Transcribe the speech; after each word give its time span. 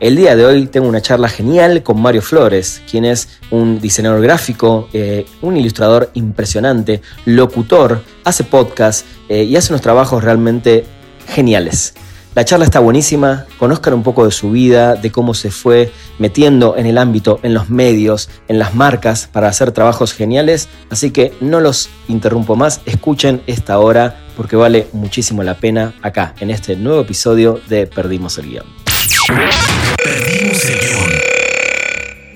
El 0.00 0.14
día 0.14 0.36
de 0.36 0.46
hoy 0.46 0.66
tengo 0.66 0.86
una 0.86 1.02
charla 1.02 1.28
genial 1.28 1.82
con 1.82 2.00
Mario 2.00 2.22
Flores, 2.22 2.82
quien 2.88 3.04
es 3.04 3.40
un 3.50 3.80
diseñador 3.80 4.22
gráfico, 4.22 4.88
eh, 4.92 5.26
un 5.42 5.56
ilustrador 5.56 6.10
impresionante, 6.14 7.02
locutor, 7.24 8.04
hace 8.22 8.44
podcast 8.44 9.04
eh, 9.28 9.42
y 9.42 9.56
hace 9.56 9.72
unos 9.72 9.82
trabajos 9.82 10.22
realmente 10.22 10.84
geniales. 11.26 11.94
La 12.36 12.44
charla 12.44 12.64
está 12.64 12.78
buenísima, 12.78 13.46
conozcan 13.58 13.92
un 13.92 14.04
poco 14.04 14.24
de 14.24 14.30
su 14.30 14.52
vida, 14.52 14.94
de 14.94 15.10
cómo 15.10 15.34
se 15.34 15.50
fue 15.50 15.90
metiendo 16.20 16.76
en 16.76 16.86
el 16.86 16.96
ámbito, 16.96 17.40
en 17.42 17.52
los 17.52 17.68
medios, 17.68 18.30
en 18.46 18.60
las 18.60 18.76
marcas 18.76 19.28
para 19.32 19.48
hacer 19.48 19.72
trabajos 19.72 20.12
geniales, 20.12 20.68
así 20.90 21.10
que 21.10 21.32
no 21.40 21.58
los 21.58 21.90
interrumpo 22.06 22.54
más, 22.54 22.82
escuchen 22.86 23.42
esta 23.48 23.80
hora 23.80 24.20
porque 24.36 24.54
vale 24.54 24.86
muchísimo 24.92 25.42
la 25.42 25.54
pena 25.54 25.94
acá, 26.02 26.36
en 26.38 26.50
este 26.50 26.76
nuevo 26.76 27.00
episodio 27.00 27.60
de 27.68 27.88
Perdimos 27.88 28.38
el 28.38 28.50
Guión. 28.50 28.87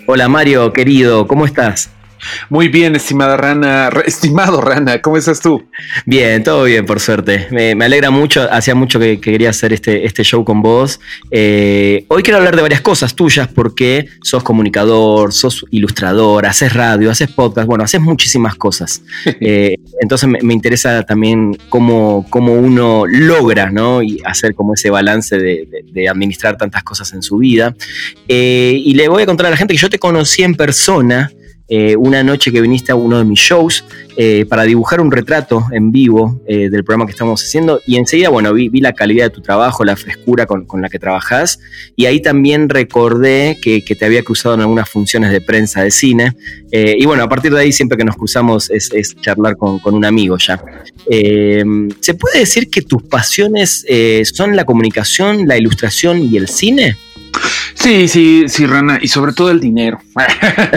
Hola 0.06 0.28
Mario, 0.28 0.73
querido, 0.73 1.27
¿cómo 1.27 1.46
estás? 1.46 1.91
Muy 2.48 2.68
bien, 2.68 2.94
estimada 2.94 3.36
Rana, 3.36 3.90
estimado 4.06 4.60
Rana, 4.60 5.00
¿cómo 5.00 5.16
estás 5.16 5.41
tú? 5.41 5.64
Bien, 6.06 6.42
todo 6.42 6.64
bien, 6.64 6.86
por 6.86 7.00
suerte. 7.00 7.48
Me, 7.50 7.72
alegra 7.84 8.10
mucho, 8.10 8.48
hacía 8.50 8.74
mucho 8.74 8.98
que, 8.98 9.20
quería 9.20 9.50
hacer 9.50 9.72
este, 9.72 10.06
este 10.06 10.22
show 10.22 10.44
con 10.44 10.62
vos. 10.62 11.00
Eh, 11.30 12.05
hoy 12.08 12.22
quiero 12.22 12.38
hablar 12.38 12.56
de 12.56 12.62
varias 12.62 12.80
cosas 12.80 13.14
tuyas 13.14 13.48
porque 13.48 14.06
sos 14.22 14.42
comunicador, 14.42 15.32
sos 15.32 15.64
ilustrador, 15.70 16.47
haces 16.47 16.72
radio, 16.72 17.10
haces 17.10 17.30
podcast, 17.30 17.66
bueno, 17.66 17.84
haces 17.84 18.00
muchísimas 18.00 18.54
cosas. 18.54 19.02
Eh, 19.44 19.77
entonces 20.00 20.28
me, 20.28 20.54
interesa 20.54 21.02
también 21.02 21.56
cómo, 21.69 22.25
cómo, 22.30 22.52
uno 22.52 23.04
logra, 23.06 23.70
¿no? 23.70 24.00
Y 24.02 24.20
hacer 24.25 24.54
como 24.54 24.75
ese 24.75 24.88
balance 24.88 25.36
de, 25.36 26.08
administrar 26.08 26.56
tantas 26.56 26.84
cosas 26.84 27.12
en 27.12 27.22
su 27.22 27.38
vida. 27.38 27.75
Eh, 28.28 28.80
y 28.84 28.94
le 28.94 29.08
voy 29.08 29.25
a 29.25 29.27
contar 29.27 29.47
a 29.47 29.50
la 29.50 29.56
gente 29.56 29.75
que 29.75 29.80
yo 29.80 29.91
te 29.91 29.98
conocí 29.98 30.42
en 30.42 30.54
persona. 30.54 31.32
Eh, 31.75 31.97
una 31.97 32.23
noche 32.23 32.53
que 32.53 32.61
viniste 32.61 32.92
a 32.92 32.97
uno 32.97 33.17
de 33.17 33.25
mis 33.25 33.41
shows 33.41 33.83
eh, 34.19 34.45
para 34.47 34.65
dibujar 34.65 35.01
un 35.01 35.11
retrato 35.11 35.65
en 35.73 35.91
vivo 35.91 36.39
eh, 36.47 36.69
del 36.69 36.84
programa 36.84 37.06
que 37.06 37.12
estamos 37.12 37.42
haciendo 37.42 37.81
y 37.87 37.97
enseguida, 37.97 38.28
bueno, 38.28 38.53
vi, 38.53 38.69
la 38.83 38.92
calidad 38.92 39.25
de 39.25 39.31
tu 39.31 39.41
trabajo, 39.41 39.83
la 39.83 39.97
frescura 39.97 40.45
con, 40.45 40.67
la 40.83 40.91
que 40.91 40.98
trabajás 40.98 41.61
y 41.97 42.05
ahí 42.05 42.20
también 42.20 42.69
recordé 42.69 43.56
que, 43.62 43.81
te 43.81 44.05
había 44.05 44.23
cruzado 44.23 44.55
en 44.55 44.61
algunas 44.61 44.87
funciones 44.87 45.33
de 45.33 45.41
prensa 45.41 45.83
de 45.83 45.91
cine 45.91 46.37
y 46.70 47.06
bueno, 47.06 47.23
a 47.23 47.28
partir 47.28 47.55
de 47.55 47.61
ahí 47.61 47.73
siempre 47.73 47.97
que 47.97 48.05
nos 48.05 48.17
cruzamos 48.17 48.69
es, 48.70 48.91
charlar 49.23 49.56
con, 49.56 49.78
con, 49.78 49.95
un 49.95 50.05
amigo 50.05 50.37
ya. 50.37 50.62
¿Se 51.09 52.15
puede 52.15 52.41
decir 52.41 52.69
que 52.69 52.83
tus 52.83 53.03
pasiones 53.05 53.87
son 54.34 54.56
la 54.56 54.67
comunicación, 54.67 55.48
la 55.48 55.56
ilustración 55.56 56.23
y 56.23 56.37
el 56.37 56.48
cine? 56.48 56.98
Sí, 57.75 58.06
sí, 58.06 58.44
sí, 58.47 58.66
Rana, 58.66 58.98
y 59.02 59.08
sobre 59.08 59.33
todo 59.33 59.50
el 59.50 59.58
dinero. 59.58 59.98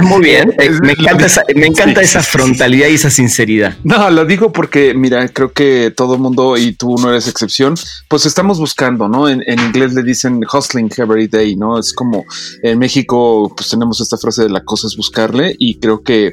Muy 0.03 0.21
bien, 0.21 0.55
me 0.81 0.93
encanta, 0.93 1.25
esa, 1.25 1.43
me 1.55 1.67
encanta 1.67 2.01
esa 2.01 2.23
frontalidad 2.23 2.87
y 2.87 2.95
esa 2.95 3.09
sinceridad. 3.09 3.77
No, 3.83 4.09
lo 4.09 4.25
digo 4.25 4.51
porque, 4.51 4.93
mira, 4.93 5.27
creo 5.29 5.51
que 5.51 5.93
todo 5.95 6.15
el 6.15 6.21
mundo, 6.21 6.57
y 6.57 6.73
tú 6.73 6.95
no 6.97 7.09
eres 7.09 7.27
excepción, 7.27 7.75
pues 8.09 8.25
estamos 8.25 8.59
buscando, 8.59 9.07
¿no? 9.07 9.29
En, 9.29 9.43
en, 9.45 9.59
inglés 9.59 9.93
le 9.93 10.03
dicen 10.03 10.41
hustling 10.51 10.89
every 10.97 11.27
day, 11.27 11.55
¿no? 11.55 11.77
Es 11.77 11.93
como 11.93 12.25
en 12.63 12.79
México, 12.79 13.53
pues 13.55 13.69
tenemos 13.69 14.01
esta 14.01 14.17
frase 14.17 14.43
de 14.43 14.49
la 14.49 14.63
cosa 14.63 14.87
es 14.87 14.95
buscarle, 14.95 15.55
y 15.59 15.79
creo 15.79 16.01
que 16.01 16.31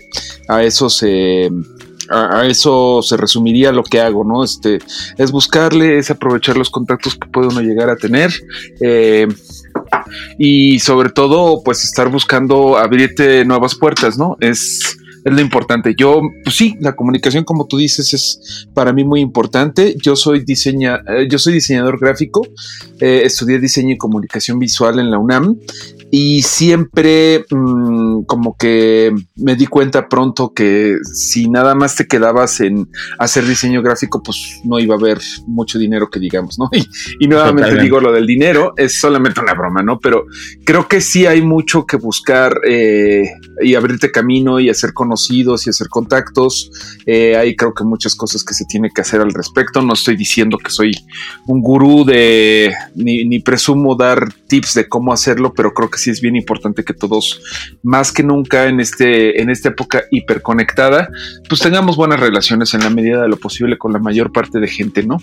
a 0.49 0.63
eso 0.63 0.89
se 0.89 1.51
a, 2.09 2.47
eso 2.47 3.01
se 3.03 3.17
resumiría 3.17 3.73
lo 3.73 3.83
que 3.83 4.01
hago, 4.01 4.25
¿no? 4.25 4.45
Este, 4.45 4.79
es 5.19 5.31
buscarle, 5.31 5.99
es 5.99 6.11
aprovechar 6.11 6.57
los 6.57 6.71
contactos 6.71 7.15
que 7.15 7.29
puede 7.29 7.49
uno 7.49 7.61
llegar 7.61 7.91
a 7.91 7.97
tener. 7.97 8.33
Eh, 8.81 9.27
y 10.39 10.79
sobre 10.79 11.11
todo, 11.11 11.63
pues 11.65 11.85
estar 11.85 12.11
buscando 12.11 12.77
abrirte 12.77 13.45
nuevas 13.45 13.75
puertas, 13.75 14.19
¿no? 14.19 14.37
Es, 14.41 14.97
es 15.25 15.33
lo 15.33 15.41
importante. 15.41 15.95
Yo, 15.97 16.21
pues 16.45 16.57
sí, 16.57 16.77
la 16.81 16.97
comunicación, 16.97 17.45
como 17.45 17.67
tú 17.67 17.77
dices, 17.79 18.13
es 18.13 18.67
para 18.75 18.93
mí 18.93 19.05
muy 19.05 19.21
importante. 19.21 19.95
Yo 20.03 20.17
soy 20.17 20.45
diseña, 20.45 21.03
eh, 21.09 21.29
yo 21.31 21.39
soy 21.39 21.55
diseñador 21.55 21.99
gráfico, 22.01 22.43
eh, 23.01 23.23
estudié 23.25 23.59
diseño 23.59 23.95
y 23.95 23.99
comunicación 23.99 24.59
visual 24.59 24.99
en 24.99 25.11
la 25.11 25.19
UNAM 25.19 25.57
y 26.15 26.43
siempre 26.43 27.47
mm, 27.51 28.25
como 28.25 28.55
que 28.59 29.15
me 29.35 29.57
di 29.57 29.67
cuenta 29.67 30.11
pronto 30.11 30.53
que 30.53 30.99
si 31.11 31.49
nada 31.49 31.75
más 31.75 31.97
te 31.97 32.07
quedabas 32.07 32.61
en 32.61 32.87
hacer 33.19 33.47
diseño 33.47 33.81
gráfico, 33.81 34.23
pues 34.23 34.61
no 34.63 34.79
iba 34.79 34.95
a 34.95 34.99
haber 34.99 35.23
mucho 35.47 35.79
dinero 35.79 36.11
que 36.11 36.21
digamos, 36.21 36.59
¿no? 36.59 36.69
Y, 37.19 37.29
nuevamente 37.29 37.81
digo 37.81 37.99
lo 37.99 38.13
del 38.13 38.27
dinero, 38.27 38.75
es 38.77 39.01
solamente 39.01 39.41
una 39.41 39.55
broma, 39.55 39.83
¿no? 39.83 40.01
Pero 40.01 40.27
creo 40.67 40.87
que 40.87 41.01
sí 41.01 41.25
hay 41.25 41.41
mucho 41.41 41.87
que 41.87 41.97
buscar 41.97 42.61
eh, 42.69 43.23
y 43.63 43.75
abrirte 43.75 44.11
camino 44.11 44.61
y 44.61 44.69
hacer 44.69 44.93
conocidos 44.93 45.67
y 45.67 45.71
hacer 45.71 45.89
contactos. 45.89 46.71
Eh, 47.07 47.37
hay 47.37 47.57
creo 47.57 47.73
que 47.73 47.85
muchas 47.85 48.15
cosas 48.15 48.45
que 48.45 48.53
se 48.53 48.67
tiene 48.67 48.91
que 48.95 49.01
hacer 49.01 49.23
al 49.23 49.33
respecto. 49.33 49.81
No 49.81 49.95
estoy 49.95 50.17
diciendo 50.17 50.59
que 50.59 50.71
soy 50.71 50.93
un 51.47 51.63
gurú 51.63 52.05
de, 52.05 52.75
ni, 52.95 53.25
ni 53.25 53.39
presumo 53.39 53.97
dar 53.97 54.31
tips 54.47 54.75
de 54.75 54.89
cómo 54.89 55.15
hacerlo, 55.15 55.55
pero 55.55 55.73
creo 55.73 55.89
que 55.89 56.02
sí 56.03 56.11
es 56.11 56.21
bien 56.21 56.37
importante 56.37 56.85
que 56.85 56.95
todos, 56.95 57.41
más 57.83 58.13
que 58.13 58.23
nunca 58.23 58.67
en, 58.67 58.81
este, 58.81 59.41
en 59.41 59.51
esta 59.51 59.71
época 59.71 60.05
hiperconectada, 60.11 61.09
pues 61.49 61.61
tengamos 61.61 61.97
buenas 61.97 62.21
relaciones 62.21 62.75
en 62.75 62.81
la 62.81 62.91
medida 62.91 63.23
de 63.23 63.29
lo 63.29 63.37
posible 63.37 63.79
con 63.79 63.93
la 63.93 63.99
mayor 63.99 64.33
parte 64.33 64.61
de 64.61 64.69
gente, 64.69 65.03
¿no? 65.03 65.19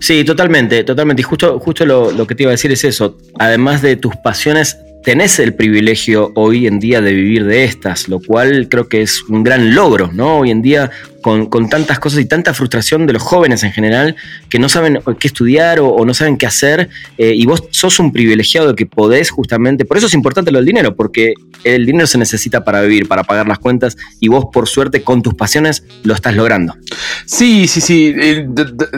Sí, 0.00 0.24
totalmente, 0.24 0.84
totalmente. 0.84 1.22
Y 1.22 1.24
justo, 1.24 1.58
justo 1.58 1.86
lo, 1.86 2.10
lo 2.12 2.26
que 2.26 2.34
te 2.34 2.42
iba 2.42 2.50
a 2.50 2.52
decir 2.58 2.72
es 2.72 2.84
eso. 2.84 3.16
Además 3.38 3.80
de 3.80 3.96
tus 3.96 4.14
pasiones, 4.16 4.76
tenés 5.04 5.38
el 5.38 5.54
privilegio 5.54 6.32
hoy 6.34 6.66
en 6.66 6.80
día 6.80 7.00
de 7.00 7.12
vivir 7.12 7.44
de 7.44 7.64
estas, 7.64 8.08
lo 8.08 8.20
cual 8.20 8.68
creo 8.68 8.88
que 8.88 9.02
es 9.02 9.22
un 9.28 9.44
gran 9.44 9.74
logro, 9.74 10.10
¿no? 10.12 10.38
Hoy 10.38 10.50
en 10.50 10.62
día 10.62 10.90
con, 11.24 11.70
tantas 11.70 11.98
cosas 12.00 12.20
y 12.20 12.26
tanta 12.26 12.52
frustración 12.52 13.06
de 13.06 13.14
los 13.14 13.22
jóvenes 13.22 13.62
en 13.62 13.72
general 13.72 14.14
que 14.50 14.58
no 14.58 14.68
saben 14.68 15.00
qué 15.18 15.26
estudiar 15.26 15.80
o, 15.80 16.04
no 16.04 16.12
saben 16.12 16.36
qué 16.36 16.44
hacer. 16.44 16.90
Eh, 17.16 17.32
y 17.34 17.46
vos 17.46 17.64
sos 17.70 17.98
un 17.98 18.12
privilegiado 18.12 18.68
de 18.68 18.74
que 18.74 18.84
podés 18.84 19.30
justamente, 19.30 19.86
por 19.86 19.96
eso 19.96 20.06
es 20.06 20.12
importante 20.12 20.50
lo 20.50 20.58
del 20.58 20.66
dinero, 20.66 20.94
porque 20.94 21.32
el 21.64 21.86
dinero 21.86 22.06
se 22.06 22.18
necesita 22.18 22.62
para 22.62 22.82
vivir, 22.82 23.08
para 23.08 23.24
pagar 23.24 23.48
las 23.48 23.58
cuentas 23.58 23.96
y 24.20 24.28
vos 24.28 24.48
por 24.52 24.68
suerte 24.68 25.02
con 25.02 25.22
tus 25.22 25.32
pasiones 25.32 25.84
lo 26.02 26.12
estás 26.12 26.34
logrando. 26.34 26.76
Sí, 27.24 27.68
sí, 27.68 27.80
sí, 27.80 28.14
eh, 28.14 28.46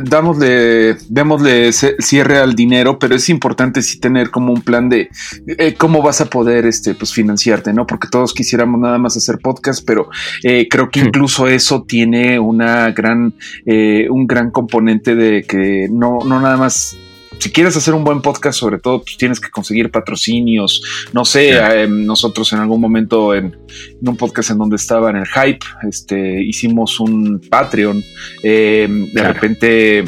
dámosle, 0.03 0.97
démosle 1.09 1.71
cierre 1.73 2.39
al 2.39 2.57
dinero, 2.57 2.99
pero 2.99 3.15
es 3.15 3.29
importante 3.29 3.83
sí 3.83 4.01
tener 4.01 4.31
como 4.31 4.53
un 4.53 4.63
plan 4.63 4.89
de 4.89 5.11
eh, 5.47 5.75
cómo 5.79 6.03
vas 6.03 6.21
a 6.21 6.25
poder 6.25 6.67
este, 6.67 6.97
pues, 6.97 7.13
financiarte, 7.13 7.73
¿no? 7.73 7.87
Porque 7.87 8.09
todos 8.11 8.35
quisiéramos 8.35 8.81
nada 8.81 8.99
más 8.99 9.17
hacer 9.17 9.39
podcast, 9.39 9.85
pero 9.87 10.09
creo 10.43 10.91
que 10.91 10.99
incluso 10.99 11.47
eso 11.47 11.85
tiene 11.87 12.16
una 12.39 12.91
gran, 12.93 13.35
eh, 13.65 14.09
un 14.11 14.27
gran 14.27 14.51
componente 14.51 15.15
de 15.15 15.43
que 15.45 15.89
no, 15.91 16.19
no 16.25 16.41
nada 16.41 16.57
más 16.57 16.97
si 17.39 17.51
quieres 17.53 17.77
hacer 17.77 17.95
un 17.95 18.05
buen 18.05 18.23
podcast, 18.23 18.59
sobre 18.59 18.79
todo, 18.79 19.03
pues 19.03 19.17
tienes 19.17 19.41
que 19.41 19.51
conseguir 19.51 19.91
patrocinios. 19.91 20.83
No 21.13 21.25
sé, 21.25 21.51
eh, 21.53 21.87
nosotros 21.89 22.53
en 22.53 22.61
algún 22.61 22.81
momento 22.81 23.35
en, 23.35 23.57
un 24.01 24.17
podcast 24.17 24.51
en 24.51 24.59
donde 24.59 24.77
estaba 24.77 25.11
en 25.11 25.17
el 25.17 25.27
hype, 25.27 25.65
este, 25.89 26.43
hicimos 26.43 26.99
un 27.01 27.41
Patreon. 27.51 28.03
Eh, 28.43 28.89
de 29.13 29.23
repente, 29.23 30.05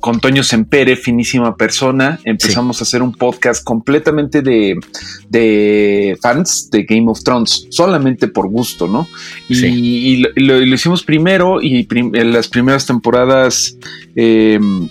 con 0.00 0.20
Toño 0.20 0.42
Sempere, 0.42 0.96
finísima 0.96 1.56
persona, 1.56 2.18
empezamos 2.24 2.80
a 2.80 2.84
hacer 2.84 3.02
un 3.02 3.12
podcast 3.12 3.64
completamente 3.64 4.42
de, 4.42 6.18
fans 6.20 6.70
de 6.70 6.84
Game 6.84 7.10
of 7.10 7.22
Thrones, 7.22 7.66
solamente 7.70 8.28
por 8.28 8.48
gusto, 8.48 8.86
¿no? 8.86 9.08
Y, 9.48 10.24
lo, 10.36 10.62
hicimos 10.62 11.02
primero 11.02 11.60
y 11.60 11.86
en 11.90 12.32
las 12.32 12.48
primeras 12.48 12.86
temporadas 12.86 13.76
em, 14.14 14.88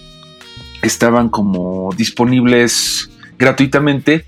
estaban 0.82 1.30
como 1.30 1.94
disponibles 1.98 3.10
gratuitamente 3.38 4.26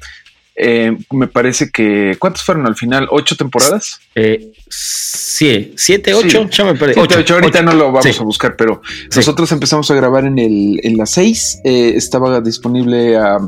eh, 0.56 0.98
me 1.12 1.28
parece 1.28 1.72
que. 1.72 2.16
¿Cuántos 2.20 2.44
fueron 2.44 2.66
al 2.68 2.76
final? 2.76 3.08
¿Ocho 3.10 3.36
temporadas? 3.36 4.00
Eh, 4.16 4.52
sí, 4.70 5.74
siete, 5.76 6.14
ocho, 6.14 6.48
ya 6.50 6.66
me 6.66 6.76
parece. 6.76 7.00
Ocho, 7.00 7.34
ahorita 7.36 7.62
no 7.62 7.74
lo 7.74 7.92
vamos 7.92 8.20
a 8.20 8.24
buscar, 8.24 8.56
pero 8.56 8.82
nosotros 9.16 9.52
empezamos 9.52 9.90
a 9.90 9.96
grabar 9.96 10.26
en, 10.26 10.40
el, 10.40 10.80
en 10.84 10.98
las 10.98 11.12
seis. 11.12 11.60
Eh, 11.64 11.94
estaba 11.96 12.40
disponible 12.42 13.18
a 13.18 13.40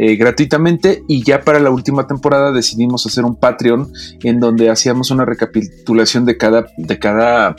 eh, 0.00 0.14
gratuitamente 0.14 1.02
y 1.08 1.24
ya 1.24 1.42
para 1.42 1.58
la 1.58 1.70
última 1.70 2.06
temporada 2.06 2.52
decidimos 2.52 3.04
hacer 3.04 3.24
un 3.24 3.34
Patreon 3.34 3.92
en 4.22 4.38
donde 4.38 4.70
hacíamos 4.70 5.10
una 5.10 5.24
recapitulación 5.24 6.24
de 6.24 6.36
cada, 6.36 6.66
de 6.76 6.98
cada 7.00 7.56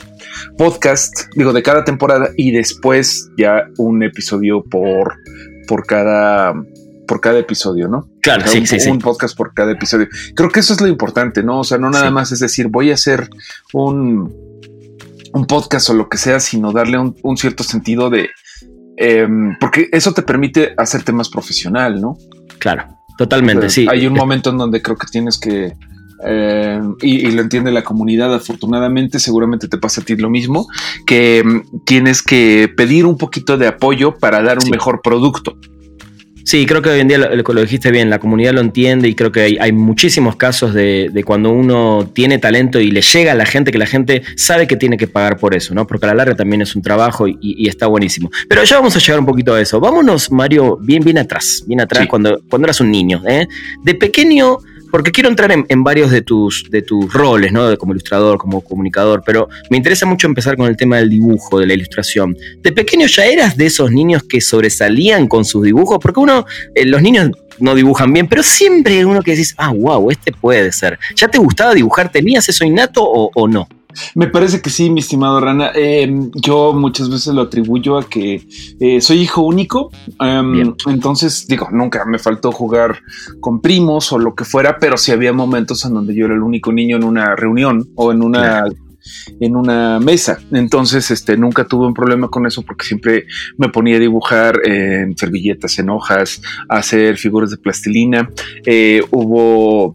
podcast, 0.56 1.26
digo, 1.36 1.52
de 1.52 1.62
cada 1.62 1.84
temporada 1.84 2.30
y 2.38 2.52
después 2.52 3.28
ya 3.36 3.66
un 3.76 4.02
episodio 4.02 4.64
por, 4.64 5.16
por 5.68 5.84
cada 5.84 6.54
por 7.06 7.20
cada 7.20 7.40
episodio, 7.40 7.88
¿no? 7.88 8.08
Claro, 8.22 8.46
sí, 8.46 8.58
un, 8.58 8.66
sí, 8.66 8.90
un 8.90 8.98
podcast 8.98 9.36
por 9.36 9.54
cada 9.54 9.72
episodio. 9.72 10.08
Creo 10.34 10.50
que 10.50 10.60
eso 10.60 10.74
es 10.74 10.80
lo 10.80 10.88
importante, 10.88 11.42
¿no? 11.42 11.60
O 11.60 11.64
sea, 11.64 11.78
no 11.78 11.90
nada 11.90 12.10
más 12.10 12.32
es 12.32 12.40
decir, 12.40 12.68
voy 12.68 12.90
a 12.90 12.94
hacer 12.94 13.28
un, 13.72 14.32
un 15.32 15.46
podcast 15.46 15.88
o 15.90 15.94
lo 15.94 16.08
que 16.08 16.18
sea, 16.18 16.40
sino 16.40 16.72
darle 16.72 16.98
un, 16.98 17.16
un 17.22 17.36
cierto 17.36 17.64
sentido 17.64 18.10
de, 18.10 18.30
eh, 19.02 19.26
porque 19.58 19.88
eso 19.92 20.12
te 20.12 20.20
permite 20.20 20.74
hacerte 20.76 21.12
más 21.12 21.30
profesional, 21.30 22.02
¿no? 22.02 22.18
Claro, 22.58 22.98
totalmente, 23.16 23.66
o 23.66 23.70
sea, 23.70 23.84
sí. 23.84 23.86
Hay 23.90 24.06
un 24.06 24.12
momento 24.12 24.50
en 24.50 24.58
donde 24.58 24.82
creo 24.82 24.96
que 24.98 25.06
tienes 25.06 25.38
que, 25.38 25.72
eh, 26.26 26.80
y, 27.00 27.26
y, 27.26 27.30
lo 27.30 27.40
entiende 27.40 27.72
la 27.72 27.82
comunidad, 27.82 28.34
afortunadamente, 28.34 29.18
seguramente 29.18 29.68
te 29.68 29.78
pasa 29.78 30.02
a 30.02 30.04
ti 30.04 30.16
lo 30.16 30.28
mismo, 30.28 30.68
que 31.06 31.42
um, 31.42 31.62
tienes 31.84 32.20
que 32.22 32.70
pedir 32.76 33.06
un 33.06 33.16
poquito 33.16 33.56
de 33.56 33.68
apoyo 33.68 34.18
para 34.18 34.42
dar 34.42 34.58
un 34.58 34.64
sí. 34.64 34.70
mejor 34.70 35.00
producto. 35.02 35.56
Sí, 36.44 36.66
creo 36.66 36.82
que 36.82 36.90
hoy 36.90 37.00
en 37.00 37.08
día 37.08 37.18
lo, 37.18 37.34
lo, 37.34 37.60
dijiste 37.60 37.90
bien, 37.90 38.10
la 38.10 38.18
comunidad 38.18 38.52
lo 38.52 38.60
entiende 38.60 39.08
y 39.08 39.14
creo 39.14 39.32
que 39.32 39.40
hay, 39.40 39.58
hay 39.58 39.72
muchísimos 39.72 40.36
casos 40.36 40.74
de, 40.74 41.10
de, 41.12 41.24
cuando 41.24 41.50
uno 41.50 42.10
tiene 42.12 42.38
talento 42.38 42.80
y 42.80 42.90
le 42.90 43.02
llega 43.02 43.32
a 43.32 43.34
la 43.34 43.46
gente 43.46 43.72
que 43.72 43.78
la 43.78 43.86
gente 43.86 44.22
sabe 44.36 44.66
que 44.66 44.76
tiene 44.76 44.96
que 44.96 45.06
pagar 45.06 45.36
por 45.36 45.54
eso, 45.54 45.74
¿no? 45.74 45.86
Porque 45.86 46.06
a 46.06 46.08
la 46.08 46.14
larga 46.14 46.34
también 46.34 46.62
es 46.62 46.74
un 46.74 46.82
trabajo 46.82 47.28
y, 47.28 47.38
y 47.40 47.68
está 47.68 47.86
buenísimo. 47.86 48.30
Pero 48.48 48.64
ya 48.64 48.76
vamos 48.76 48.96
a 48.96 48.98
llegar 48.98 49.20
un 49.20 49.26
poquito 49.26 49.54
a 49.54 49.60
eso. 49.60 49.80
Vámonos, 49.80 50.30
Mario, 50.30 50.78
bien, 50.80 51.02
bien 51.02 51.18
atrás, 51.18 51.62
bien 51.66 51.80
atrás, 51.80 52.02
sí. 52.02 52.08
cuando, 52.08 52.40
cuando 52.48 52.66
eras 52.66 52.80
un 52.80 52.90
niño. 52.90 53.22
¿eh? 53.28 53.46
De 53.82 53.94
pequeño, 53.94 54.58
porque 54.90 55.12
quiero 55.12 55.28
entrar 55.28 55.52
en, 55.52 55.84
varios 55.84 56.10
de 56.10 56.22
tus, 56.22 56.64
de 56.70 56.82
tus 56.82 57.12
roles, 57.12 57.52
¿no? 57.52 57.76
Como 57.78 57.92
ilustrador, 57.92 58.38
como 58.38 58.60
comunicador, 58.60 59.22
pero 59.24 59.48
me 59.70 59.76
interesa 59.76 60.06
mucho 60.06 60.26
empezar 60.26 60.56
con 60.56 60.68
el 60.68 60.76
tema 60.76 60.98
del 60.98 61.10
dibujo, 61.10 61.58
de 61.58 61.66
la 61.66 61.74
ilustración. 61.74 62.36
¿De 62.62 62.72
pequeño 62.72 63.06
ya 63.06 63.24
eras 63.24 63.56
de 63.56 63.66
esos 63.66 63.90
niños 63.90 64.22
que 64.24 64.40
sobresalían 64.40 65.28
con 65.28 65.44
sus 65.44 65.64
dibujos? 65.64 65.98
Porque 66.00 66.20
uno, 66.20 66.46
eh, 66.74 66.84
los 66.86 67.02
niños 67.02 67.30
no 67.58 67.74
dibujan 67.74 68.12
bien, 68.12 68.26
pero 68.28 68.42
siempre 68.42 69.04
uno 69.04 69.22
que 69.22 69.32
decís, 69.32 69.54
ah, 69.58 69.72
wow, 69.72 70.10
este 70.10 70.32
puede 70.32 70.72
ser. 70.72 70.98
¿Ya 71.14 71.28
te 71.28 71.38
gustaba 71.38 71.74
dibujar? 71.74 72.10
¿Tenías 72.10 72.48
eso 72.48 72.64
innato 72.64 73.02
o, 73.04 73.30
o 73.34 73.48
no? 73.48 73.68
Me 74.14 74.28
parece 74.28 74.60
que 74.60 74.70
sí, 74.70 74.90
mi 74.90 75.00
estimado 75.00 75.40
Rana. 75.40 75.70
Eh, 75.74 76.10
yo 76.34 76.72
muchas 76.72 77.10
veces 77.10 77.34
lo 77.34 77.42
atribuyo 77.42 77.98
a 77.98 78.08
que 78.08 78.46
eh, 78.80 79.00
soy 79.00 79.22
hijo 79.22 79.42
único. 79.42 79.90
Um, 80.18 80.74
entonces, 80.86 81.46
digo, 81.46 81.68
nunca 81.70 82.04
me 82.04 82.18
faltó 82.18 82.52
jugar 82.52 83.00
con 83.40 83.60
primos 83.60 84.12
o 84.12 84.18
lo 84.18 84.34
que 84.34 84.44
fuera, 84.44 84.78
pero 84.78 84.96
sí 84.96 85.12
había 85.12 85.32
momentos 85.32 85.84
en 85.84 85.94
donde 85.94 86.14
yo 86.14 86.26
era 86.26 86.34
el 86.34 86.42
único 86.42 86.72
niño 86.72 86.96
en 86.96 87.04
una 87.04 87.36
reunión 87.36 87.88
o 87.94 88.12
en 88.12 88.22
una 88.22 88.40
claro 88.40 88.89
en 89.40 89.56
una 89.56 90.00
mesa. 90.00 90.38
Entonces, 90.52 91.10
este, 91.10 91.36
nunca 91.36 91.66
tuve 91.66 91.86
un 91.86 91.94
problema 91.94 92.28
con 92.28 92.46
eso 92.46 92.62
porque 92.62 92.84
siempre 92.84 93.26
me 93.56 93.68
ponía 93.68 93.96
a 93.96 94.00
dibujar 94.00 94.60
en 94.64 95.16
servilletas, 95.16 95.78
en 95.78 95.90
hojas, 95.90 96.42
a 96.68 96.78
hacer 96.78 97.16
figuras 97.16 97.50
de 97.50 97.56
plastilina. 97.56 98.28
Eh, 98.66 99.02
hubo, 99.10 99.94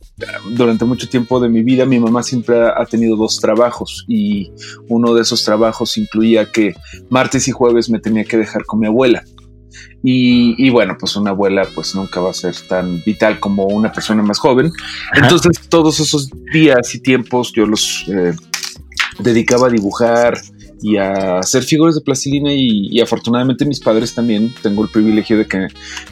durante 0.52 0.86
mucho 0.86 1.08
tiempo 1.10 1.40
de 1.40 1.50
mi 1.50 1.64
vida, 1.64 1.86
mi 1.86 2.00
mamá 2.00 2.24
siempre 2.24 2.58
ha 2.60 2.86
tenido 2.86 3.16
dos 3.16 3.40
trabajos 3.40 4.06
y 4.08 4.52
uno 4.88 5.14
de 5.14 5.22
esos 5.22 5.44
trabajos 5.44 5.98
incluía 5.98 6.52
que 6.52 6.74
martes 7.10 7.48
y 7.48 7.52
jueves 7.52 7.90
me 7.90 8.00
tenía 8.00 8.24
que 8.24 8.38
dejar 8.38 8.66
con 8.66 8.80
mi 8.80 8.88
abuela. 8.88 9.24
Y, 10.08 10.56
y, 10.64 10.70
bueno, 10.70 10.96
pues 11.00 11.16
una 11.16 11.32
abuela 11.32 11.68
pues 11.74 11.96
nunca 11.96 12.20
va 12.22 12.30
a 12.30 12.34
ser 12.34 12.56
tan 12.68 13.04
vital 13.04 13.40
como 13.40 13.66
una 13.66 13.92
persona 13.92 14.22
más 14.22 14.38
joven. 14.38 14.72
Ajá. 15.12 15.24
Entonces 15.24 15.68
todos 15.68 16.00
esos 16.00 16.30
días 16.54 16.94
y 16.94 17.00
tiempos 17.00 17.52
yo 17.54 17.66
los 17.66 18.06
eh, 18.08 18.34
dedicaba 19.20 19.68
a 19.68 19.70
dibujar 19.70 20.40
y 20.82 20.98
a 20.98 21.40
hacer 21.40 21.64
figuras 21.64 21.96
de 21.96 22.02
plastilina 22.02 22.52
y, 22.54 22.90
y, 22.92 23.02
afortunadamente 23.02 23.66
mis 23.66 23.80
padres 23.80 24.14
también 24.14 24.54
tengo 24.62 24.84
el 24.84 24.90
privilegio 24.90 25.38
de 25.38 25.46
que 25.46 25.68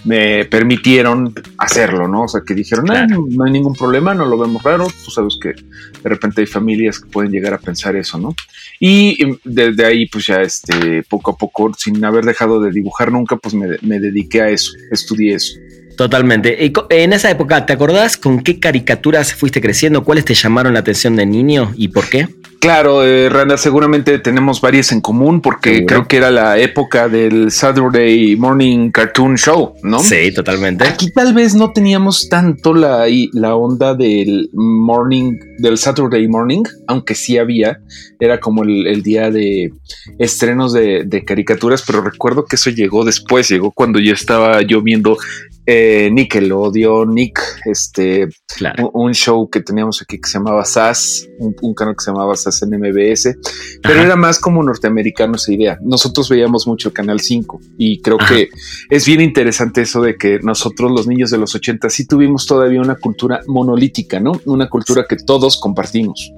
me 0.05 0.45
permitieron 0.45 1.33
hacerlo, 1.57 2.07
¿no? 2.07 2.23
O 2.23 2.27
sea, 2.27 2.41
que 2.45 2.53
dijeron, 2.53 2.85
claro. 2.85 3.07
no, 3.07 3.25
no 3.29 3.43
hay 3.45 3.51
ningún 3.51 3.73
problema, 3.73 4.13
no 4.13 4.25
lo 4.25 4.37
vemos 4.37 4.63
raro, 4.63 4.87
tú 5.03 5.11
sabes 5.11 5.37
que 5.41 5.49
de 5.49 6.09
repente 6.09 6.41
hay 6.41 6.47
familias 6.47 6.99
que 6.99 7.09
pueden 7.09 7.31
llegar 7.31 7.53
a 7.53 7.57
pensar 7.57 7.95
eso, 7.95 8.17
¿no? 8.17 8.35
Y 8.79 9.17
desde 9.43 9.85
ahí, 9.85 10.07
pues 10.07 10.27
ya 10.27 10.41
este, 10.41 11.03
poco 11.03 11.31
a 11.31 11.37
poco, 11.37 11.71
sin 11.77 12.03
haber 12.03 12.25
dejado 12.25 12.61
de 12.61 12.71
dibujar 12.71 13.11
nunca, 13.11 13.35
pues 13.35 13.53
me, 13.53 13.77
me 13.81 13.99
dediqué 13.99 14.41
a 14.41 14.49
eso, 14.49 14.71
estudié 14.91 15.35
eso. 15.35 15.59
Totalmente. 15.97 16.71
En 16.89 17.13
esa 17.13 17.29
época, 17.29 17.65
¿te 17.65 17.73
acordás 17.73 18.17
con 18.17 18.41
qué 18.41 18.59
caricaturas 18.59 19.33
fuiste 19.33 19.61
creciendo? 19.61 20.03
¿Cuáles 20.03 20.25
te 20.25 20.33
llamaron 20.33 20.73
la 20.73 20.79
atención 20.79 21.15
de 21.15 21.25
niño 21.25 21.71
y 21.75 21.89
por 21.89 22.09
qué? 22.09 22.27
Claro, 22.63 23.03
eh, 23.03 23.27
Randa, 23.27 23.57
seguramente 23.57 24.19
tenemos 24.19 24.61
varias 24.61 24.93
en 24.93 25.01
común 25.01 25.41
porque 25.41 25.85
creo 25.85 26.07
que 26.07 26.15
era 26.15 26.31
la 26.31 26.57
época 26.57 27.09
del 27.09 27.51
Saturday 27.51 28.37
Morning 28.37 28.89
Cartoon 28.89 29.35
Show, 29.35 29.73
¿no? 29.83 29.99
Sí, 29.99 30.33
totalmente. 30.33 30.85
Aquí 30.87 31.11
tal 31.11 31.33
vez 31.33 31.55
no 31.55 31.73
teníamos 31.73 32.29
tanto 32.29 32.73
la, 32.73 33.05
la 33.33 33.55
onda 33.55 33.95
del 33.95 34.49
morning, 34.53 35.33
del 35.57 35.77
Saturday 35.77 36.25
Morning, 36.29 36.63
aunque 36.87 37.15
sí 37.15 37.37
había. 37.37 37.81
Era 38.17 38.39
como 38.39 38.63
el, 38.63 38.87
el 38.87 39.03
día 39.03 39.29
de 39.29 39.73
estrenos 40.17 40.71
de, 40.71 41.03
de, 41.03 41.25
caricaturas, 41.25 41.83
pero 41.85 42.01
recuerdo 42.01 42.45
que 42.45 42.55
eso 42.55 42.69
llegó 42.69 43.03
después, 43.03 43.49
llegó 43.49 43.71
cuando 43.71 43.99
yo 43.99 44.13
estaba 44.13 44.61
yo 44.61 44.81
viendo 44.81 45.17
eh, 45.65 46.09
Nickelodeon, 46.11 47.13
Nick, 47.13 47.39
este, 47.65 48.27
claro. 48.57 48.89
un, 48.93 49.07
un, 49.07 49.13
show 49.13 49.49
que 49.49 49.61
teníamos 49.61 50.01
aquí 50.01 50.19
que 50.19 50.27
se 50.27 50.37
llamaba 50.37 50.65
SAS, 50.65 51.27
un, 51.39 51.55
un 51.61 51.73
canal 51.73 51.95
que 51.95 52.03
se 52.03 52.11
llamaba 52.11 52.35
SAS 52.35 52.52
en 52.61 52.69
MBS, 52.77 53.35
pero 53.81 53.95
Ajá. 53.95 54.03
era 54.03 54.15
más 54.15 54.39
como 54.39 54.61
norteamericano 54.63 55.35
esa 55.35 55.51
idea. 55.51 55.77
Nosotros 55.81 56.29
veíamos 56.29 56.67
mucho 56.67 56.89
el 56.89 56.93
Canal 56.93 57.19
5 57.19 57.59
y 57.77 58.01
creo 58.01 58.17
Ajá. 58.19 58.35
que 58.35 58.49
es 58.89 59.05
bien 59.05 59.21
interesante 59.21 59.81
eso 59.81 60.01
de 60.01 60.15
que 60.15 60.39
nosotros 60.43 60.91
los 60.91 61.07
niños 61.07 61.31
de 61.31 61.37
los 61.37 61.55
80 61.55 61.89
sí 61.89 62.05
tuvimos 62.05 62.45
todavía 62.45 62.81
una 62.81 62.95
cultura 62.95 63.41
monolítica, 63.47 64.19
¿no? 64.19 64.33
Una 64.45 64.69
cultura 64.69 65.05
que 65.07 65.15
todos 65.15 65.59
compartimos. 65.59 66.31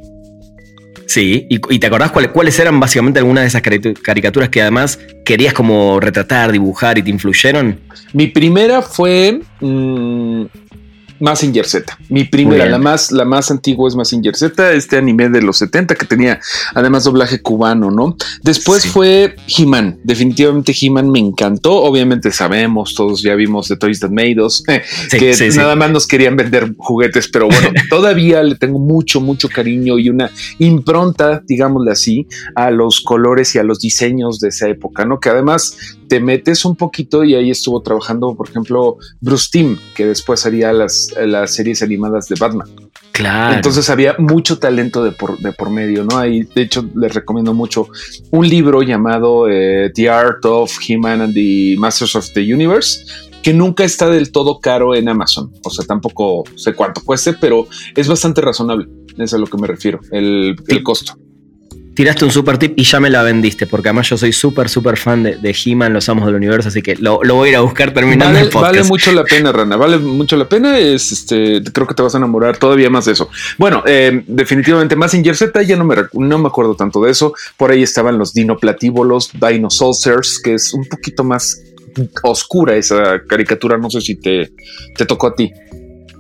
Sí, 1.07 1.45
y, 1.49 1.59
y 1.73 1.79
te 1.79 1.87
acordás 1.87 2.11
cuáles, 2.11 2.31
cuáles 2.31 2.59
eran 2.59 2.79
básicamente 2.79 3.19
algunas 3.19 3.43
de 3.43 3.47
esas 3.47 3.61
caricaturas 4.01 4.49
que 4.49 4.61
además 4.61 4.99
querías 5.23 5.53
como 5.53 5.99
retratar, 5.99 6.51
dibujar 6.51 6.97
y 6.97 7.03
te 7.03 7.09
influyeron? 7.11 7.79
Mi 8.13 8.27
primera 8.27 8.81
fue 8.81 9.41
mmm, 9.61 10.45
Massinger 11.19 11.65
Z. 11.65 11.97
Mi 12.09 12.23
primera, 12.25 12.65
la 12.65 12.77
más, 12.77 13.11
la 13.11 13.25
más 13.25 13.51
antigua 13.51 13.87
es 13.87 13.95
Massinger 13.95 14.35
Z, 14.35 14.73
este 14.73 14.97
anime 14.97 15.29
de 15.29 15.41
los 15.41 15.57
70 15.57 15.95
que 15.95 16.05
tenía 16.05 16.39
además 16.73 17.05
doblaje 17.05 17.41
cubano, 17.41 17.91
¿no? 17.91 18.17
Después 18.43 18.83
sí. 18.83 18.89
fue 18.89 19.35
He-Man. 19.47 19.99
Definitivamente 20.03 20.73
He-Man 20.79 21.09
me 21.09 21.19
encantó. 21.19 21.83
Obviamente 21.83 22.31
sabemos, 22.31 22.93
todos 22.95 23.21
ya 23.21 23.35
vimos 23.35 23.67
The 23.67 23.77
Toys 23.77 23.99
That 23.99 24.11
Made 24.11 24.41
Us, 24.41 24.63
eh, 24.67 24.81
sí, 25.09 25.17
que 25.17 25.33
sí, 25.33 25.49
nada 25.55 25.75
más 25.75 25.91
nos 25.91 26.07
querían 26.07 26.35
vender 26.35 26.73
juguetes, 26.77 27.29
pero 27.29 27.47
bueno, 27.47 27.69
todavía 27.89 28.43
le 28.43 28.55
tengo 28.55 28.79
mucho, 28.79 29.21
mucho 29.21 29.49
cariño 29.49 29.97
y 29.97 30.09
una 30.09 30.31
impronta, 30.59 31.41
digámosle 31.45 31.91
así, 31.91 32.27
a 32.55 32.71
los 32.71 33.01
colores 33.01 33.55
y 33.55 33.59
a 33.59 33.63
los 33.63 33.79
diseños 33.79 34.39
de 34.39 34.49
esa 34.49 34.67
época, 34.67 35.05
¿no? 35.05 35.19
Que 35.19 35.29
además 35.29 35.77
te 36.07 36.19
metes 36.19 36.65
un 36.65 36.75
poquito 36.75 37.23
y 37.23 37.35
ahí 37.35 37.49
estuvo 37.49 37.81
trabajando, 37.81 38.35
por 38.35 38.49
ejemplo, 38.49 38.97
Bruce 39.21 39.49
Timm, 39.51 39.77
que 39.95 40.05
después 40.05 40.45
haría 40.45 40.71
las, 40.73 41.13
las 41.25 41.53
series 41.53 41.81
animadas 41.81 42.27
de 42.27 42.35
Batman. 42.39 42.67
Claro. 43.11 43.55
Entonces 43.55 43.89
había 43.89 44.15
mucho 44.17 44.59
talento 44.59 45.03
de 45.03 45.11
por, 45.11 45.37
de 45.39 45.53
por 45.53 45.69
medio, 45.69 46.03
¿no? 46.03 46.17
Ahí, 46.17 46.43
de 46.43 46.63
hecho, 46.63 46.85
les 46.95 47.13
recomiendo 47.13 47.53
mucho 47.53 47.87
un 48.31 48.47
libro 48.47 48.81
llamado 48.81 49.47
eh, 49.49 49.91
The 49.93 50.09
Art 50.09 50.43
of 50.45 50.77
He-Man 50.85 51.21
and 51.21 51.33
the 51.33 51.75
Masters 51.77 52.15
of 52.15 52.27
the 52.33 52.41
Universe, 52.41 53.05
que 53.41 53.53
nunca 53.53 53.85
está 53.85 54.09
del 54.09 54.31
todo 54.31 54.59
caro 54.59 54.95
en 54.95 55.07
Amazon. 55.07 55.51
O 55.63 55.69
sea, 55.69 55.85
tampoco 55.85 56.43
sé 56.55 56.73
cuánto 56.73 57.01
cueste, 57.03 57.33
pero 57.33 57.67
es 57.95 58.07
bastante 58.07 58.41
razonable. 58.41 58.87
Es 59.17 59.33
a 59.33 59.37
lo 59.37 59.47
que 59.47 59.57
me 59.57 59.67
refiero, 59.67 60.01
el, 60.11 60.55
el 60.67 60.83
costo 60.83 61.17
tiraste 61.95 62.25
un 62.25 62.31
super 62.31 62.57
tip 62.57 62.73
y 62.77 62.83
ya 62.83 62.99
me 62.99 63.09
la 63.09 63.23
vendiste, 63.23 63.65
porque 63.65 63.89
además 63.89 64.09
yo 64.09 64.17
soy 64.17 64.33
súper, 64.33 64.69
súper 64.69 64.97
fan 64.97 65.23
de, 65.23 65.37
de 65.37 65.55
He-Man, 65.65 65.93
los 65.93 66.07
amos 66.09 66.25
del 66.25 66.35
universo, 66.35 66.67
así 66.67 66.81
que 66.81 66.95
lo, 66.97 67.23
lo, 67.23 67.35
voy 67.35 67.47
a 67.47 67.51
ir 67.51 67.57
a 67.57 67.61
buscar 67.61 67.93
terminando 67.93 68.25
vale, 68.25 68.41
el 68.41 68.49
podcast. 68.49 68.75
Vale 68.75 68.83
mucho 68.83 69.11
la 69.13 69.23
pena, 69.23 69.51
Rana, 69.51 69.77
vale 69.77 69.97
mucho 69.97 70.35
la 70.35 70.47
pena. 70.47 70.77
Es, 70.77 71.11
este, 71.11 71.63
creo 71.71 71.87
que 71.87 71.95
te 71.95 72.03
vas 72.03 72.13
a 72.13 72.17
enamorar 72.17 72.57
todavía 72.57 72.89
más 72.89 73.05
de 73.05 73.13
eso. 73.13 73.29
Bueno, 73.57 73.81
eh, 73.87 74.23
definitivamente 74.27 74.95
Massinger 74.95 75.35
Z, 75.35 75.63
ya 75.63 75.77
no 75.77 75.85
me, 75.85 75.95
no 76.13 76.37
me 76.37 76.47
acuerdo 76.47 76.75
tanto 76.75 77.01
de 77.01 77.11
eso. 77.11 77.33
Por 77.57 77.71
ahí 77.71 77.81
estaban 77.81 78.17
los 78.17 78.33
dinoplatívolos, 78.33 79.31
Dino 79.33 79.69
Saucers, 79.69 80.39
que 80.43 80.55
es 80.55 80.73
un 80.73 80.85
poquito 80.85 81.23
más 81.23 81.61
oscura 82.23 82.75
esa 82.75 83.21
caricatura. 83.25 83.77
No 83.77 83.89
sé 83.89 84.01
si 84.01 84.15
te, 84.15 84.51
te 84.97 85.05
tocó 85.05 85.27
a 85.27 85.35
ti. 85.35 85.51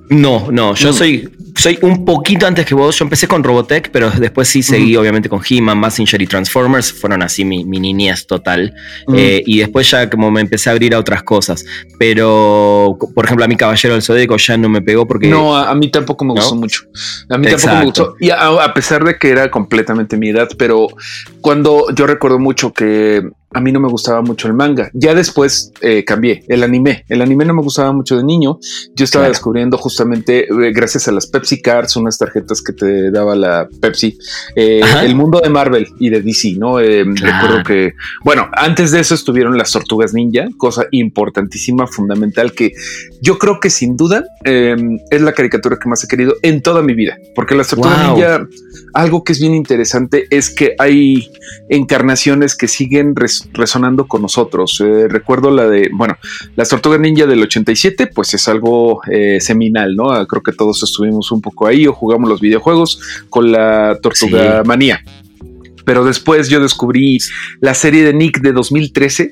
No, 0.09 0.51
no, 0.51 0.75
yo 0.75 0.91
mm. 0.91 0.93
soy 0.93 1.29
soy 1.55 1.79
un 1.81 2.05
poquito 2.05 2.45
antes 2.45 2.65
que 2.65 2.75
vos. 2.75 2.97
Yo 2.97 3.05
empecé 3.05 3.27
con 3.27 3.43
Robotech, 3.43 3.89
pero 3.91 4.11
después 4.11 4.47
sí 4.47 4.61
seguí, 4.61 4.95
obviamente, 4.95 5.29
con 5.29 5.41
He-Man, 5.47 5.77
Massinger 5.77 6.21
y 6.21 6.27
Transformers. 6.27 6.91
Fueron 6.91 7.23
así 7.23 7.45
mi, 7.45 7.63
niñez 7.63 8.27
total. 8.27 8.73
Eh, 9.13 9.41
y 9.45 9.59
después 9.59 9.89
ya 9.89 10.09
como 10.09 10.31
me 10.31 10.41
empecé 10.41 10.69
a 10.69 10.73
abrir 10.73 10.93
a 10.93 10.99
otras 10.99 11.23
cosas. 11.23 11.65
Pero, 11.97 12.97
por 13.13 13.25
ejemplo, 13.25 13.45
a 13.45 13.47
mi 13.47 13.55
Caballero 13.55 13.93
del 13.93 14.03
Zodíaco 14.03 14.37
ya 14.37 14.57
no 14.57 14.69
me 14.69 14.81
pegó 14.81 15.07
porque. 15.07 15.27
No, 15.27 15.55
a, 15.55 15.73
mí 15.75 15.89
tampoco 15.89 16.25
me 16.25 16.33
gustó 16.33 16.55
mucho. 16.55 16.81
A 17.29 17.37
mí 17.37 17.47
tampoco 17.47 17.75
me 17.75 17.85
gustó. 17.85 18.15
Y 18.19 18.29
a 18.29 18.73
pesar 18.73 19.03
de 19.03 19.17
que 19.17 19.29
era 19.29 19.49
completamente 19.49 20.17
mi 20.17 20.29
edad, 20.29 20.49
pero 20.57 20.87
cuando 21.41 21.87
yo 21.93 22.05
recuerdo 22.05 22.39
mucho 22.39 22.73
que 22.73 23.23
a 23.55 23.61
mí 23.61 23.71
no 23.71 23.79
me 23.79 23.87
gustaba 23.87 24.21
mucho 24.21 24.49
el 24.49 24.53
manga. 24.53 24.89
Ya 24.93 25.15
después 25.15 25.71
eh, 25.79 26.03
cambié 26.03 26.43
el 26.49 26.61
anime. 26.61 27.05
El 27.07 27.21
anime 27.21 27.45
no 27.45 27.53
me 27.53 27.61
gustaba 27.61 27.93
mucho 27.93 28.17
de 28.17 28.23
niño. 28.23 28.59
Yo 28.93 29.05
estaba 29.05 29.29
descubriendo 29.29 29.77
justamente, 29.77 30.43
eh, 30.43 30.71
gracias 30.73 31.07
a 31.07 31.13
las 31.13 31.27
Pepsi 31.45 31.61
Cards, 31.61 31.95
unas 31.95 32.17
tarjetas 32.17 32.59
que 32.63 32.73
te 32.73 33.11
daba 33.11 33.35
la 33.35 33.69
Pepsi, 33.79 34.17
eh, 34.55 34.81
el 35.03 35.13
mundo 35.13 35.39
de 35.39 35.49
Marvel 35.49 35.87
y 35.99 36.09
de 36.09 36.23
DC, 36.23 36.55
¿no? 36.57 36.79
Recuerdo 36.79 37.63
que, 37.63 37.93
bueno, 38.23 38.49
antes 38.53 38.91
de 38.91 38.99
eso 38.99 39.13
estuvieron 39.13 39.55
las 39.57 39.71
Tortugas 39.71 40.15
Ninja, 40.15 40.47
cosa 40.57 40.87
importantísima, 40.89 41.85
fundamental, 41.85 42.53
que 42.53 42.71
yo 43.21 43.37
creo 43.37 43.59
que 43.59 43.69
sin 43.69 43.95
duda 43.95 44.23
es 44.43 45.21
la 45.21 45.33
caricatura 45.33 45.77
que 45.81 45.87
más 45.87 46.03
he 46.03 46.07
querido 46.07 46.35
en 46.41 46.63
toda 46.63 46.81
mi 46.81 46.95
vida, 46.95 47.17
porque 47.35 47.55
las 47.55 47.67
Tortugas 47.67 47.99
Ninja, 47.99 48.47
algo 48.93 49.23
que 49.23 49.33
es 49.33 49.39
bien 49.39 49.53
interesante 49.53 50.25
es 50.31 50.49
que 50.49 50.75
hay 50.79 51.29
encarnaciones 51.69 52.55
que 52.55 52.67
siguen 52.67 53.13
resonando 53.53 54.07
con 54.07 54.21
nosotros. 54.21 54.81
Eh, 54.83 55.07
recuerdo 55.07 55.51
la 55.51 55.67
de, 55.67 55.89
bueno, 55.93 56.17
las 56.55 56.69
Tortugas 56.69 56.99
Ninja 56.99 57.25
del 57.25 57.41
87, 57.43 58.07
pues 58.07 58.33
es 58.33 58.47
algo 58.47 59.01
eh, 59.11 59.39
seminal, 59.41 59.95
¿no? 59.95 60.11
Ah, 60.11 60.25
creo 60.27 60.41
que 60.41 60.51
todos 60.51 60.81
estuvimos 60.83 61.31
un 61.35 61.41
poco 61.41 61.67
ahí 61.67 61.87
o 61.87 61.93
jugamos 61.93 62.29
los 62.29 62.41
videojuegos 62.41 62.99
con 63.29 63.51
la 63.51 63.97
Tortuga 64.01 64.63
Manía. 64.65 65.01
Pero 65.85 66.03
después 66.03 66.49
yo 66.49 66.59
descubrí 66.59 67.19
la 67.59 67.73
serie 67.73 68.03
de 68.03 68.13
Nick 68.13 68.41
de 68.41 68.51
2013, 68.51 69.31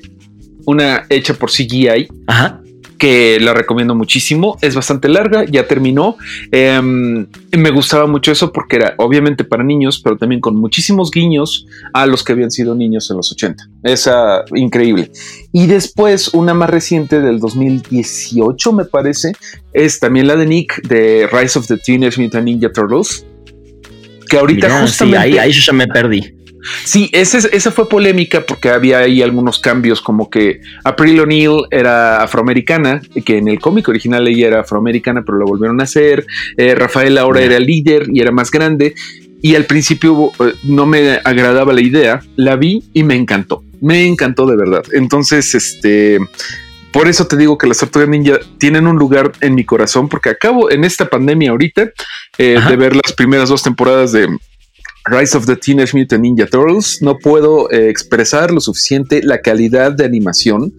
una 0.66 1.06
hecha 1.08 1.34
por 1.34 1.50
CGI. 1.50 2.08
Ajá 2.26 2.63
que 3.04 3.38
la 3.38 3.52
recomiendo 3.52 3.94
muchísimo. 3.94 4.56
Es 4.62 4.74
bastante 4.74 5.10
larga, 5.10 5.44
ya 5.44 5.66
terminó. 5.66 6.16
Em, 6.50 7.26
me 7.52 7.70
gustaba 7.70 8.06
mucho 8.06 8.32
eso 8.32 8.50
porque 8.50 8.76
era 8.76 8.94
obviamente 8.96 9.44
para 9.44 9.62
niños, 9.62 10.00
pero 10.02 10.16
también 10.16 10.40
con 10.40 10.56
muchísimos 10.56 11.10
guiños 11.10 11.66
a 11.92 12.06
los 12.06 12.24
que 12.24 12.32
habían 12.32 12.50
sido 12.50 12.74
niños 12.74 13.10
en 13.10 13.18
los 13.18 13.30
80. 13.30 13.68
Esa 13.82 14.46
increíble. 14.54 15.10
Y 15.52 15.66
después 15.66 16.28
una 16.32 16.54
más 16.54 16.70
reciente 16.70 17.20
del 17.20 17.40
2018, 17.40 18.72
me 18.72 18.86
parece, 18.86 19.32
es 19.74 20.00
también 20.00 20.26
la 20.26 20.36
de 20.36 20.46
Nick 20.46 20.80
de 20.88 21.28
Rise 21.30 21.58
of 21.58 21.66
the 21.66 21.76
Teenage 21.76 22.18
Mutant 22.18 22.46
Ninja 22.46 22.72
Turtles. 22.72 23.26
Que 24.30 24.38
ahorita 24.38 24.80
justamente. 24.80 25.18
ahí, 25.18 25.36
ahí 25.36 25.52
yo 25.52 25.60
ya 25.60 25.74
me 25.74 25.86
perdí. 25.86 26.34
Sí, 26.84 27.10
esa 27.12 27.70
fue 27.70 27.88
polémica 27.88 28.44
porque 28.46 28.70
había 28.70 28.98
ahí 28.98 29.22
algunos 29.22 29.58
cambios, 29.58 30.00
como 30.00 30.30
que 30.30 30.60
April 30.84 31.20
O'Neil 31.20 31.62
era 31.70 32.22
afroamericana, 32.22 33.02
que 33.24 33.38
en 33.38 33.48
el 33.48 33.60
cómic 33.60 33.88
original 33.88 34.26
ella 34.28 34.48
era 34.48 34.60
afroamericana, 34.60 35.22
pero 35.24 35.38
lo 35.38 35.46
volvieron 35.46 35.80
a 35.80 35.84
hacer. 35.84 36.26
Eh, 36.56 36.74
Rafael 36.74 37.18
ahora 37.18 37.42
era 37.42 37.58
líder 37.58 38.06
y 38.12 38.20
era 38.20 38.30
más 38.30 38.50
grande. 38.50 38.94
Y 39.42 39.56
al 39.56 39.66
principio 39.66 40.32
eh, 40.40 40.54
no 40.62 40.86
me 40.86 41.20
agradaba 41.22 41.72
la 41.72 41.82
idea, 41.82 42.22
la 42.36 42.56
vi 42.56 42.82
y 42.94 43.02
me 43.02 43.14
encantó. 43.14 43.62
Me 43.80 44.06
encantó 44.06 44.46
de 44.46 44.56
verdad. 44.56 44.84
Entonces, 44.92 45.54
este, 45.54 46.18
por 46.94 47.08
eso 47.08 47.26
te 47.26 47.36
digo 47.36 47.58
que 47.58 47.66
las 47.66 47.78
tortugas 47.78 48.08
ninja 48.08 48.38
tienen 48.56 48.86
un 48.86 48.96
lugar 48.96 49.32
en 49.40 49.54
mi 49.54 49.64
corazón, 49.64 50.08
porque 50.08 50.30
acabo 50.30 50.70
en 50.70 50.84
esta 50.84 51.10
pandemia 51.10 51.50
ahorita 51.50 51.90
eh, 52.38 52.58
de 52.68 52.76
ver 52.76 52.96
las 52.96 53.12
primeras 53.12 53.48
dos 53.48 53.62
temporadas 53.62 54.12
de 54.12 54.28
Rise 55.06 55.36
of 55.36 55.46
the 55.46 55.56
Teenage 55.56 55.94
Mutant 55.94 56.22
Ninja 56.22 56.46
Turtles, 56.46 57.02
no 57.02 57.18
puedo 57.18 57.70
eh, 57.70 57.90
expresar 57.90 58.50
lo 58.50 58.60
suficiente 58.60 59.22
la 59.22 59.40
calidad 59.40 59.92
de 59.92 60.04
animación. 60.04 60.72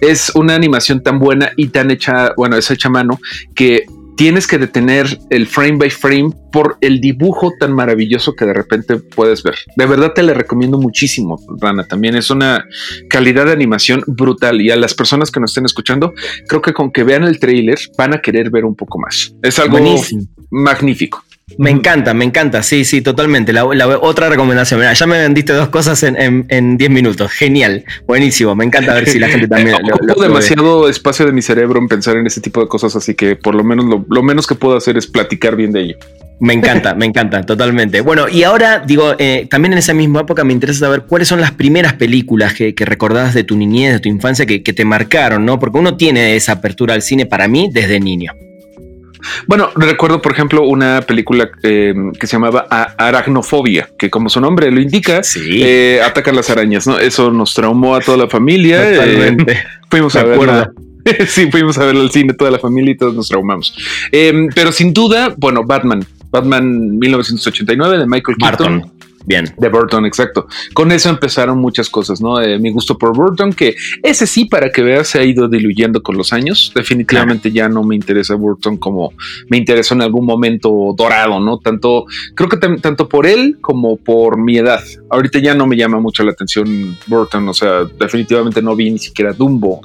Es 0.00 0.30
una 0.34 0.54
animación 0.54 1.02
tan 1.02 1.18
buena 1.18 1.52
y 1.56 1.68
tan 1.68 1.90
hecha, 1.90 2.32
bueno, 2.36 2.56
es 2.56 2.70
hecha 2.70 2.88
a 2.88 2.92
mano 2.92 3.20
que 3.54 3.86
tienes 4.16 4.46
que 4.46 4.58
detener 4.58 5.18
el 5.30 5.46
frame 5.46 5.78
by 5.78 5.90
frame 5.90 6.30
por 6.52 6.76
el 6.80 7.00
dibujo 7.00 7.52
tan 7.58 7.72
maravilloso 7.72 8.34
que 8.34 8.44
de 8.44 8.52
repente 8.52 8.96
puedes 8.96 9.42
ver. 9.42 9.54
De 9.74 9.86
verdad 9.86 10.12
te 10.14 10.22
le 10.22 10.34
recomiendo 10.34 10.78
muchísimo, 10.78 11.40
Rana. 11.60 11.84
También 11.88 12.14
es 12.14 12.30
una 12.30 12.66
calidad 13.08 13.46
de 13.46 13.52
animación 13.52 14.04
brutal 14.06 14.60
y 14.60 14.70
a 14.70 14.76
las 14.76 14.94
personas 14.94 15.30
que 15.30 15.40
nos 15.40 15.50
estén 15.50 15.64
escuchando, 15.64 16.12
creo 16.46 16.62
que 16.62 16.72
con 16.72 16.92
que 16.92 17.04
vean 17.04 17.24
el 17.24 17.40
trailer 17.40 17.78
van 17.96 18.14
a 18.14 18.20
querer 18.20 18.50
ver 18.50 18.64
un 18.64 18.76
poco 18.76 18.98
más. 18.98 19.34
Es 19.42 19.58
algo 19.58 19.78
magnífico. 20.50 21.24
Me 21.58 21.70
encanta, 21.70 22.14
me 22.14 22.24
encanta, 22.24 22.62
sí, 22.62 22.84
sí, 22.84 23.02
totalmente. 23.02 23.52
La, 23.52 23.64
otra 23.64 24.28
recomendación, 24.28 24.80
ya 24.94 25.06
me 25.06 25.20
vendiste 25.20 25.52
dos 25.52 25.68
cosas 25.68 26.02
en 26.02 26.76
10 26.76 26.90
minutos, 26.90 27.30
genial, 27.32 27.84
buenísimo, 28.06 28.54
me 28.54 28.64
encanta 28.64 28.94
ver 28.94 29.08
si 29.08 29.18
la 29.18 29.28
gente 29.28 29.48
también... 29.48 29.76
Ocupo 29.92 30.22
demasiado 30.22 30.88
espacio 30.88 31.26
de 31.26 31.32
mi 31.32 31.42
cerebro 31.42 31.78
en 31.78 31.88
pensar 31.88 32.16
en 32.16 32.26
ese 32.26 32.40
tipo 32.40 32.60
de 32.60 32.68
cosas, 32.68 32.96
así 32.96 33.14
que 33.14 33.36
por 33.36 33.54
lo 33.54 33.64
menos 33.64 33.86
lo, 34.08 34.22
menos 34.22 34.46
que 34.46 34.54
puedo 34.54 34.76
hacer 34.76 34.96
es 34.96 35.06
platicar 35.06 35.56
bien 35.56 35.72
de 35.72 35.80
ello. 35.80 35.96
Me 36.40 36.54
encanta, 36.54 36.94
me 36.94 37.06
encanta, 37.06 37.42
totalmente. 37.42 38.00
Bueno, 38.00 38.28
y 38.28 38.42
ahora 38.42 38.80
digo, 38.80 39.14
eh, 39.18 39.46
también 39.48 39.74
en 39.74 39.78
esa 39.78 39.94
misma 39.94 40.22
época 40.22 40.42
me 40.42 40.52
interesa 40.52 40.80
saber 40.80 41.02
cuáles 41.02 41.28
son 41.28 41.40
las 41.40 41.52
primeras 41.52 41.92
películas 41.92 42.54
que, 42.54 42.74
que 42.74 42.84
recordás 42.84 43.34
de 43.34 43.44
tu 43.44 43.56
niñez, 43.56 43.92
de 43.92 44.00
tu 44.00 44.08
infancia, 44.08 44.44
que, 44.44 44.62
que 44.62 44.72
te 44.72 44.84
marcaron, 44.84 45.44
¿no? 45.44 45.60
Porque 45.60 45.78
uno 45.78 45.96
tiene 45.96 46.34
esa 46.34 46.52
apertura 46.52 46.94
al 46.94 47.02
cine 47.02 47.26
para 47.26 47.46
mí 47.46 47.68
desde 47.72 48.00
niño. 48.00 48.32
Bueno, 49.46 49.70
recuerdo, 49.74 50.20
por 50.20 50.32
ejemplo, 50.32 50.62
una 50.62 51.02
película 51.02 51.50
eh, 51.62 51.94
que 52.18 52.26
se 52.26 52.32
llamaba 52.32 52.66
Aracnofobia, 52.70 53.88
que 53.98 54.10
como 54.10 54.28
su 54.28 54.40
nombre 54.40 54.70
lo 54.70 54.80
indica, 54.80 55.20
eh, 55.36 56.00
atacan 56.04 56.36
las 56.36 56.50
arañas, 56.50 56.86
¿no? 56.86 56.98
Eso 56.98 57.30
nos 57.30 57.54
traumó 57.54 57.94
a 57.94 58.00
toda 58.00 58.18
la 58.18 58.28
familia. 58.28 58.80
Eh, 58.82 59.36
fuimos 59.90 60.16
a 60.16 60.24
verla. 60.24 60.70
sí, 61.26 61.50
fuimos 61.50 61.78
a 61.78 61.86
ver 61.86 61.96
al 61.96 62.10
cine 62.10 62.34
toda 62.34 62.50
la 62.50 62.58
familia 62.58 62.92
y 62.92 62.96
todos 62.96 63.14
nos 63.14 63.28
traumamos. 63.28 63.74
Pero 64.10 64.72
sin 64.72 64.92
duda, 64.92 65.34
bueno, 65.36 65.62
Batman. 65.64 66.04
Batman 66.30 66.98
1989 66.98 67.98
de 67.98 68.06
Michael 68.06 68.36
Keaton. 68.38 68.90
Bien. 69.24 69.44
De 69.56 69.68
Burton, 69.68 70.06
exacto. 70.06 70.46
Con 70.74 70.92
eso 70.92 71.08
empezaron 71.08 71.58
muchas 71.58 71.88
cosas, 71.88 72.20
¿no? 72.20 72.40
Eh, 72.40 72.58
mi 72.58 72.70
gusto 72.70 72.98
por 72.98 73.16
Burton, 73.16 73.52
que 73.52 73.76
ese 74.02 74.26
sí, 74.26 74.46
para 74.46 74.70
que 74.70 74.82
veas, 74.82 75.08
se 75.08 75.18
ha 75.18 75.24
ido 75.24 75.48
diluyendo 75.48 76.02
con 76.02 76.16
los 76.16 76.32
años. 76.32 76.72
Definitivamente 76.74 77.50
ya 77.52 77.68
no 77.68 77.82
me 77.82 77.94
interesa 77.94 78.34
Burton 78.34 78.76
como 78.76 79.12
me 79.48 79.56
interesó 79.56 79.94
en 79.94 80.02
algún 80.02 80.26
momento 80.26 80.94
dorado, 80.96 81.40
¿no? 81.40 81.58
Tanto, 81.58 82.06
creo 82.34 82.48
que 82.48 82.56
tanto 82.56 83.08
por 83.08 83.26
él 83.26 83.58
como 83.60 83.96
por 83.96 84.38
mi 84.38 84.58
edad. 84.58 84.82
Ahorita 85.10 85.38
ya 85.38 85.54
no 85.54 85.66
me 85.66 85.76
llama 85.76 86.00
mucho 86.00 86.24
la 86.24 86.32
atención 86.32 86.96
Burton, 87.06 87.48
o 87.48 87.54
sea, 87.54 87.84
definitivamente 87.84 88.62
no 88.62 88.74
vi 88.74 88.90
ni 88.90 88.98
siquiera 88.98 89.32
Dumbo 89.32 89.80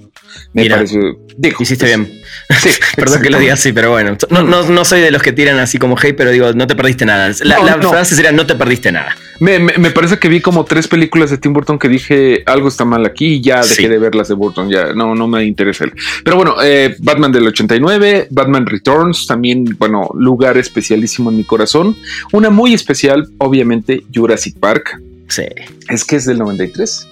me 0.54 0.70
parece. 0.70 1.00
Digo, 1.38 1.58
hiciste 1.62 1.86
bien. 1.86 2.12
Sí, 2.62 2.70
perdón 2.96 3.22
que 3.22 3.30
lo 3.30 3.40
diga 3.40 3.56
así, 3.56 3.74
pero 3.74 3.92
bueno. 3.92 4.18
No, 4.30 4.42
no, 4.42 4.64
no, 4.64 4.86
soy 4.86 5.02
de 5.02 5.12
los 5.12 5.22
que 5.22 5.34
tiran 5.34 5.60
así 5.60 5.78
como 5.78 5.98
hey, 5.98 6.14
pero 6.16 6.32
digo, 6.32 6.54
no 6.54 6.66
te 6.66 6.76
perdiste 6.76 7.06
nada. 7.06 7.34
La, 7.42 7.78
frase 7.82 8.16
sería 8.16 8.32
no 8.32 8.46
te 8.46 8.56
perdiste 8.56 8.92
nada. 8.92 9.16
Me, 9.40 9.60
me, 9.60 9.92
parece 9.92 10.18
que 10.18 10.30
vi 10.30 10.40
como 10.40 10.64
tres 10.66 10.88
películas 10.88 11.30
de 11.30 11.38
Tim 11.38 11.54
Burton 11.54 11.78
que 11.78 11.90
dije 11.90 12.44
algo 12.46 12.70
está 12.70 12.86
mal 12.86 13.06
aquí 13.06 13.36
y 13.36 13.42
ya 13.42 13.62
dejé 13.62 13.90
de 13.90 14.00
ver 14.00 14.16
las 14.16 14.30
de 14.30 14.34
Burton. 14.36 14.70
Ya 14.70 14.94
no, 14.94 15.14
no 15.14 15.28
me 15.28 15.44
interesa. 15.44 15.86
Pero 16.24 16.38
bueno, 16.38 16.56
eh, 16.64 16.96
Batman 17.00 17.32
del 17.32 17.48
89, 17.48 18.28
Batman 18.32 18.66
Returns, 18.66 19.28
también, 19.28 19.66
bueno, 19.78 20.10
lugar 20.16 20.58
especialísimo 20.58 21.30
en 21.30 21.38
mi 21.38 21.44
corazón. 21.44 21.98
Una 22.32 22.50
muy 22.50 22.74
especial, 22.74 23.28
obviamente, 23.40 24.04
Jurassic 24.14 24.58
Park. 24.58 25.00
Sí. 25.28 25.44
Es 25.90 26.06
que 26.06 26.16
es 26.16 26.26
del 26.26 26.40
93. 26.40 27.08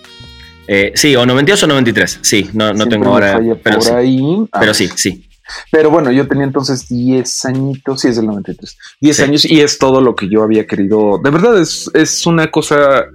Eh, 0.67 0.91
sí, 0.95 1.15
o 1.15 1.25
92 1.25 1.63
o 1.63 1.67
93. 1.67 2.19
Sí, 2.21 2.49
no, 2.53 2.73
no 2.73 2.87
tengo 2.87 3.09
ahora. 3.09 3.39
Pero, 3.63 3.81
sí. 3.81 3.91
Ahí. 3.91 4.47
pero 4.59 4.73
sí, 4.73 4.89
sí. 4.95 5.25
Pero 5.71 5.91
bueno, 5.91 6.11
yo 6.11 6.27
tenía 6.27 6.45
entonces 6.45 6.87
10 6.89 7.45
añitos, 7.45 8.01
sí 8.01 8.07
es 8.07 8.15
del 8.15 8.25
93, 8.25 8.77
10 8.99 9.19
años 9.19 9.45
y 9.45 9.61
es 9.61 9.77
todo 9.77 10.01
lo 10.01 10.15
que 10.15 10.27
yo 10.27 10.41
había 10.41 10.65
querido. 10.65 11.19
De 11.23 11.29
verdad 11.29 11.61
es, 11.61 11.89
es 11.93 12.25
una 12.25 12.49
cosa 12.49 13.05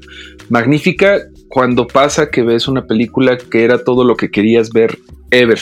magnífica 0.49 1.19
cuando 1.49 1.89
pasa 1.89 2.31
que 2.31 2.43
ves 2.43 2.69
una 2.69 2.87
película 2.87 3.37
que 3.37 3.65
era 3.65 3.83
todo 3.83 4.05
lo 4.05 4.17
que 4.17 4.31
querías 4.31 4.71
ver 4.71 4.97
ever. 5.31 5.61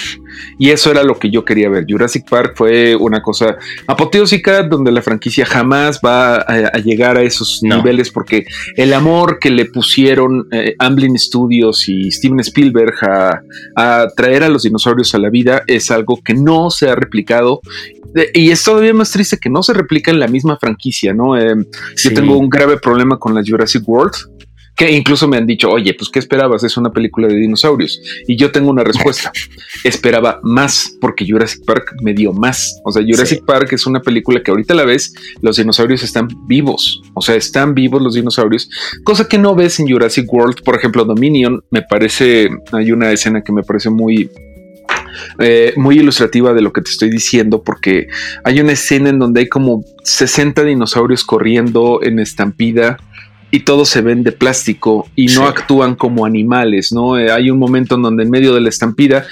Y 0.58 0.70
eso 0.70 0.90
era 0.90 1.02
lo 1.02 1.18
que 1.18 1.30
yo 1.30 1.44
quería 1.44 1.68
ver. 1.68 1.86
Jurassic 1.88 2.28
Park 2.28 2.54
fue 2.56 2.96
una 2.96 3.22
cosa 3.22 3.56
apoteósica 3.86 4.62
donde 4.62 4.92
la 4.92 5.02
franquicia 5.02 5.44
jamás 5.46 6.00
va 6.04 6.36
a, 6.36 6.78
llegar 6.78 7.16
a 7.16 7.22
esos 7.22 7.60
niveles 7.62 8.10
porque 8.10 8.46
el 8.76 8.92
amor 8.92 9.38
que 9.40 9.50
le 9.50 9.66
pusieron 9.66 10.48
eh, 10.52 10.74
Amblin 10.78 11.18
Studios 11.18 11.88
y 11.88 12.10
Steven 12.10 12.40
Spielberg 12.40 12.94
a, 13.02 14.06
traer 14.16 14.42
a 14.44 14.48
los 14.48 14.62
dinosaurios 14.62 15.14
a 15.14 15.18
la 15.18 15.30
vida 15.30 15.62
es 15.66 15.90
algo 15.90 16.20
que 16.22 16.34
no 16.34 16.70
se 16.70 16.88
ha 16.88 16.94
replicado 16.94 17.60
y 18.32 18.50
es 18.50 18.64
todavía 18.64 18.94
más 18.94 19.10
triste 19.12 19.38
que 19.38 19.50
no 19.50 19.62
se 19.62 19.74
replica 19.74 20.10
en 20.10 20.18
la 20.18 20.28
misma 20.28 20.56
franquicia, 20.58 21.12
¿no? 21.12 21.36
Eh, 21.36 21.54
yo 21.96 22.14
tengo 22.14 22.38
un 22.38 22.48
grave 22.48 22.78
problema 22.78 23.18
con 23.18 23.34
la 23.34 23.42
Jurassic 23.46 23.86
World 23.86 24.14
que 24.78 24.92
incluso 24.92 25.26
me 25.26 25.36
han 25.36 25.46
dicho, 25.46 25.68
oye, 25.68 25.92
pues 25.92 26.08
¿qué 26.08 26.20
esperabas? 26.20 26.62
Es 26.62 26.76
una 26.76 26.92
película 26.92 27.26
de 27.26 27.34
dinosaurios. 27.34 28.00
Y 28.28 28.36
yo 28.36 28.52
tengo 28.52 28.70
una 28.70 28.84
respuesta. 28.84 29.32
Esperaba 29.84 30.38
más 30.44 30.96
porque 31.00 31.26
Jurassic 31.28 31.64
Park 31.64 31.96
me 32.00 32.14
dio 32.14 32.32
más. 32.32 32.80
O 32.84 32.92
sea, 32.92 33.02
Jurassic 33.02 33.44
Park 33.44 33.72
es 33.72 33.86
una 33.86 34.00
película 34.00 34.40
que 34.40 34.52
ahorita 34.52 34.74
la 34.74 34.84
ves, 34.84 35.12
los 35.42 35.56
dinosaurios 35.56 36.04
están 36.04 36.28
vivos. 36.46 37.02
O 37.14 37.20
sea, 37.20 37.34
están 37.34 37.74
vivos 37.74 38.00
los 38.00 38.14
dinosaurios, 38.14 38.70
cosa 39.02 39.26
que 39.26 39.36
no 39.36 39.56
ves 39.56 39.80
en 39.80 39.88
Jurassic 39.88 40.32
World. 40.32 40.62
Por 40.62 40.76
ejemplo, 40.76 41.04
Dominion, 41.04 41.64
me 41.72 41.82
parece, 41.82 42.48
hay 42.70 42.92
una 42.92 43.10
escena 43.10 43.42
que 43.42 43.50
me 43.50 43.64
parece 43.64 43.90
muy 43.90 44.30
eh, 45.40 45.72
muy 45.76 45.98
ilustrativa 45.98 46.54
de 46.54 46.62
lo 46.62 46.72
que 46.72 46.82
te 46.82 46.90
estoy 46.90 47.10
diciendo, 47.10 47.64
porque 47.64 48.06
hay 48.44 48.60
una 48.60 48.72
escena 48.72 49.08
en 49.10 49.18
donde 49.18 49.40
hay 49.40 49.48
como 49.48 49.84
60 50.04 50.62
dinosaurios 50.62 51.24
corriendo 51.24 52.00
en 52.02 52.20
estampida 52.20 52.96
y 53.50 53.60
todos 53.60 53.88
se 53.88 54.02
ven 54.02 54.22
de 54.22 54.32
plástico 54.32 55.06
y 55.14 55.26
no 55.26 55.46
actúan 55.46 55.94
como 55.94 56.26
animales, 56.26 56.92
¿no? 56.92 57.18
Eh, 57.18 57.30
hay 57.30 57.50
un 57.50 57.58
momento 57.58 57.94
en 57.94 58.02
donde 58.02 58.22
en 58.22 58.30
medio 58.30 58.54
de 58.54 58.60
la 58.60 58.68
estampida 58.68 59.24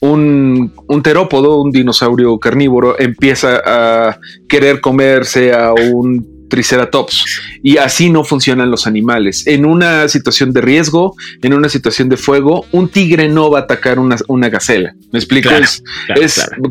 un, 0.00 0.72
un, 0.86 1.02
terópodo, 1.02 1.60
un 1.60 1.70
dinosaurio 1.70 2.38
carnívoro, 2.38 2.98
empieza 2.98 3.60
a 3.64 4.18
querer 4.48 4.80
comerse 4.80 5.52
a 5.54 5.72
un 5.72 6.33
Triceratops. 6.54 7.24
Y 7.64 7.78
así 7.78 8.10
no 8.10 8.22
funcionan 8.22 8.70
los 8.70 8.86
animales. 8.86 9.44
En 9.46 9.66
una 9.66 10.08
situación 10.08 10.52
de 10.52 10.60
riesgo, 10.60 11.16
en 11.42 11.52
una 11.52 11.68
situación 11.68 12.08
de 12.08 12.16
fuego, 12.16 12.64
un 12.70 12.88
tigre 12.88 13.28
no 13.28 13.50
va 13.50 13.60
a 13.60 13.62
atacar 13.62 13.98
una, 13.98 14.16
una 14.28 14.48
gacela. 14.48 14.94
¿Me 15.10 15.18
explico? 15.18 15.50
es, 15.50 15.82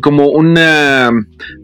como 0.00 0.28
una 0.28 1.10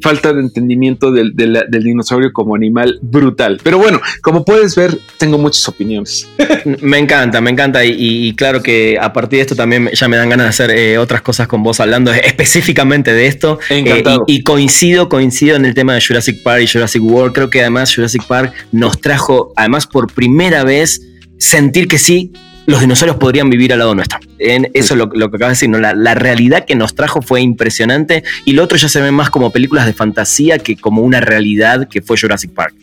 falta 0.02 0.34
de 0.34 0.40
entendimiento 0.40 1.10
del, 1.12 1.34
dinosaurio 1.70 2.30
como 2.34 2.54
animal 2.54 2.98
brutal. 3.00 3.58
Pero 3.62 3.78
bueno, 3.78 4.02
como 4.20 4.44
puedes 4.44 4.76
ver, 4.76 4.98
tengo 5.16 5.38
muchas 5.38 5.66
opiniones. 5.68 6.28
me 6.82 6.98
encanta, 6.98 7.40
me 7.40 7.50
encanta. 7.50 7.84
Y, 7.86 8.34
claro 8.34 8.62
que 8.62 8.98
a 9.00 9.14
partir 9.14 9.38
de 9.38 9.42
esto 9.42 9.56
también 9.56 9.88
ya 9.94 10.08
me 10.08 10.18
dan 10.18 10.28
ganas 10.28 10.44
de 10.44 10.50
hacer 10.50 10.70
eh, 10.70 10.98
otras 10.98 11.22
cosas 11.22 11.48
con 11.48 11.62
vos 11.62 11.80
hablando 11.80 12.12
específicamente 12.24 13.14
de 13.14 13.26
esto. 13.26 13.58
Eh, 13.70 14.02
y, 14.26 14.36
y, 14.36 14.42
coincido, 14.42 15.08
coincido 15.08 15.56
en 15.56 15.64
el 15.64 15.72
tema 15.72 15.94
de 15.94 16.02
Jurassic 16.06 16.42
Park 16.42 16.62
y 16.64 16.66
Jurassic 16.66 17.02
World. 17.02 17.32
Creo 17.32 17.48
que 17.48 17.62
además 17.62 17.94
Jurassic 17.94 18.09
Park 18.18 18.52
nos 18.72 19.00
trajo, 19.00 19.52
además 19.56 19.86
por 19.86 20.12
primera 20.12 20.64
vez, 20.64 21.00
sentir 21.38 21.88
que 21.88 21.98
sí, 21.98 22.32
los 22.66 22.80
dinosaurios 22.80 23.16
podrían 23.18 23.50
vivir 23.50 23.72
al 23.72 23.80
lado 23.80 23.94
nuestro. 23.94 24.18
En 24.38 24.70
eso 24.74 24.94
es 24.94 24.98
lo, 24.98 25.10
que 25.10 25.18
acabas 25.24 25.60
de 25.60 25.66
decir, 25.66 25.94
la, 25.96 26.14
realidad 26.14 26.64
que 26.64 26.74
nos 26.74 26.94
trajo 26.94 27.20
fue 27.20 27.40
impresionante 27.40 28.22
y 28.44 28.52
lo 28.52 28.62
otro 28.62 28.78
ya 28.78 28.88
se 28.88 29.00
ve 29.00 29.10
más 29.10 29.30
como 29.30 29.50
películas 29.50 29.86
de 29.86 29.92
fantasía 29.92 30.58
que 30.58 30.76
como 30.76 31.02
una 31.02 31.20
realidad 31.20 31.88
que 31.88 32.00
fue 32.00 32.18
Jurassic 32.18 32.52
Park. 32.52 32.74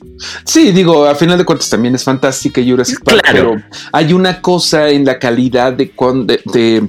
Sí, 0.44 0.72
digo, 0.72 1.06
a 1.06 1.16
final 1.16 1.38
de 1.38 1.46
cuentas 1.46 1.70
también 1.70 1.96
es 1.96 2.04
fantástica 2.04 2.62
Jurassic 2.62 3.04
Park, 3.04 3.22
pero 3.32 3.56
hay 3.94 4.14
una 4.14 4.42
cosa 4.42 4.90
en 4.90 5.06
la 5.06 5.20
calidad 5.20 5.74
de, 5.74 5.92
de 6.26 6.42
de 6.54 6.88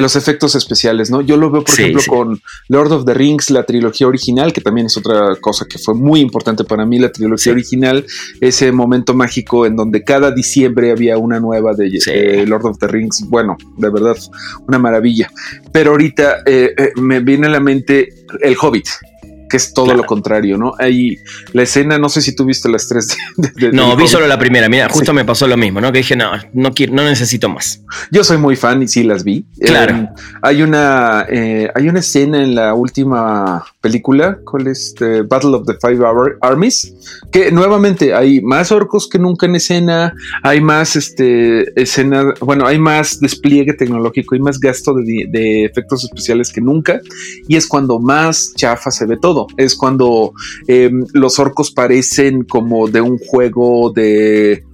los 0.00 0.16
efectos 0.16 0.54
especiales, 0.54 1.10
¿no? 1.10 1.20
Yo 1.20 1.36
lo 1.36 1.50
veo, 1.50 1.64
por 1.64 1.74
ejemplo, 1.74 2.02
con 2.08 2.40
Lord 2.68 2.92
of 2.92 3.04
the 3.04 3.14
Rings, 3.14 3.50
la 3.50 3.64
trilogía 3.64 4.06
original, 4.06 4.52
que 4.52 4.60
también 4.60 4.86
es 4.86 4.96
otra 4.96 5.36
cosa 5.40 5.66
que 5.68 5.78
fue 5.78 5.94
muy 5.94 6.20
importante 6.20 6.64
para 6.64 6.84
mí, 6.86 6.98
la 6.98 7.10
trilogía 7.10 7.52
original, 7.52 8.04
ese 8.40 8.72
momento 8.72 9.14
mágico 9.14 9.66
en 9.66 9.76
donde 9.76 10.04
cada 10.04 10.30
diciembre 10.30 10.90
había 10.90 11.18
una 11.18 11.40
nueva 11.40 11.74
de 11.74 12.44
Lord 12.46 12.66
of 12.66 12.78
the 12.78 12.86
Rings, 12.86 13.24
bueno, 13.28 13.56
de 13.76 13.90
verdad, 13.90 14.16
una 14.66 14.78
maravilla. 14.78 15.30
Pero 15.72 15.92
ahorita 15.92 16.42
eh, 16.46 16.74
eh, 16.76 16.92
me 16.96 17.20
viene 17.20 17.46
a 17.46 17.50
la 17.50 17.60
mente 17.60 18.14
El 18.40 18.56
Hobbit 18.60 18.86
que 19.48 19.56
es 19.56 19.72
todo 19.72 19.94
lo 19.94 20.04
contrario, 20.04 20.58
¿no? 20.58 20.74
Hay 20.78 21.18
la 21.52 21.62
escena, 21.62 21.98
no 21.98 22.08
sé 22.08 22.20
si 22.20 22.34
tú 22.34 22.44
viste 22.44 22.68
las 22.68 22.88
tres. 22.88 23.16
no, 23.72 23.96
vi 23.96 24.06
solo 24.06 24.26
la 24.26 24.38
primera. 24.38 24.68
Mira, 24.68 24.88
justo 24.88 25.12
me 25.12 25.24
pasó 25.24 25.46
lo 25.46 25.56
mismo, 25.56 25.80
¿no? 25.80 25.90
Que 25.92 25.98
dije, 25.98 26.16
no, 26.16 26.30
no 26.52 26.72
quiero, 26.72 26.94
no 26.94 27.04
necesito 27.04 27.48
más. 27.48 27.82
Yo 28.10 28.24
soy 28.24 28.38
muy 28.38 28.56
fan 28.56 28.82
y 28.82 28.88
sí 28.88 29.02
las 29.02 29.24
vi. 29.24 29.46
Claro. 29.60 29.94
Em, 29.94 30.08
hay 30.42 30.62
una, 30.62 31.26
eh, 31.28 31.70
hay 31.74 31.88
una 31.88 32.00
escena 32.00 32.42
en 32.42 32.54
la 32.54 32.74
última 32.74 33.64
película, 33.80 34.38
¿cuál 34.44 34.66
es? 34.66 34.94
The 34.98 35.22
Battle 35.22 35.56
of 35.56 35.66
the 35.66 35.74
Five 35.80 36.04
Armies, 36.42 36.94
que 37.32 37.50
nuevamente 37.50 38.14
hay 38.14 38.40
más 38.40 38.70
orcos 38.72 39.08
que 39.08 39.18
nunca 39.18 39.46
en 39.46 39.56
escena, 39.56 40.14
hay 40.42 40.60
más 40.60 40.96
este 40.96 41.80
escena, 41.80 42.34
bueno, 42.40 42.66
hay 42.66 42.78
más 42.78 43.20
despliegue 43.20 43.72
tecnológico, 43.72 44.34
hay 44.34 44.40
más 44.40 44.60
gasto 44.60 44.94
de, 44.94 45.26
de 45.30 45.64
efectos 45.64 46.04
especiales 46.04 46.52
que 46.52 46.60
nunca, 46.60 47.00
y 47.46 47.56
es 47.56 47.66
cuando 47.66 47.98
más 47.98 48.52
chafa 48.56 48.90
se 48.90 49.06
ve 49.06 49.16
todo 49.16 49.37
es 49.56 49.76
cuando 49.76 50.32
em, 50.66 51.04
los 51.12 51.38
orcos 51.38 51.70
parecen 51.70 52.44
como 52.44 52.88
de 52.88 53.00
un 53.00 53.18
juego 53.18 53.92
de 53.92 54.64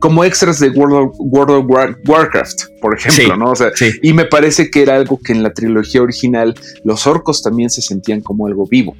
como 0.00 0.24
extras 0.24 0.58
de 0.58 0.68
World 0.70 1.12
of, 1.50 1.98
Warcraft, 2.06 2.80
por 2.80 2.94
ejemplo, 2.94 3.36
¿no? 3.36 3.52
O 3.52 3.56
sea, 3.56 3.70
y 4.02 4.12
me 4.12 4.26
parece 4.26 4.70
que 4.70 4.82
era 4.82 4.96
algo 4.96 5.18
que 5.18 5.32
en 5.32 5.42
la 5.42 5.54
trilogía 5.54 6.02
original 6.02 6.54
los 6.84 7.06
orcos 7.06 7.42
también 7.42 7.70
se 7.70 7.80
sentían 7.80 8.20
como 8.20 8.46
algo 8.46 8.66
vivo. 8.66 8.96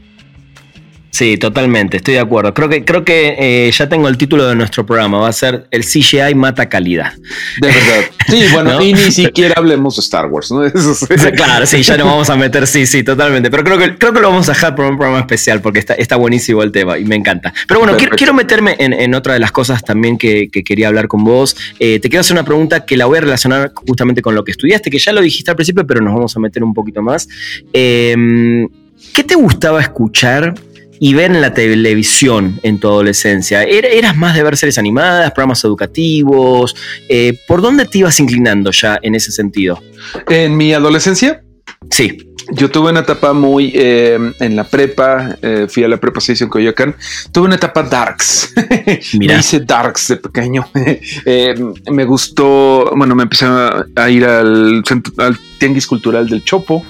Sí, 1.11 1.37
totalmente, 1.37 1.97
estoy 1.97 2.15
de 2.15 2.21
acuerdo. 2.21 2.53
Creo 2.55 2.69
que, 2.69 2.85
creo 2.85 3.05
que 3.05 3.37
eh, 3.39 3.71
ya 3.73 3.89
tengo 3.89 4.09
el 4.09 4.17
título 4.17 4.47
de 4.47 4.55
nuestro 4.55 4.85
programa, 4.85 5.19
va 5.19 5.29
a 5.29 5.33
ser 5.33 5.67
El 5.71 5.83
CGI 5.85 6.35
mata 6.35 6.69
calidad. 6.69 7.13
De 7.61 7.69
verdad. 7.69 8.05
Sí, 8.29 8.45
bueno, 8.53 8.83
y 8.83 8.93
ni 8.93 9.11
siquiera 9.11 9.55
hablemos 9.57 9.97
de 9.97 10.01
Star 10.01 10.27
Wars, 10.27 10.51
¿no? 10.51 10.61
Claro, 11.35 11.65
sí, 11.65 11.83
ya 11.83 11.97
nos 11.97 12.07
vamos 12.07 12.29
a 12.29 12.37
meter, 12.37 12.67
sí, 12.67 12.85
sí, 12.85 13.03
totalmente. 13.03 13.51
Pero 13.51 13.65
creo 13.65 13.79
que, 13.79 13.97
creo 13.97 14.13
que 14.13 14.21
lo 14.21 14.29
vamos 14.29 14.51
a 14.51 14.53
dejar 14.53 14.75
por 14.75 14.85
un 14.85 14.99
programa 14.99 15.21
especial 15.21 15.63
porque 15.63 15.79
está, 15.79 15.95
está 15.95 16.17
buenísimo 16.17 16.63
el 16.63 16.71
tema 16.71 16.99
y 16.99 17.07
me 17.07 17.17
encanta. 17.17 17.55
Pero 17.67 17.81
bueno, 17.81 17.97
quiero, 17.97 18.35
meterme 18.35 18.77
en, 18.79 19.15
otra 19.15 19.33
de 19.33 19.39
las 19.39 19.51
cosas 19.51 19.83
también 19.83 20.19
que, 20.19 20.51
quería 20.51 20.89
hablar 20.89 21.09
con 21.09 21.25
vos. 21.25 21.57
Eh, 21.79 22.01
te 22.01 22.11
quiero 22.11 22.21
hacer 22.21 22.35
una 22.35 22.45
pregunta 22.45 22.85
que 22.85 22.99
la 22.99 23.07
voy 23.07 23.17
a 23.17 23.23
relacionar 23.23 23.73
justamente 23.75 24.21
con 24.21 24.35
lo 24.35 24.45
que 24.45 24.51
estudiaste, 24.51 24.91
que 24.91 24.99
ya 24.99 25.13
lo 25.13 25.23
dijiste 25.23 25.51
al 25.51 25.57
principio, 25.57 25.87
pero 25.87 26.03
nos 26.03 26.13
vamos 26.13 26.37
a 26.37 26.41
meter 26.41 26.63
un 26.63 26.75
poquito 26.75 27.01
más. 27.01 27.27
Em, 27.73 28.69
¿Qué 29.15 29.25
te 29.25 29.37
gustaba 29.37 29.81
escuchar 29.81 30.55
y 31.01 31.15
ver 31.15 31.31
en 31.31 31.41
la 31.41 31.55
televisión 31.55 32.59
en 32.63 32.79
tu 32.79 32.89
adolescencia? 32.89 33.63
¿Eras 33.63 34.17
más 34.17 34.35
de 34.35 34.43
ver 34.43 34.57
series 34.57 34.79
animadas, 34.79 35.33
programas 35.33 35.65
educativos? 35.65 36.75
Eh, 37.09 37.39
¿Por 37.47 37.63
dónde 37.63 37.87
te 37.87 37.99
ibas 37.99 38.19
inclinando 38.21 38.71
ya 38.71 38.99
en 39.03 39.15
ese 39.15 39.33
sentido? 39.33 39.83
En 40.29 40.57
mi 40.57 40.73
adolescencia. 40.73 41.43
Sí. 41.91 42.25
Yo 42.51 42.71
tuve 42.71 42.91
una 42.91 43.01
etapa 43.01 43.35
muy 43.35 43.73
eh, 43.75 44.19
en 44.41 44.57
la 44.57 44.65
prepa, 44.65 45.37
eh, 45.43 45.67
fui 45.69 45.85
a 45.85 45.89
la 45.89 45.99
prepa 45.99 46.19
6 46.19 46.41
en 46.41 46.49
Coyoacán, 46.49 46.97
tuve 47.31 47.45
una 47.45 47.57
etapa 47.57 47.83
darks. 47.83 48.55
Mira. 49.19 49.35
me 49.35 49.41
hice 49.41 49.61
darks 49.61 50.09
de 50.09 50.17
pequeño. 50.17 50.67
me 51.91 52.05
gustó, 52.07 52.91
bueno, 52.97 53.15
me 53.15 53.25
empecé 53.25 53.45
a, 53.45 54.09
ir 54.09 54.25
al, 54.25 54.83
al 55.19 55.39
tianguis 55.59 55.87
cultural 55.87 56.27
del 56.27 56.43
Chopo. 56.43 56.83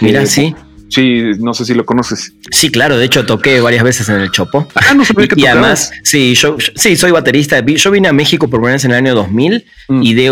Mira, 0.00 0.24
sí 0.24 0.54
Sí, 0.92 1.22
no 1.38 1.54
sé 1.54 1.64
si 1.64 1.72
lo 1.72 1.86
conoces. 1.86 2.34
Sí, 2.50 2.70
claro, 2.70 2.98
de 2.98 3.06
hecho 3.06 3.24
toqué 3.24 3.62
varias 3.62 3.82
veces 3.82 4.10
en 4.10 4.16
el 4.16 4.30
Chopo. 4.30 4.68
Ah, 4.74 4.92
no 4.92 5.06
sabía 5.06 5.26
que 5.28 5.40
Y 5.40 5.46
además, 5.46 5.90
sí, 6.02 6.34
yo, 6.34 6.58
sí, 6.74 6.96
soy 6.96 7.10
baterista. 7.12 7.64
Yo 7.64 7.90
vine 7.90 8.08
a 8.08 8.12
México 8.12 8.46
por 8.46 8.60
primera 8.60 8.74
vez 8.74 8.84
en 8.84 8.90
el 8.90 8.98
año 8.98 9.14
2000 9.14 9.64
mm. 9.88 10.02
y 10.02 10.12
de, 10.12 10.30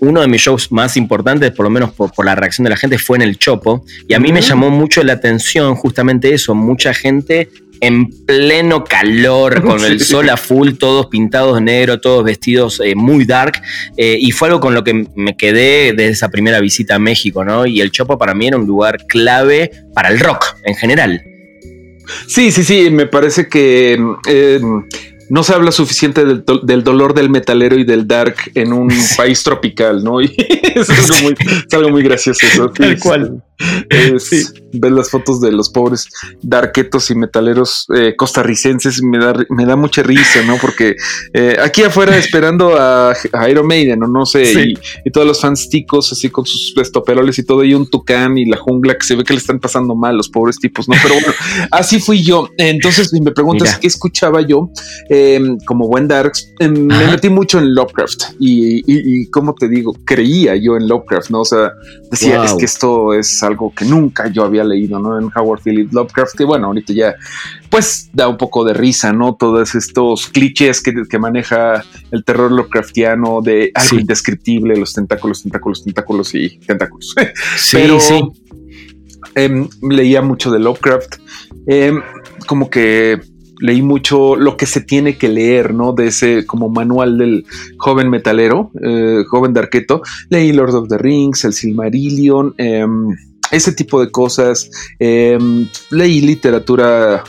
uno 0.00 0.22
de 0.22 0.28
mis 0.28 0.40
shows 0.40 0.72
más 0.72 0.96
importantes, 0.96 1.50
por 1.50 1.64
lo 1.64 1.70
menos 1.70 1.92
por, 1.92 2.24
la 2.24 2.34
reacción 2.34 2.64
de 2.64 2.70
la 2.70 2.78
gente, 2.78 2.96
fue 2.96 3.18
en 3.18 3.22
el 3.22 3.38
Chopo. 3.38 3.84
Y 4.08 4.14
a 4.14 4.18
mí 4.18 4.32
me 4.32 4.40
llamó 4.40 4.70
mucho 4.70 5.02
la 5.04 5.12
atención 5.12 5.74
justamente 5.74 6.32
eso, 6.32 6.54
mucha 6.54 6.94
gente 6.94 7.50
en 7.80 8.10
pleno 8.26 8.84
calor, 8.84 9.62
con 9.66 9.84
el 9.84 10.00
sol 10.00 10.28
a 10.30 10.36
full, 10.36 10.72
todos 10.72 11.06
pintados 11.06 11.56
de 11.56 11.60
negro, 11.62 12.00
todos 12.00 12.24
vestidos 12.24 12.80
eh, 12.84 12.94
muy 12.94 13.24
dark. 13.24 13.60
Eh, 13.96 14.18
y 14.20 14.30
fue 14.32 14.48
algo 14.48 14.60
con 14.60 14.74
lo 14.74 14.84
que 14.84 15.06
me 15.14 15.36
quedé 15.36 15.92
desde 15.92 16.12
esa 16.12 16.28
primera 16.28 16.60
visita 16.60 16.96
a 16.96 16.98
México, 16.98 17.44
¿no? 17.44 17.66
Y 17.66 17.80
el 17.80 17.90
Chopo 17.90 18.18
para 18.18 18.34
mí 18.34 18.48
era 18.48 18.56
un 18.56 18.66
lugar 18.66 19.06
clave 19.06 19.70
para 19.94 20.08
el 20.08 20.20
rock 20.20 20.44
en 20.64 20.74
general. 20.74 21.22
Sí, 22.26 22.50
sí, 22.52 22.64
sí, 22.64 22.90
me 22.90 23.06
parece 23.06 23.48
que 23.48 23.98
eh, 24.28 24.60
no 25.28 25.42
se 25.42 25.52
habla 25.52 25.72
suficiente 25.72 26.24
del, 26.24 26.84
dolor 26.84 27.14
del 27.14 27.28
metalero 27.28 27.76
y 27.76 27.84
del 27.84 28.06
dark 28.06 28.36
en 28.54 28.72
un 28.72 28.88
país 29.16 29.42
tropical, 29.42 30.02
¿no? 30.02 30.20
Y 30.22 30.34
es, 30.74 30.88
algo 31.72 31.90
muy, 31.90 32.02
gracioso 32.02 32.46
eso. 32.46 32.70
Tal 32.70 32.98
cual. 32.98 33.42
Es, 33.90 34.52
Ver 34.70 34.92
las 34.92 35.10
fotos 35.10 35.40
de 35.40 35.50
los 35.50 35.70
pobres 35.70 36.08
darquetos 36.42 37.10
y 37.10 37.14
metaleros 37.14 37.86
eh, 37.96 38.14
costarricenses 38.14 39.02
me 39.02 39.18
da, 39.18 39.32
me 39.48 39.64
da 39.64 39.76
mucha 39.76 40.02
risa, 40.02 40.42
¿no? 40.46 40.58
Porque 40.58 40.94
eh, 41.32 41.56
aquí 41.62 41.82
afuera 41.82 42.16
esperando 42.18 42.76
a, 42.78 43.14
Iron 43.48 43.66
Maiden, 43.66 44.02
o 44.02 44.06
no 44.06 44.26
sé, 44.26 44.74
y, 45.04 45.10
todos 45.10 45.26
los 45.26 45.40
fans 45.40 45.70
ticos 45.70 46.12
así 46.12 46.28
con 46.28 46.44
sus 46.44 46.74
estoperoles 46.76 47.38
y 47.38 47.44
todo, 47.44 47.64
y 47.64 47.72
un 47.72 47.88
tucán 47.88 48.36
y 48.36 48.44
la 48.44 48.58
jungla 48.58 48.96
que 48.98 49.06
se 49.06 49.16
ve 49.16 49.24
que 49.24 49.32
le 49.32 49.38
están 49.38 49.58
pasando 49.58 49.94
mal 49.94 50.16
los 50.18 50.28
pobres 50.28 50.58
tipos, 50.58 50.86
¿no? 50.86 50.94
Pero 51.02 51.14
bueno, 51.14 51.32
así 51.70 51.98
fui 51.98 52.22
yo. 52.22 52.50
Entonces, 52.58 53.10
me 53.14 53.32
preguntas 53.32 53.78
qué 53.78 53.86
escuchaba 53.86 54.42
yo, 54.42 54.70
em, 55.08 55.56
como 55.64 55.88
buen 55.88 56.08
Darks, 56.08 56.52
em, 56.58 56.86
me 56.86 57.06
metí 57.06 57.30
mucho 57.30 57.58
en 57.58 57.74
Lovecraft 57.74 58.34
y, 58.38 58.82
y, 58.86 59.30
como 59.30 59.54
te 59.54 59.66
digo, 59.68 59.96
creía 60.04 60.56
yo 60.56 60.76
en 60.76 60.86
Lovecraft, 60.88 61.30
¿no? 61.30 61.40
O 61.40 61.44
sea, 61.46 61.72
decía, 62.10 62.44
es 62.44 62.52
que 62.52 62.66
esto 62.66 63.14
es 63.14 63.42
algo 63.48 63.72
que 63.74 63.84
nunca 63.84 64.28
yo 64.28 64.44
había 64.44 64.64
leído, 64.64 64.98
¿no? 64.98 65.18
En 65.18 65.30
Howard 65.34 65.62
Phillips 65.62 65.92
Lovecraft, 65.92 66.36
que 66.36 66.44
bueno, 66.44 66.68
ahorita 66.68 66.92
ya 66.92 67.14
pues 67.70 68.10
da 68.12 68.28
un 68.28 68.36
poco 68.36 68.64
de 68.64 68.74
risa, 68.74 69.12
¿no? 69.12 69.34
Todos 69.34 69.74
estos 69.74 70.28
clichés 70.28 70.82
que, 70.82 71.18
maneja 71.18 71.82
el 72.12 72.24
terror 72.24 72.52
Lovecraftiano 72.52 73.40
de 73.42 73.72
algo 73.74 73.98
indescriptible, 73.98 74.76
los 74.76 74.92
tentáculos, 74.94 75.42
tentáculos, 75.42 75.84
tentáculos 75.84 76.34
y 76.34 76.58
tentáculos. 76.58 77.14
Sí, 77.56 77.76
Pero, 77.76 77.98
sí. 77.98 78.20
Em, 79.34 79.68
leía 79.82 80.22
mucho 80.22 80.50
de 80.50 80.58
Lovecraft. 80.58 81.16
Em, 81.66 82.00
como 82.46 82.70
que 82.70 83.20
leí 83.60 83.82
mucho 83.82 84.36
lo 84.36 84.56
que 84.56 84.66
se 84.66 84.80
tiene 84.80 85.18
que 85.18 85.28
leer, 85.28 85.74
¿no? 85.74 85.92
De 85.92 86.08
ese 86.08 86.46
como 86.46 86.68
manual 86.68 87.18
del 87.18 87.44
joven 87.78 88.10
metalero, 88.10 88.70
eh, 88.82 89.24
joven 89.28 89.52
de 89.52 89.60
arqueto. 89.60 90.02
Leí 90.28 90.52
Lord 90.52 90.74
of 90.74 90.88
the 90.88 90.98
Rings, 90.98 91.44
el 91.44 91.52
Silmarillion, 91.52 92.54
em, 92.58 93.08
ese 93.50 93.72
tipo 93.72 94.00
de 94.00 94.10
cosas. 94.10 94.70
Em, 94.98 95.68
leí 95.90 96.20
literatura 96.20 97.24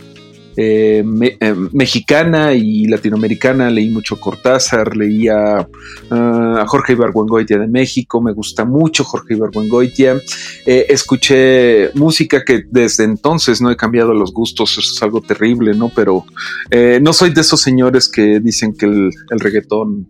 eh, 0.62 1.06
eh, 1.40 1.56
mexicana 1.72 2.54
y 2.54 2.86
latinoamericana. 2.86 3.70
Leí 3.70 3.90
mucho 3.90 4.20
Cortázar, 4.20 4.98
leía 4.98 5.66
ah, 6.10 6.60
a 6.60 6.68
Jorge 6.68 6.94
Ibargüengoitia 6.94 7.58
de 7.58 7.68
México, 7.68 8.22
me 8.22 8.34
gusta 8.34 8.66
mucho 8.66 9.06
Jorge 9.06 9.36
Ibargüengoitia. 9.36 10.20
Eh, 10.66 10.86
escuché 10.90 11.92
música 11.94 12.44
que 12.44 12.66
desde 12.70 13.06
entonces 13.06 13.62
no 13.62 13.72
he 13.72 13.78
cambiado 13.78 14.14
los 14.14 14.34
gustos, 14.34 14.72
eso 14.78 14.94
es 14.94 15.02
algo 15.02 15.22
terrible, 15.22 15.74
¿no? 15.76 15.94
Pero 15.96 16.26
no 17.02 17.14
soy 17.14 17.30
de 17.30 17.40
esos 17.40 17.62
señores 17.62 18.10
que 18.10 18.42
dicen 18.42 18.76
que 18.76 18.86
el, 18.86 19.12
el 19.30 19.40
reggaetón 19.40 20.08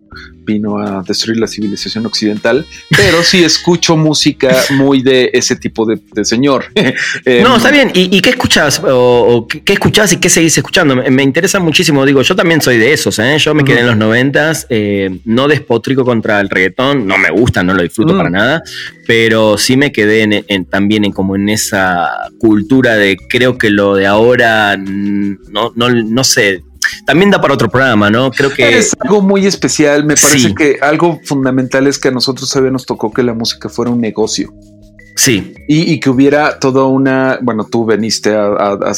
vino 0.50 0.80
a 0.80 1.04
destruir 1.04 1.40
la 1.40 1.48
civilización 1.48 2.06
occidental, 2.06 2.66
pero 2.90 3.22
sí 3.24 3.44
escucho 3.44 3.96
música 3.96 4.56
muy 4.72 5.04
de 5.04 5.30
ese 5.34 5.56
tipo 5.56 5.86
de, 5.86 6.00
señor. 6.26 6.66
no, 7.44 7.58
está 7.58 7.72
bien. 7.72 7.92
¿Y, 7.94 8.20
qué 8.22 8.32
escuchas? 8.32 8.82
O, 8.84 9.48
qué, 9.48 9.74
escuchas 9.74 10.14
y 10.14 10.18
qué 10.18 10.30
seguís 10.40 10.58
escuchando? 10.58 10.96
Me, 10.96 11.24
interesa 11.24 11.60
muchísimo. 11.60 12.06
Digo, 12.06 12.22
yo 12.22 12.36
también 12.36 12.62
soy 12.62 12.78
de 12.78 12.94
esos. 12.94 13.20
¿eh? 13.20 13.38
Yo 13.38 13.54
me 13.54 13.66
quedé 13.66 13.82
en 13.82 13.88
los 13.88 13.98
noventas, 13.98 14.66
eh, 14.70 15.20
no 15.26 15.48
despotrico 15.48 16.06
contra 16.06 16.40
el 16.40 16.50
reggaetón, 16.50 17.06
no 17.06 17.18
me 17.18 17.30
gusta, 17.30 17.62
no 17.62 17.74
lo 17.74 17.84
disfruto 17.84 18.16
para 18.16 18.30
nada, 18.30 18.64
pero 19.06 19.58
sí 19.58 19.76
me 19.76 19.92
quedé 19.92 20.44
en, 20.48 20.66
también 20.66 21.04
en 21.04 21.12
como 21.12 21.36
en 21.36 21.50
esa 21.50 22.10
cultura 22.40 22.96
de 22.96 23.18
creo 23.30 23.58
que 23.58 23.70
lo 23.70 23.96
de 23.96 24.08
ahora, 24.08 24.78
no, 24.78 25.74
no, 25.76 25.90
no 25.90 26.24
sé, 26.24 26.64
también 27.06 27.30
da 27.32 27.42
para 27.42 27.54
otro 27.54 27.70
programa, 27.70 28.10
¿no? 28.10 28.32
Creo 28.32 28.54
que 28.54 28.78
es 28.78 28.96
algo 29.00 29.22
muy 29.22 29.46
especial. 29.46 30.06
Me 30.06 30.16
parece 30.16 30.56
que 30.56 30.78
algo 30.82 31.20
fundamental 31.26 31.88
es 31.88 32.00
que 32.00 32.08
a 32.08 32.12
nosotros 32.12 32.50
todavía 32.50 32.72
nos 32.72 32.86
tocó 32.86 33.12
que 33.12 33.24
la 33.24 33.34
música 33.34 33.68
fuera 33.70 33.92
un 33.92 34.00
negocio. 34.00 34.54
Sí. 35.20 35.54
Y, 35.68 36.00
que 36.00 36.10
hubiera 36.10 36.58
toda 36.58 36.86
una, 36.86 37.40
bueno, 37.42 37.68
tú 37.70 37.86
veniste 37.86 38.34
a, 38.34 38.48
eh, 38.48 38.86
a 38.88 38.94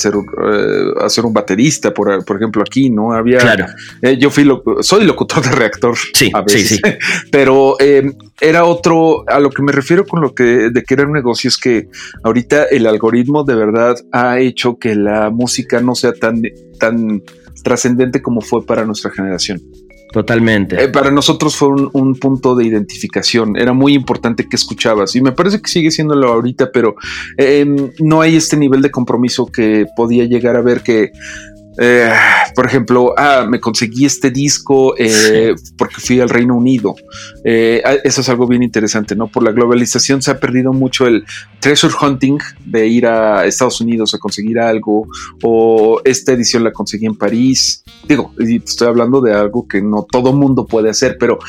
ser 1.09 1.25
un 1.25 1.33
baterista, 1.33 1.91
por, 1.93 2.23
por, 2.23 2.37
ejemplo, 2.37 2.61
aquí, 2.61 2.91
¿no? 2.91 3.11
Había, 3.11 3.39
claro. 3.39 3.65
Eh, 4.03 4.17
yo 4.17 4.29
fui, 4.29 4.43
lo, 4.43 4.63
soy 4.81 5.05
locutor 5.05 5.43
de 5.43 5.51
reactor. 5.51 5.95
Sí, 6.13 6.29
a 6.31 6.41
veces, 6.41 6.67
sí, 6.67 6.75
sí. 6.75 6.81
Pero 7.31 7.75
em, 7.79 8.13
era 8.39 8.65
otro, 8.65 9.27
a 9.27 9.39
lo 9.39 9.49
que 9.49 9.63
me 9.63 9.71
refiero 9.71 10.05
con 10.05 10.21
lo 10.21 10.35
que 10.35 10.69
de 10.69 10.83
que 10.83 10.93
era 10.93 11.05
un 11.05 11.11
negocio 11.11 11.47
es 11.47 11.57
que 11.57 11.87
ahorita 12.23 12.65
el 12.65 12.85
algoritmo 12.85 13.43
de 13.43 13.55
verdad 13.55 13.95
ha 14.11 14.39
hecho 14.39 14.77
que 14.77 14.95
la 14.95 15.31
música 15.31 15.81
no 15.81 15.95
sea 15.95 16.13
tan, 16.13 16.43
tan 16.79 17.23
trascendente 17.63 18.21
como 18.21 18.41
fue 18.41 18.63
para 18.65 18.85
nuestra 18.85 19.09
generación. 19.09 19.59
Totalmente. 20.11 20.83
Eh, 20.83 20.89
para 20.89 21.09
nosotros 21.09 21.55
fue 21.55 21.69
un, 21.69 22.15
punto 22.15 22.55
de 22.55 22.65
identificación. 22.65 23.57
Era 23.57 23.73
muy 23.73 23.93
importante 23.93 24.47
que 24.47 24.57
escuchabas. 24.57 25.15
Y 25.15 25.21
me 25.21 25.31
parece 25.31 25.61
que 25.61 25.69
sigue 25.69 25.89
siéndolo 25.89 26.27
ahorita, 26.27 26.71
pero 26.71 26.95
eh, 27.37 27.65
no 27.99 28.21
hay 28.21 28.35
este 28.35 28.57
nivel 28.57 28.81
de 28.81 28.91
compromiso 28.91 29.45
que 29.45 29.85
podía 29.95 30.25
llegar 30.25 30.57
a 30.57 30.61
ver 30.61 30.81
que 30.81 31.11
eh, 31.77 32.11
por 32.55 32.65
ejemplo, 32.65 33.13
ah, 33.17 33.45
me 33.47 33.59
conseguí 33.59 34.05
este 34.05 34.29
disco 34.29 34.93
eh, 34.97 35.55
porque 35.77 35.95
fui 35.97 36.19
al 36.19 36.29
Reino 36.29 36.55
Unido. 36.55 36.95
Eh, 37.43 37.81
ah, 37.85 37.95
eso 38.03 38.21
es 38.21 38.29
algo 38.29 38.47
bien 38.47 38.63
interesante, 38.63 39.15
¿no? 39.15 39.27
Por 39.27 39.43
la 39.43 39.51
globalización 39.51 40.21
se 40.21 40.31
ha 40.31 40.39
perdido 40.39 40.73
mucho 40.73 41.07
el 41.07 41.25
treasure 41.59 41.93
hunting 42.01 42.39
de 42.65 42.87
ir 42.87 43.07
a 43.07 43.45
Estados 43.45 43.79
Unidos 43.81 44.13
a 44.13 44.17
conseguir 44.17 44.59
algo, 44.59 45.07
o 45.43 46.01
esta 46.03 46.33
edición 46.33 46.63
la 46.63 46.71
conseguí 46.71 47.05
en 47.05 47.15
París. 47.15 47.83
Digo, 48.07 48.33
estoy 48.37 48.87
hablando 48.87 49.21
de 49.21 49.33
algo 49.33 49.67
que 49.67 49.81
no 49.81 50.05
todo 50.09 50.33
mundo 50.33 50.65
puede 50.65 50.89
hacer, 50.89 51.17
pero 51.19 51.39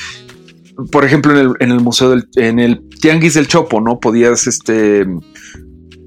por 0.91 1.05
ejemplo, 1.05 1.33
en 1.33 1.39
el, 1.39 1.53
en 1.61 1.71
el 1.71 1.81
museo 1.81 2.11
del, 2.11 2.29
en 2.37 2.59
el 2.59 2.89
Tianguis 3.01 3.35
del 3.35 3.47
Chopo, 3.49 3.81
¿no? 3.81 4.01
Podías, 4.01 4.47
este, 4.47 5.07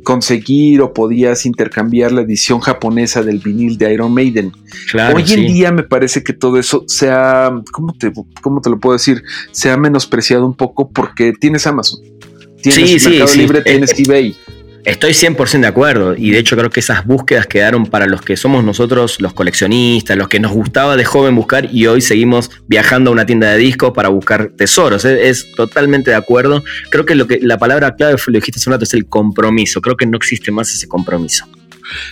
conseguir 0.06 0.82
o 0.82 0.94
podías 0.94 1.46
intercambiar 1.46 2.14
la 2.14 2.22
edición 2.22 2.62
japonesa 2.62 3.24
del 3.24 3.40
vinil 3.40 3.78
de 3.78 3.92
Iron 3.92 4.14
Maiden. 4.14 4.54
Hoy 5.14 5.26
en 5.34 5.48
día 5.48 5.72
me 5.74 5.84
parece 5.84 6.24
que 6.24 6.32
todo 6.32 6.58
eso 6.58 6.86
sea, 6.88 7.52
¿cómo 7.74 7.94
te, 7.94 8.14
¿cómo 8.42 8.62
te 8.62 8.70
lo 8.70 8.80
puedo 8.80 8.94
decir? 8.94 9.24
Se 9.52 9.70
ha 9.70 9.76
menospreciado 9.76 10.46
un 10.46 10.54
poco 10.54 10.90
porque 10.92 11.34
tienes 11.34 11.68
Amazon, 11.68 12.00
tienes 12.62 13.06
Mercado 13.06 13.36
Libre, 13.36 13.62
tienes 13.64 13.92
eh, 13.92 13.96
eh, 13.98 14.04
eBay. 14.06 14.36
Estoy 14.86 15.14
100% 15.14 15.62
de 15.62 15.68
acuerdo 15.68 16.16
y 16.16 16.30
de 16.30 16.38
hecho 16.38 16.56
creo 16.56 16.70
que 16.70 16.80
esas 16.80 17.08
búsquedas 17.08 17.48
quedaron 17.48 17.88
para 17.88 18.06
los 18.06 18.22
que 18.22 18.38
somos 18.38 18.64
nosotros 18.64 19.20
los 19.20 19.34
coleccionistas, 19.34 20.16
los 20.16 20.28
que 20.30 20.40
nos 20.40 20.52
gustaba 20.52 20.96
de 20.96 21.04
joven 21.04 21.36
buscar 21.36 21.68
y 21.74 21.88
hoy 21.88 22.02
seguimos 22.02 22.52
viajando 22.68 23.10
a 23.10 23.14
una 23.14 23.26
tienda 23.26 23.50
de 23.50 23.58
discos 23.58 23.94
para 23.96 24.10
buscar 24.10 24.52
tesoros. 24.56 25.04
Es, 25.04 25.52
totalmente 25.56 26.12
de 26.12 26.18
acuerdo. 26.18 26.64
Creo 26.92 27.04
que 27.04 27.16
lo 27.16 27.26
que 27.26 27.40
la 27.42 27.58
palabra 27.58 27.96
clave, 27.96 28.18
lo 28.28 28.34
dijiste 28.34 28.60
hace 28.60 28.70
un 28.70 28.74
rato, 28.74 28.84
es 28.84 28.94
el 28.94 29.08
compromiso. 29.08 29.82
Creo 29.82 29.98
que 29.98 30.06
no 30.06 30.18
existe 30.18 30.52
más 30.52 30.72
ese 30.72 30.88
compromiso. 30.88 31.48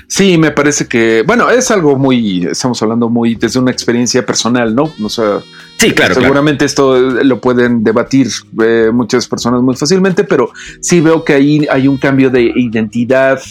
Sí, 0.08 0.38
me 0.38 0.52
parece 0.52 0.88
que, 0.88 1.24
bueno, 1.26 1.50
es 1.50 1.72
algo 1.72 1.98
muy, 1.98 2.46
estamos 2.46 2.82
hablando 2.82 3.10
muy 3.10 3.36
desde 3.36 3.60
una 3.60 3.72
experiencia 3.72 4.26
personal, 4.26 4.76
¿no? 4.76 4.92
O 5.04 5.10
sea, 5.10 5.40
sí, 5.78 5.92
claro. 5.92 6.16
Seguramente 6.16 6.66
esto 6.66 7.00
lo 7.00 7.40
pueden 7.40 7.84
debatir 7.84 8.28
eh, 8.64 8.92
muchas 8.94 9.28
personas 9.28 9.62
muy 9.62 9.76
fácilmente, 9.76 10.24
pero 10.24 10.52
sí 10.80 11.02
veo 11.02 11.24
que 11.24 11.34
ahí 11.34 11.68
hay 11.70 11.88
un 11.88 11.98
cambio 11.98 12.30
de 12.30 12.44
identidad 12.44 13.42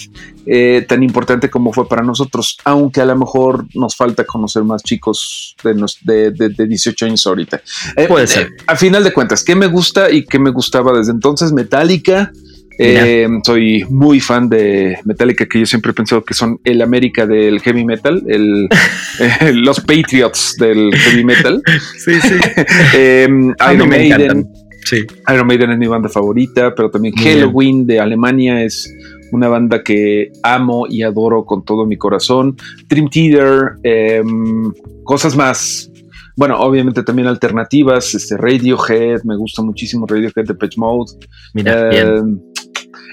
eh, 0.44 0.85
tan 0.88 1.02
importante 1.02 1.48
como 1.48 1.72
fue 1.72 1.88
para 1.88 2.02
nosotros, 2.02 2.58
aunque 2.64 3.00
a 3.00 3.04
lo 3.04 3.16
mejor 3.16 3.66
nos 3.74 3.94
falta 3.94 4.24
conocer 4.24 4.64
más 4.64 4.82
chicos 4.82 5.56
de, 5.62 6.30
de, 6.32 6.66
18 6.66 7.06
años 7.06 7.26
ahorita. 7.26 7.62
Eh, 7.96 8.06
Puede 8.08 8.26
ser. 8.26 8.50
a 8.66 8.76
final 8.76 9.04
de 9.04 9.12
cuentas, 9.12 9.44
¿qué 9.44 9.54
me 9.54 9.66
gusta 9.66 10.11
y 10.11 10.24
qué 10.24 10.38
me 10.38 10.50
gustaba 10.50 10.96
desde 10.96 11.12
entonces? 11.12 11.52
Metallica. 11.52 12.32
Eh, 12.78 13.28
soy 13.44 13.85
muy 13.90 14.20
fan 14.20 14.48
de 14.48 14.98
Metallica, 15.04 15.46
que 15.46 15.61
yo 15.61 15.66
siempre 15.66 15.90
he 15.90 15.94
pensado 15.94 16.24
que 16.24 16.35
son 16.35 16.58
el 16.64 16.82
América 16.82 17.26
del 17.26 17.61
heavy 17.61 17.85
metal, 17.85 18.22
el, 18.26 18.68
eh, 19.20 19.52
los 19.52 19.80
Patriots 19.80 20.56
del 20.58 20.94
heavy 20.94 21.24
metal. 21.24 21.62
Sí, 21.98 22.14
sí. 22.20 22.35
Em, 22.94 23.54
Iron 23.72 23.88
Maiden. 23.88 24.48
Sí. 24.85 25.04
Iron 25.32 25.46
Maiden 25.46 25.70
es 25.72 25.78
mi 25.78 25.87
banda 25.87 26.08
favorita, 26.08 26.74
pero 26.74 26.90
también 26.90 27.14
Halloween 27.14 27.87
de 27.87 28.00
Alemania 28.00 28.64
es 28.64 28.92
una 29.30 29.48
banda 29.48 29.82
que 29.82 30.32
amo 30.42 30.87
y 30.88 31.02
adoro 31.02 31.44
con 31.44 31.64
todo 31.64 31.87
mi 31.87 31.96
corazón. 31.96 32.56
Dream 32.88 33.08
Theater, 33.08 33.72
em, 33.85 34.72
cosas 35.04 35.37
más 35.37 35.88
bueno, 36.37 36.58
obviamente 36.61 37.02
también 37.02 37.28
alternativas, 37.28 38.14
este 38.14 38.37
Radiohead, 38.37 39.22
me 39.24 39.37
gusta 39.37 39.62
muchísimo 39.62 40.06
Radiohead 40.06 40.46
de 40.46 40.54
Patch 40.54 40.78
Mode. 40.78 41.12
Mira, 41.52 41.90
em, 41.94 42.40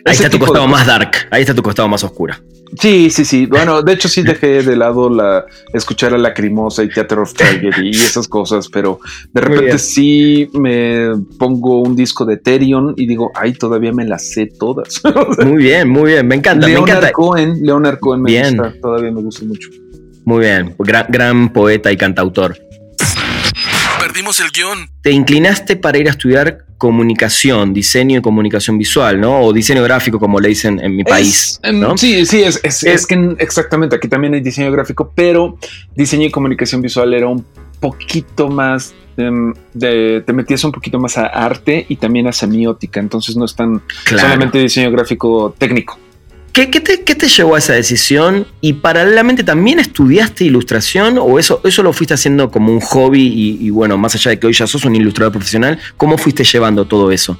Ahí 0.05 0.13
está 0.13 0.29
tu 0.29 0.39
costado 0.39 0.67
más 0.67 0.87
dark, 0.87 1.11
ahí 1.31 1.41
está 1.41 1.53
tu 1.53 1.63
costado 1.63 1.87
más 1.87 2.03
oscura. 2.03 2.41
Sí, 2.77 3.09
sí, 3.09 3.25
sí. 3.25 3.45
Bueno, 3.45 3.81
de 3.81 3.93
hecho 3.93 4.07
sí 4.07 4.21
dejé 4.23 4.61
de 4.61 4.75
lado 4.75 5.09
la 5.09 5.45
escuchar 5.73 6.13
a 6.13 6.17
Lacrimosa 6.17 6.83
y 6.83 6.89
Theater 6.89 7.19
of 7.19 7.33
Tragedy 7.33 7.87
y 7.87 7.91
esas 7.91 8.27
cosas, 8.27 8.69
pero 8.69 8.99
de 9.33 9.41
repente 9.41 9.79
sí 9.79 10.49
me 10.53 11.09
pongo 11.37 11.81
un 11.81 11.95
disco 11.95 12.25
de 12.25 12.35
Ethereum 12.35 12.93
y 12.95 13.07
digo, 13.07 13.31
ay, 13.35 13.53
todavía 13.53 13.91
me 13.91 14.05
las 14.05 14.29
sé 14.29 14.47
todas. 14.47 15.01
muy 15.45 15.63
bien, 15.63 15.89
muy 15.89 16.11
bien, 16.11 16.27
me 16.27 16.35
encanta. 16.35 16.67
Leonard 16.67 16.85
me 16.85 16.91
encanta. 16.91 17.11
Cohen, 17.11 17.59
Leonard 17.61 17.99
Cohen 17.99 18.21
me 18.21 18.41
gusta, 18.41 18.73
todavía 18.81 19.11
me 19.11 19.21
gusta 19.21 19.45
mucho. 19.45 19.69
Muy 20.25 20.41
bien, 20.41 20.75
gran, 20.77 21.05
gran 21.09 21.51
poeta 21.51 21.91
y 21.91 21.97
cantautor. 21.97 22.55
Perdimos 24.09 24.39
el 24.39 24.49
guion. 24.49 24.89
Te 25.03 25.11
inclinaste 25.11 25.75
para 25.75 25.99
ir 25.99 26.07
a 26.07 26.09
estudiar 26.09 26.65
comunicación, 26.79 27.75
diseño 27.75 28.17
y 28.17 28.21
comunicación 28.23 28.79
visual, 28.79 29.21
¿no? 29.21 29.41
O 29.41 29.53
diseño 29.53 29.83
gráfico, 29.83 30.19
como 30.19 30.39
le 30.39 30.49
dicen 30.49 30.79
en 30.79 30.95
mi 30.95 31.03
país. 31.03 31.59
¿no? 31.71 31.95
Sí, 31.95 32.25
sí, 32.25 32.41
es, 32.41 32.59
es, 32.63 33.05
que 33.05 33.35
exactamente, 33.37 33.97
aquí 33.97 34.07
también 34.07 34.33
hay 34.33 34.41
diseño 34.41 34.71
gráfico, 34.71 35.13
pero 35.13 35.59
diseño 35.95 36.25
y 36.25 36.31
comunicación 36.31 36.81
visual 36.81 37.13
era 37.13 37.27
un 37.27 37.45
poquito 37.79 38.49
más 38.49 38.95
em, 39.15 39.53
de, 39.75 40.23
te 40.25 40.33
metías 40.33 40.63
un 40.63 40.71
poquito 40.71 40.97
más 40.97 41.15
a 41.19 41.27
arte 41.27 41.85
y 41.87 41.97
también 41.97 42.25
a 42.25 42.31
semiótica, 42.31 42.99
entonces 42.99 43.35
no 43.35 43.45
es 43.45 43.55
tan 43.55 43.83
solamente 44.09 44.57
diseño 44.57 44.89
gráfico 44.89 45.53
técnico. 45.55 45.99
¿Qué, 46.51 46.67
te, 46.67 47.27
llevó 47.27 47.55
a 47.55 47.59
esa 47.59 47.73
decisión? 47.73 48.47
¿Y 48.59 48.73
paralelamente 48.73 49.43
también 49.43 49.79
estudiaste 49.79 50.43
ilustración 50.43 51.17
o 51.19 51.39
eso, 51.39 51.61
eso 51.63 51.83
lo 51.83 51.93
fuiste 51.93 52.13
haciendo 52.13 52.49
como 52.49 52.73
un 52.73 52.81
hobby 52.81 53.57
y, 53.59 53.69
bueno, 53.69 53.97
más 53.97 54.15
allá 54.15 54.31
de 54.31 54.39
que 54.39 54.47
hoy 54.47 54.53
ya 54.53 54.67
sos 54.67 54.83
un 54.85 54.95
ilustrador 54.95 55.31
profesional, 55.31 55.79
¿cómo 55.95 56.17
fuiste 56.17 56.43
llevando 56.43 56.85
todo 56.85 57.11
eso? 57.11 57.39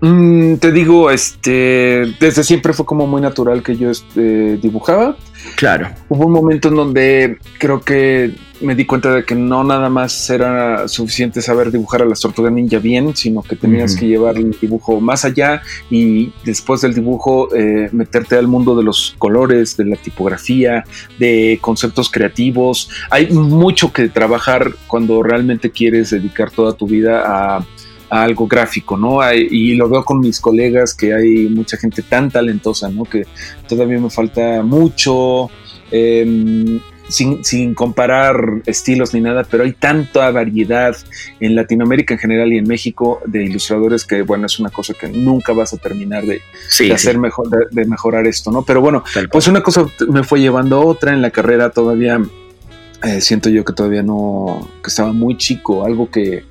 Mm, 0.00 0.54
te 0.56 0.72
digo, 0.72 1.10
este, 1.10 2.14
desde 2.18 2.42
siempre 2.42 2.72
fue 2.72 2.86
como 2.86 3.06
muy 3.06 3.20
natural 3.20 3.62
que 3.62 3.76
yo 3.76 3.90
este, 3.90 4.56
dibujaba. 4.56 5.16
Claro. 5.56 5.90
Hubo 6.08 6.26
un 6.26 6.32
momento 6.32 6.68
en 6.68 6.76
donde 6.76 7.38
creo 7.58 7.80
que 7.80 8.34
me 8.60 8.74
di 8.74 8.84
cuenta 8.84 9.14
de 9.14 9.24
que 9.24 9.34
no 9.34 9.64
nada 9.64 9.88
más 9.88 10.28
era 10.28 10.86
suficiente 10.86 11.40
saber 11.40 11.70
dibujar 11.70 12.02
a 12.02 12.04
las 12.04 12.20
tortugas 12.20 12.52
ninja 12.52 12.78
bien, 12.78 13.16
sino 13.16 13.42
que 13.42 13.56
tenías 13.56 13.96
que 13.96 14.06
llevar 14.06 14.36
el 14.36 14.56
dibujo 14.60 15.00
más 15.00 15.24
allá 15.24 15.62
y 15.90 16.32
después 16.44 16.82
del 16.82 16.94
dibujo 16.94 17.54
eh, 17.54 17.88
meterte 17.92 18.36
al 18.36 18.48
mundo 18.48 18.76
de 18.76 18.84
los 18.84 19.14
colores, 19.18 19.76
de 19.76 19.86
la 19.86 19.96
tipografía, 19.96 20.84
de 21.18 21.58
conceptos 21.60 22.10
creativos. 22.10 22.90
Hay 23.10 23.32
mucho 23.32 23.92
que 23.92 24.08
trabajar 24.08 24.72
cuando 24.86 25.22
realmente 25.22 25.70
quieres 25.70 26.10
dedicar 26.10 26.50
toda 26.50 26.74
tu 26.74 26.86
vida 26.86 27.22
a 27.24 27.66
algo 28.10 28.46
gráfico, 28.46 28.96
¿no? 28.96 29.20
y 29.32 29.74
lo 29.74 29.88
veo 29.88 30.04
con 30.04 30.20
mis 30.20 30.40
colegas 30.40 30.94
que 30.94 31.14
hay 31.14 31.48
mucha 31.48 31.76
gente 31.76 32.02
tan 32.02 32.30
talentosa, 32.30 32.90
¿no? 32.90 33.04
Que 33.04 33.24
todavía 33.68 33.98
me 33.98 34.10
falta 34.10 34.62
mucho. 34.62 35.48
Em, 35.92 36.80
sin, 37.10 37.44
sin, 37.44 37.74
comparar 37.74 38.62
estilos 38.66 39.12
ni 39.14 39.20
nada, 39.20 39.44
pero 39.44 39.64
hay 39.64 39.72
tanta 39.72 40.30
variedad 40.30 40.96
en 41.40 41.56
Latinoamérica 41.56 42.14
en 42.14 42.20
general 42.20 42.52
y 42.52 42.58
en 42.58 42.68
México 42.68 43.20
de 43.26 43.44
ilustradores 43.44 44.04
que, 44.04 44.22
bueno, 44.22 44.46
es 44.46 44.58
una 44.60 44.70
cosa 44.70 44.94
que 44.94 45.08
nunca 45.08 45.52
vas 45.52 45.74
a 45.74 45.76
terminar 45.76 46.24
de, 46.24 46.40
hacer 46.92 47.18
mejor, 47.18 47.48
de, 47.70 47.84
mejorar 47.84 48.26
esto, 48.26 48.50
¿no? 48.50 48.62
Pero 48.62 48.80
bueno, 48.80 49.02
pues 49.30 49.48
una 49.48 49.62
cosa 49.62 49.86
me 50.08 50.22
fue 50.22 50.40
llevando 50.40 50.76
a 50.76 50.84
otra 50.84 51.12
en 51.12 51.20
la 51.20 51.30
carrera 51.30 51.70
todavía. 51.70 52.20
Eh, 53.02 53.20
siento 53.20 53.48
yo 53.48 53.64
que 53.64 53.72
todavía 53.72 54.02
no, 54.02 54.68
que 54.82 54.88
estaba 54.88 55.12
muy 55.12 55.36
chico, 55.36 55.84
algo 55.84 56.10
que, 56.10 56.44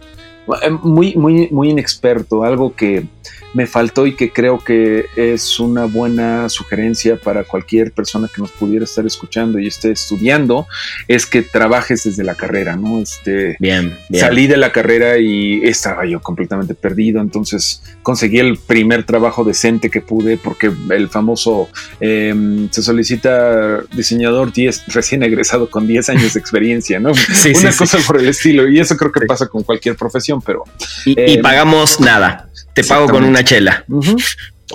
muy, 0.82 1.16
muy, 1.16 1.50
muy 1.52 1.70
inexperto, 1.70 2.44
algo 2.44 2.76
que 2.76 3.06
me 3.54 3.68
faltó 3.68 4.06
y 4.06 4.16
que 4.16 4.32
creo 4.32 4.60
que 4.60 5.06
es 5.16 5.60
una 5.60 5.86
buena 5.86 6.50
sugerencia 6.50 7.18
para 7.18 7.44
cualquier 7.44 7.92
persona 7.92 8.30
que 8.34 8.42
nos 8.42 8.52
pudiera 8.52 8.86
estar 8.86 9.06
escuchando 9.06 9.60
y 9.60 9.68
esté 9.68 9.92
estudiando, 9.92 10.68
es 11.08 11.26
que 11.26 11.42
trabajes 11.42 12.04
desde 12.04 12.24
la 12.24 12.36
carrera, 12.36 12.76
¿no? 12.76 13.00
Este, 13.02 13.58
bien, 13.60 13.98
Salí 14.14 14.48
de 14.48 14.58
la 14.58 14.72
carrera 14.72 15.18
y 15.18 15.62
estaba 15.64 16.06
yo 16.06 16.22
completamente 16.22 16.74
perdido, 16.74 17.22
entonces 17.22 17.82
conseguí 18.04 18.40
el 18.40 18.58
primer 18.58 19.04
trabajo 19.04 19.44
decente 19.44 19.90
que 19.90 20.02
pude 20.02 20.38
porque 20.38 20.72
el 20.90 21.10
famoso 21.10 21.70
em, 22.00 22.70
se 22.72 22.82
solicita 22.82 23.82
diseñador 23.96 24.52
10, 24.54 24.88
recién 24.88 25.24
egresado 25.24 25.70
con 25.70 25.88
10 25.88 26.10
años 26.10 26.34
de 26.34 26.40
experiencia, 26.40 27.00
¿no? 27.00 27.14
sí, 27.34 27.54
una 27.56 27.76
cosa 27.76 27.98
por 28.06 28.20
el 28.20 28.28
estilo 28.28 28.68
y 28.68 28.80
eso 28.80 28.96
creo 28.98 29.12
que 29.12 29.26
pasa 29.26 29.48
con 29.48 29.64
cualquier 29.64 29.96
profesión, 29.96 30.42
pero... 30.42 30.64
y 31.06 31.16
em, 31.18 31.42
pagamos 31.42 32.00
nada. 32.00 32.49
Te 32.82 32.88
pago 32.88 33.08
con 33.08 33.24
una 33.24 33.44
chela. 33.44 33.84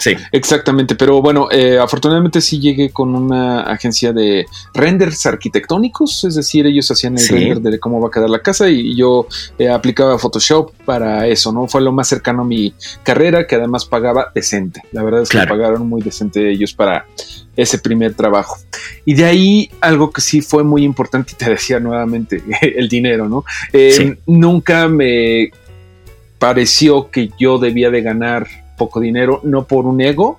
Sí. 0.01 0.17
Exactamente, 0.33 0.95
pero 0.97 1.23
bueno, 1.23 1.49
eh, 1.51 1.79
afortunadamente 1.79 2.41
sí 2.41 2.59
llegué 2.59 2.91
con 2.91 3.15
una 3.15 3.63
agencia 3.63 4.13
de 4.13 4.47
renders 4.73 5.25
arquitectónicos, 5.27 6.25
es 6.25 6.35
decir, 6.35 6.67
ellos 6.67 6.91
hacían 6.91 7.17
el 7.17 7.29
render 7.29 7.61
de 7.61 7.79
cómo 7.79 8.01
va 8.01 8.09
a 8.09 8.11
quedar 8.11 8.29
la 8.29 8.41
casa 8.41 8.69
y 8.69 8.97
yo 8.97 9.29
eh, 9.59 9.69
aplicaba 9.69 10.19
Photoshop 10.19 10.73
para 10.85 11.29
eso, 11.29 11.53
¿no? 11.53 11.69
Fue 11.69 11.81
lo 11.81 11.93
más 11.93 12.09
cercano 12.09 12.43
a 12.43 12.45
mi 12.45 12.75
carrera, 13.03 13.47
que 13.47 13.55
además 13.55 13.85
pagaba 13.85 14.33
decente. 14.35 14.83
La 14.93 15.03
verdad 15.03 15.23
es 15.23 15.29
que 15.29 15.39
pagaron 15.39 15.89
muy 15.89 16.03
decente 16.03 16.51
ellos 16.51 16.73
para 16.75 17.07
ese 17.57 17.79
primer 17.79 18.15
trabajo. 18.15 18.59
Y 19.05 19.15
de 19.15 19.25
ahí 19.25 19.71
algo 19.81 20.11
que 20.11 20.21
sí 20.21 20.41
fue 20.41 20.65
muy 20.65 20.83
importante, 20.83 21.33
y 21.35 21.37
te 21.37 21.51
decía 21.51 21.79
nuevamente, 21.79 22.43
el 22.61 22.89
dinero, 22.89 23.29
¿no? 23.29 23.45
Eh, 23.73 24.17
nunca 24.27 24.89
me 24.89 25.51
pareció 26.39 27.11
que 27.11 27.31
yo 27.39 27.59
debía 27.59 27.91
de 27.91 28.03
ganar 28.03 28.47
poco 28.77 29.01
dinero, 29.01 29.41
no 29.45 29.67
por 29.67 29.87
un 29.87 30.01
ego, 30.01 30.39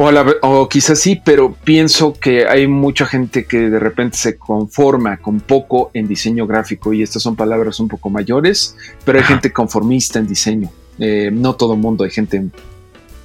o, 0.00 0.08
o, 0.42 0.68
quizás 0.68 1.00
sí, 1.00 1.20
pero 1.22 1.52
pienso 1.52 2.12
que 2.12 2.46
hay 2.46 2.68
mucha 2.68 3.04
gente 3.04 3.46
que 3.46 3.68
de 3.68 3.80
repente 3.80 4.16
se 4.16 4.38
conforma 4.38 5.16
con 5.16 5.40
poco 5.40 5.90
en 5.92 6.06
diseño 6.06 6.46
gráfico 6.46 6.92
y 6.92 7.02
estas 7.02 7.22
son 7.22 7.34
palabras 7.34 7.80
un 7.80 7.88
poco 7.88 8.08
mayores, 8.08 8.76
pero 9.04 9.18
hay 9.18 9.24
gente 9.24 9.52
conformista 9.52 10.20
en 10.20 10.28
diseño. 10.28 10.70
Eh, 11.00 11.30
no 11.32 11.56
todo 11.56 11.74
el 11.74 11.80
mundo, 11.80 12.04
hay 12.04 12.10
gente 12.10 12.48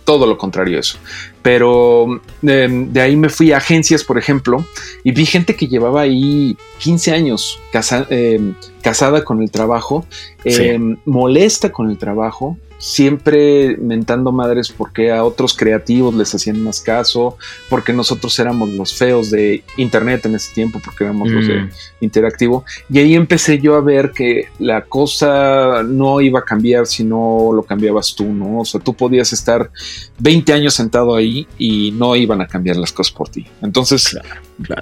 todo 0.03 0.25
lo 0.25 0.37
contrario 0.37 0.77
a 0.77 0.79
eso. 0.81 0.97
Pero 1.41 2.21
em, 2.41 2.91
de 2.91 3.01
ahí 3.01 3.15
me 3.15 3.29
fui 3.29 3.51
a 3.51 3.57
agencias, 3.57 4.03
por 4.03 4.17
ejemplo, 4.17 4.65
y 5.03 5.11
vi 5.11 5.25
gente 5.25 5.55
que 5.55 5.67
llevaba 5.67 6.01
ahí 6.01 6.55
15 6.79 7.11
años 7.11 7.59
em, 8.09 8.55
casada 8.81 9.23
con 9.23 9.41
el 9.41 9.51
trabajo, 9.51 10.05
em, 10.45 10.97
molesta 11.05 11.71
con 11.71 11.89
el 11.89 11.97
trabajo, 11.97 12.57
siempre 12.83 13.77
mentando 13.77 14.33
madres 14.33 14.69
porque 14.69 15.09
a 15.09 15.23
otros 15.23 15.53
creativos 15.53 16.13
les 16.15 16.35
hacían 16.35 16.61
más 16.61 16.81
caso, 16.81 17.37
porque 17.69 17.93
nosotros 17.93 18.37
éramos 18.39 18.71
los 18.71 18.93
feos 18.93 19.31
de 19.31 19.63
internet 19.77 20.25
en 20.25 20.35
ese 20.35 20.53
tiempo, 20.53 20.81
porque 20.83 21.05
éramos 21.05 21.29
los 21.29 21.47
de 21.47 21.61
mm. 21.61 21.69
interactivo. 22.01 22.65
Y 22.89 22.99
ahí 22.99 23.15
empecé 23.15 23.59
yo 23.59 23.75
a 23.75 23.81
ver 23.81 24.11
que 24.11 24.49
la 24.59 24.81
cosa 24.81 25.81
no 25.83 26.19
iba 26.19 26.39
a 26.39 26.43
cambiar 26.43 26.85
si 26.85 27.05
no 27.05 27.51
lo 27.53 27.63
cambiabas 27.63 28.13
tú, 28.15 28.25
¿no? 28.25 28.59
O 28.59 28.65
sea, 28.65 28.81
tú 28.81 28.93
podías 28.93 29.31
estar 29.31 29.71
20 30.19 30.51
años 30.51 30.73
sentado 30.73 31.15
ahí 31.15 31.47
y 31.57 31.91
no 31.91 32.17
iban 32.17 32.41
a 32.41 32.47
cambiar 32.47 32.75
las 32.75 32.91
cosas 32.91 33.13
por 33.13 33.29
ti. 33.29 33.47
Entonces, 33.61 34.17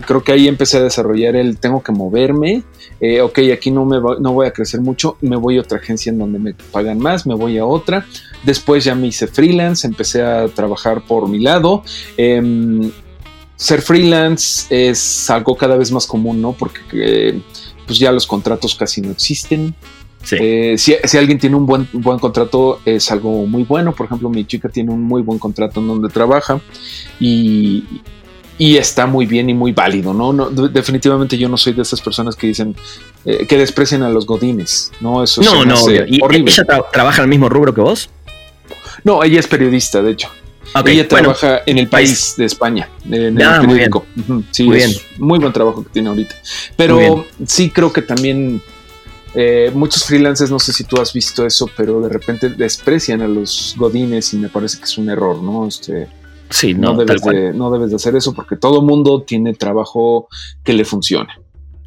creo 0.06 0.24
que 0.24 0.32
ahí 0.32 0.48
empecé 0.48 0.78
a 0.78 0.84
desarrollar 0.84 1.36
el 1.36 1.58
tengo 1.58 1.82
que 1.82 1.92
moverme, 1.92 2.64
eh, 3.00 3.22
ok, 3.22 3.40
aquí 3.54 3.72
no, 3.72 3.86
me 3.86 3.98
no 4.00 4.34
voy 4.34 4.48
a 4.48 4.52
crecer 4.52 4.82
mucho, 4.82 5.18
me 5.22 5.36
voy 5.36 5.58
a 5.58 5.62
otra 5.62 5.78
agencia 5.78 6.12
en 6.12 6.20
donde 6.20 6.40
me 6.40 6.54
pagan 6.54 7.00
más, 7.00 7.26
me 7.26 7.36
voy 7.36 7.58
a 7.58 7.66
otra 7.66 8.06
Después 8.44 8.84
ya 8.84 8.96
me 8.96 9.08
hice 9.08 9.28
freelance, 9.28 9.86
empecé 9.86 10.24
a 10.24 10.48
trabajar 10.48 11.06
por 11.06 11.28
mi 11.28 11.40
lado. 11.40 11.84
Em, 12.18 12.92
ser 13.56 13.82
freelance 13.82 14.66
es 14.70 15.30
algo 15.30 15.56
cada 15.56 15.78
vez 15.78 15.92
más 15.92 16.08
común, 16.08 16.42
¿no? 16.42 16.54
Porque 16.54 16.80
eh, 16.94 17.42
pues 17.86 18.00
ya 18.00 18.12
los 18.12 18.26
contratos 18.26 18.76
casi 18.76 19.02
no 19.02 19.12
existen. 19.12 19.76
Eh, 20.32 20.76
si, 20.78 21.18
alguien 21.18 21.40
tiene 21.40 21.56
un 21.56 21.66
buen, 21.66 21.88
buen 21.94 22.20
contrato 22.20 22.80
es 22.86 23.12
algo 23.12 23.46
muy 23.46 23.64
bueno. 23.64 23.94
Por 23.94 24.08
ejemplo, 24.08 24.30
mi 24.30 24.46
chica 24.46 24.70
tiene 24.70 24.92
un 24.92 25.04
muy 25.04 25.22
buen 25.22 25.38
contrato 25.38 25.80
en 25.80 25.88
donde 25.88 26.10
trabaja 26.10 26.60
y, 27.20 27.84
y 28.62 28.78
está 28.78 29.08
muy 29.08 29.26
bien 29.26 29.50
y 29.50 29.56
muy 29.56 29.72
válido, 29.72 30.14
¿no? 30.14 30.32
no 30.32 30.52
definitivamente 30.52 31.36
yo 31.36 31.50
no 31.50 31.58
soy 31.58 31.74
de 31.74 31.82
esas 31.82 32.00
personas 32.00 32.36
que 32.36 32.46
dicen 32.46 32.76
eh, 33.26 33.48
que 33.48 33.58
desprecian 33.58 34.04
a 34.04 34.10
los 34.10 34.28
godines, 34.28 34.92
¿no? 35.02 35.24
Eso 35.24 35.42
no, 35.42 35.66
no, 35.66 35.76
¿Y 35.90 36.22
¿Ella 36.24 36.64
trabaja 36.94 37.18
en 37.18 37.24
el 37.24 37.30
mismo 37.30 37.50
rubro 37.50 37.74
que 37.74 37.82
vos? 37.82 38.12
No, 39.04 39.24
ella 39.24 39.40
es 39.40 39.48
periodista, 39.48 40.04
de 40.04 40.12
hecho. 40.12 40.30
ella 40.86 41.08
trabaja 41.08 41.62
en 41.66 41.80
el 41.80 41.88
país, 41.88 42.36
de 42.38 42.46
España, 42.46 42.88
en 43.06 43.36
el 43.36 43.42
ah, 43.42 43.62
periódico. 43.62 44.06
Sí, 44.52 44.66
muy 44.66 44.76
bien. 44.76 44.92
muy 45.18 45.40
buen 45.40 45.54
trabajo 45.54 45.84
que 45.84 45.90
tiene 45.90 46.10
ahorita. 46.10 46.36
Pero 46.76 47.26
sí 47.48 47.72
creo 47.72 47.92
que 47.92 48.04
también 48.04 48.62
eh, 49.34 49.72
muchos 49.74 50.04
freelancers, 50.06 50.52
no 50.52 50.60
sé 50.60 50.72
si 50.72 50.84
tú 50.84 51.02
has 51.02 51.12
visto 51.14 51.48
eso, 51.48 51.68
pero 51.76 52.00
de 52.00 52.10
repente 52.10 52.50
desprecian 52.50 53.24
a 53.24 53.28
los 53.28 53.74
godines 53.76 54.36
y 54.36 54.38
me 54.38 54.50
parece 54.50 54.78
que 54.78 54.84
es 54.84 55.00
un 55.00 55.10
error, 55.10 55.42
¿no? 55.42 55.68
Este, 55.68 56.21
Sí, 56.52 56.74
no, 56.74 56.96
debes 56.96 57.22
de, 57.22 57.54
no 57.54 57.72
debes 57.72 57.90
de 57.90 57.96
hacer 57.96 58.16
eso 58.16 58.34
porque 58.34 58.56
todo 58.56 58.82
mundo 58.82 59.24
tiene 59.24 59.54
trabajo 59.54 60.28
que 60.64 60.74
le 60.74 60.86
funcione. 60.86 61.34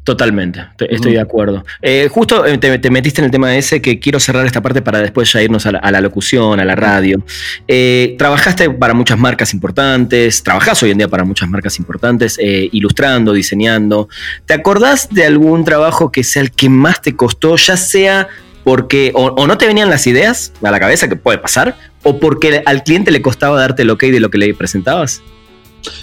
Totalmente, 0.05 0.61
estoy 0.87 1.13
de 1.13 1.19
acuerdo. 1.19 1.65
Eh, 1.81 2.09
justo 2.11 2.45
eh, 2.45 2.59
te, 2.59 2.91
metiste 2.91 3.21
en 3.21 3.25
el 3.25 3.31
tema 3.31 3.57
ese 3.57 3.81
que 3.81 3.99
quiero 3.99 4.19
cerrar 4.19 4.45
esta 4.45 4.61
parte 4.61 4.83
para 4.83 4.99
después 4.99 5.33
ya 5.33 5.41
irnos 5.41 5.65
a 5.65 5.71
la, 5.71 5.99
locución, 5.99 6.59
a 6.59 6.63
la 6.63 6.75
radio. 6.75 7.23
Eh, 7.67 8.15
trabajaste 8.19 8.69
para 8.69 8.93
muchas 8.93 9.17
marcas 9.17 9.51
importantes, 9.55 10.43
trabajás 10.43 10.83
hoy 10.83 10.91
en 10.91 10.99
día 10.99 11.07
para 11.07 11.23
muchas 11.23 11.49
marcas 11.49 11.79
importantes, 11.79 12.37
ilustrando, 12.39 13.33
diseñando. 13.33 14.07
¿Te 14.45 14.53
acordás 14.53 15.09
de 15.09 15.25
algún 15.25 15.65
trabajo 15.65 16.11
que 16.11 16.23
sea 16.23 16.43
el 16.43 16.51
que 16.51 16.69
más 16.69 17.01
te 17.01 17.15
costó, 17.15 17.55
ya 17.55 17.75
sea 17.75 18.27
porque 18.65 19.11
o, 19.13 19.47
no 19.47 19.57
te 19.57 19.67
venían 19.67 19.91
las 19.91 20.07
ideas 20.07 20.51
a 20.63 20.71
la 20.71 20.79
cabeza, 20.79 21.07
que 21.07 21.15
puede 21.15 21.37
pasar, 21.37 21.77
o 22.05 22.19
porque 22.19 22.61
al 22.65 22.83
cliente 22.83 23.11
le 23.11 23.21
costaba 23.21 23.59
darte 23.59 23.81
el 23.81 23.89
ok 23.89 24.03
de 24.03 24.19
lo 24.19 24.29
que 24.29 24.37
le 24.37 24.53
presentabas? 24.53 25.21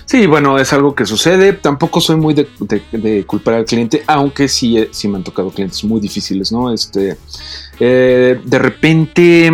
Sí, 0.05 0.27
bueno, 0.27 0.59
es 0.59 0.73
algo 0.73 0.95
que 0.95 1.07
sucede. 1.07 1.53
Tampoco 1.53 2.01
soy 2.01 2.17
muy 2.17 2.35
de, 2.35 3.25
culpar 3.25 3.55
al 3.55 3.65
cliente, 3.65 4.03
aunque 4.07 4.49
sí, 4.49 4.79
eh, 4.79 4.89
sí 4.91 5.09
me 5.09 5.17
han 5.17 5.25
tocado 5.25 5.51
clientes 5.51 5.83
muy 5.85 6.01
difíciles, 6.01 6.53
¿no? 6.53 6.73
Este, 6.73 7.17
eh, 7.81 8.39
de 8.45 8.59
repente, 8.59 9.51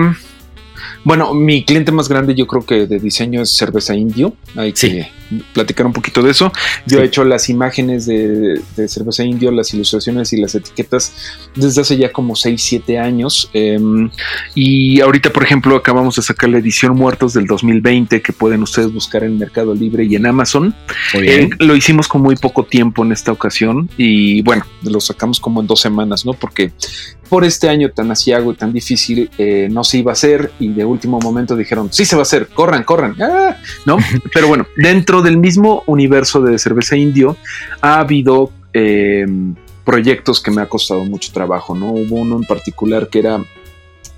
bueno, 1.08 1.32
mi 1.32 1.64
cliente 1.64 1.90
más 1.90 2.06
grande 2.06 2.34
yo 2.34 2.46
creo 2.46 2.66
que 2.66 2.86
de 2.86 2.98
diseño 2.98 3.40
es 3.40 3.56
cerveza 3.56 3.94
indio. 3.94 4.34
Hay 4.56 4.74
que 4.74 5.08
platicar 5.54 5.86
un 5.86 5.94
poquito 5.94 6.20
de 6.20 6.32
eso. 6.32 6.52
Yo 6.84 7.00
he 7.00 7.06
hecho 7.06 7.24
las 7.24 7.48
imágenes 7.48 8.04
de, 8.04 8.60
cerveza 8.86 9.24
indio, 9.24 9.50
las 9.50 9.72
ilustraciones 9.72 10.34
y 10.34 10.36
las 10.36 10.54
etiquetas 10.54 11.14
desde 11.54 11.80
hace 11.80 11.96
ya 11.96 12.12
como 12.12 12.36
6, 12.36 12.62
7 12.62 12.98
años. 12.98 13.48
Em, 13.54 14.10
y 14.54 15.00
ahorita, 15.00 15.32
por 15.32 15.44
ejemplo, 15.44 15.76
acabamos 15.76 16.16
de 16.16 16.20
sacar 16.20 16.50
la 16.50 16.58
edición 16.58 16.94
Muertos 16.94 17.32
del 17.32 17.46
2020 17.46 18.20
que 18.20 18.34
pueden 18.34 18.62
ustedes 18.62 18.92
buscar 18.92 19.24
en 19.24 19.38
Mercado 19.38 19.74
Libre 19.74 20.04
y 20.04 20.14
en 20.14 20.26
Amazon. 20.26 20.74
Eh, 21.14 21.48
lo 21.58 21.74
hicimos 21.74 22.06
con 22.06 22.20
muy 22.20 22.36
poco 22.36 22.64
tiempo 22.64 23.02
en 23.02 23.12
esta 23.12 23.32
ocasión 23.32 23.88
y 23.96 24.42
bueno, 24.42 24.66
lo 24.82 25.00
sacamos 25.00 25.40
como 25.40 25.62
en 25.62 25.66
dos 25.66 25.80
semanas, 25.80 26.26
¿no? 26.26 26.34
Porque 26.34 26.72
por 27.28 27.44
este 27.44 27.68
año 27.68 27.90
tan 27.90 28.10
asiago 28.10 28.52
y 28.52 28.56
tan 28.56 28.72
difícil 28.72 29.30
eh, 29.38 29.68
no 29.70 29.84
se 29.84 29.98
iba 29.98 30.12
a 30.12 30.14
hacer 30.14 30.52
y 30.58 30.68
de 30.72 30.84
último 30.84 31.20
momento 31.20 31.56
dijeron, 31.56 31.92
sí 31.92 32.04
se 32.04 32.16
va 32.16 32.22
a 32.22 32.22
hacer, 32.22 32.48
corran, 32.48 32.84
corran, 32.84 33.16
ah", 33.20 33.56
¿no? 33.86 33.98
Pero 34.34 34.48
bueno, 34.48 34.66
dentro 34.76 35.22
del 35.22 35.38
mismo 35.38 35.82
universo 35.86 36.40
de 36.40 36.58
cerveza 36.58 36.96
indio 36.96 37.36
ha 37.80 37.98
habido 38.00 38.50
em, 38.72 39.54
proyectos 39.84 40.40
que 40.42 40.50
me 40.50 40.62
ha 40.62 40.66
costado 40.66 41.04
mucho 41.04 41.32
trabajo, 41.32 41.74
¿no? 41.74 41.92
Hubo 41.92 42.16
uno 42.16 42.36
en 42.36 42.44
particular 42.44 43.08
que 43.08 43.20
era 43.20 43.42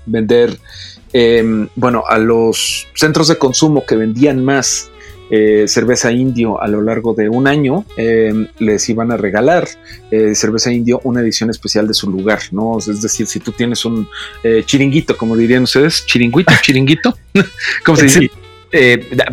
vender, 0.05 0.57
em, 1.13 1.67
bueno, 1.75 2.03
a 2.07 2.17
los 2.17 2.87
centros 2.95 3.27
de 3.27 3.37
consumo 3.37 3.85
que 3.85 3.95
vendían 3.95 4.43
más 4.43 4.89
eh, 5.33 5.65
cerveza 5.67 6.11
indio 6.11 6.61
a 6.61 6.67
lo 6.67 6.81
largo 6.81 7.13
de 7.13 7.29
un 7.29 7.47
año, 7.47 7.85
em, 7.95 8.47
les 8.59 8.89
iban 8.89 9.13
a 9.13 9.17
regalar 9.17 9.65
eh, 10.11 10.35
cerveza 10.35 10.73
indio 10.73 10.99
una 11.05 11.21
edición 11.21 11.49
especial 11.49 11.87
de 11.87 11.93
su 11.93 12.11
lugar, 12.11 12.39
¿no? 12.51 12.77
Es 12.77 13.01
decir, 13.01 13.25
si 13.27 13.39
tú 13.39 13.53
tienes 13.53 13.85
un 13.85 14.09
eh, 14.43 14.63
chiringuito, 14.65 15.15
como 15.15 15.37
dirían 15.37 15.63
ustedes, 15.63 16.05
chiringuito, 16.05 16.53
chiringuito, 16.61 17.17
¿cómo 17.85 17.95
se 17.95 18.05
dice? 18.05 18.31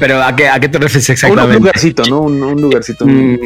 pero 0.01 0.23
¿a 0.23 0.35
qué, 0.35 0.49
¿a 0.49 0.59
qué 0.59 0.69
te 0.69 0.79
refieres 0.79 1.11
exactamente? 1.11 1.57
Un, 1.57 1.63
lugarcito, 1.63 2.03
¿no? 2.05 2.23
Un, 2.23 2.61
lugarcito. 2.61 3.07
Mm, 3.07 3.39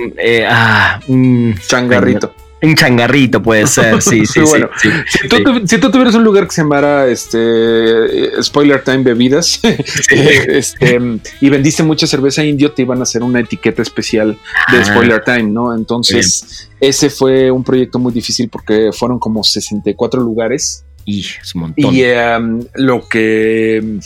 ah, 0.48 1.00
un 1.06 1.54
changarrito. 1.66 2.34
Un 2.62 2.76
changarrito 2.76 3.42
puede 3.42 3.66
ser, 3.66 4.00
sí, 4.02 4.24
sí, 4.24 4.40
bueno, 4.40 4.70
sí, 4.80 4.88
si, 5.66 5.78
tú, 5.78 5.90
tuvieras 5.90 6.14
un 6.14 6.22
lugar 6.22 6.46
que 6.46 6.54
se 6.54 6.62
llamara 6.62 7.08
este 7.08 8.40
Spoiler 8.42 8.84
Time 8.84 9.02
Bebidas 9.02 9.60
este, 10.10 11.00
y 11.40 11.50
vendiste 11.50 11.82
mucha 11.82 12.06
cerveza 12.06 12.44
indio, 12.44 12.72
te 12.72 12.82
iban 12.82 13.00
a 13.00 13.02
hacer 13.02 13.22
una 13.22 13.40
etiqueta 13.40 13.82
especial 13.82 14.38
de 14.70 14.78
ah. 14.78 14.84
Spoiler 14.84 15.24
Time, 15.24 15.44
¿no? 15.44 15.74
Entonces, 15.74 16.70
ese 16.80 17.10
fue 17.10 17.50
un 17.50 17.64
proyecto 17.64 17.98
muy 17.98 18.12
difícil 18.12 18.48
porque 18.48 18.90
fueron 18.92 19.18
como 19.18 19.42
64 19.42 20.20
lugares. 20.20 20.84
Y 21.04 21.20
es 21.20 21.54
un 21.56 21.62
montón. 21.62 21.94
Y 21.94 22.02
em, 22.04 22.60
lo 22.74 23.08
que 23.08 23.98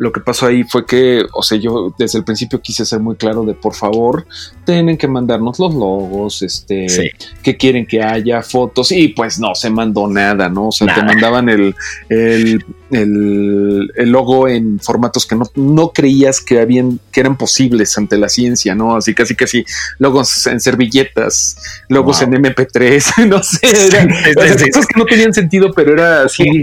lo 0.00 0.12
que 0.12 0.20
pasó 0.20 0.46
ahí 0.46 0.64
fue 0.64 0.86
que, 0.86 1.26
o 1.34 1.42
sea, 1.42 1.58
yo 1.58 1.94
desde 1.98 2.16
el 2.16 2.24
principio 2.24 2.62
quise 2.62 2.86
ser 2.86 3.00
muy 3.00 3.16
claro 3.16 3.44
de 3.44 3.52
por 3.52 3.74
favor, 3.74 4.26
tienen 4.64 4.96
que 4.96 5.06
mandarnos 5.06 5.58
los 5.58 5.74
logos, 5.74 6.40
este, 6.40 7.12
que 7.42 7.58
quieren 7.58 7.84
que 7.84 8.02
haya 8.02 8.40
fotos 8.40 8.92
y 8.92 9.08
pues 9.08 9.38
no 9.38 9.54
se 9.54 9.68
mandó 9.68 10.08
nada, 10.08 10.48
¿no? 10.48 10.68
O 10.68 10.72
sea, 10.72 10.94
te 10.94 11.02
mandaban 11.02 11.50
el, 11.50 11.74
el, 12.08 12.64
el, 12.92 14.10
logo 14.10 14.48
en 14.48 14.80
formatos 14.80 15.26
que 15.26 15.36
no, 15.36 15.44
no 15.54 15.90
creías 15.90 16.40
que 16.40 16.60
habían, 16.60 16.98
que 17.12 17.20
eran 17.20 17.36
posibles 17.36 17.98
ante 17.98 18.16
la 18.16 18.30
ciencia, 18.30 18.74
¿no? 18.74 18.96
Así 18.96 19.12
casi 19.12 19.36
casi 19.36 19.66
logos 19.98 20.46
en 20.46 20.60
servilletas, 20.60 21.58
logos 21.90 22.22
en 22.22 22.32
MP3, 22.32 23.26
no 23.28 23.42
sé, 23.42 23.58
eran, 23.88 24.08
cosas 24.08 24.86
que 24.86 24.98
no 24.98 25.04
tenían 25.04 25.34
sentido, 25.34 25.72
pero 25.76 25.92
era 25.92 26.22
así. 26.22 26.62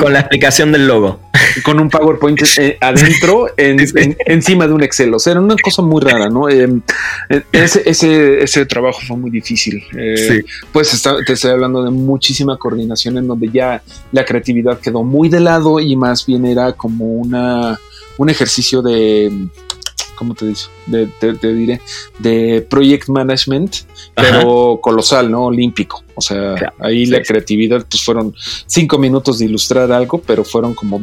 Con 0.00 0.14
la 0.14 0.20
explicación 0.20 0.72
del 0.72 0.86
logo. 0.86 1.20
Con 1.64 1.80
un 1.80 1.88
PowerPoint 1.88 2.40
eh, 2.58 2.76
adentro, 2.80 3.48
encima 3.56 4.66
de 4.66 4.72
un 4.72 4.82
Excel. 4.82 5.12
O 5.14 5.18
sea, 5.18 5.32
era 5.32 5.40
una 5.40 5.56
cosa 5.62 5.82
muy 5.82 6.00
rara, 6.02 6.28
¿no? 6.28 6.48
Em, 6.48 6.80
eh, 7.28 7.42
ese, 7.52 7.82
ese, 7.88 8.42
ese, 8.42 8.66
trabajo 8.66 9.00
fue 9.06 9.16
muy 9.16 9.30
difícil. 9.30 9.82
Eh, 9.96 10.42
pues 10.72 11.02
te 11.26 11.32
estoy 11.32 11.50
hablando 11.50 11.82
de 11.82 11.90
muchísima 11.90 12.56
coordinación 12.56 13.18
en 13.18 13.26
donde 13.26 13.48
ya 13.48 13.82
la 14.12 14.24
creatividad 14.24 14.80
quedó 14.80 15.02
muy 15.02 15.28
de 15.28 15.40
lado 15.40 15.80
y 15.80 15.96
más 15.96 16.26
bien 16.26 16.46
era 16.46 16.72
como 16.72 17.06
una, 17.06 17.78
un 18.18 18.28
ejercicio 18.30 18.82
de 18.82 19.30
¿cómo 20.16 20.34
te 20.34 20.46
dice? 20.46 20.66
De, 20.86 21.06
te, 21.06 21.54
diré, 21.54 21.80
de 22.18 22.66
project 22.68 23.08
management, 23.08 23.76
pero 24.14 24.80
colosal, 24.82 25.30
¿no? 25.30 25.44
Olímpico. 25.44 26.02
O 26.14 26.20
sea, 26.20 26.72
ahí 26.80 27.06
la 27.06 27.22
creatividad, 27.22 27.86
pues 27.88 28.02
fueron 28.02 28.34
cinco 28.66 28.98
minutos 28.98 29.38
de 29.38 29.44
ilustrar 29.44 29.92
algo, 29.92 30.20
pero 30.26 30.44
fueron 30.44 30.74
como 30.74 31.00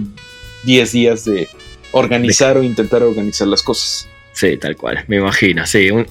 10 0.63 0.91
días 0.91 1.25
de 1.25 1.47
organizar 1.91 2.57
o 2.57 2.63
intentar 2.63 3.03
organizar 3.03 3.47
las 3.47 3.61
cosas. 3.61 4.07
Sí, 4.33 4.57
tal 4.57 4.75
cual, 4.75 5.05
me 5.07 5.17
imagino. 5.17 5.65
Sí, 5.65 5.91
un, 5.91 6.05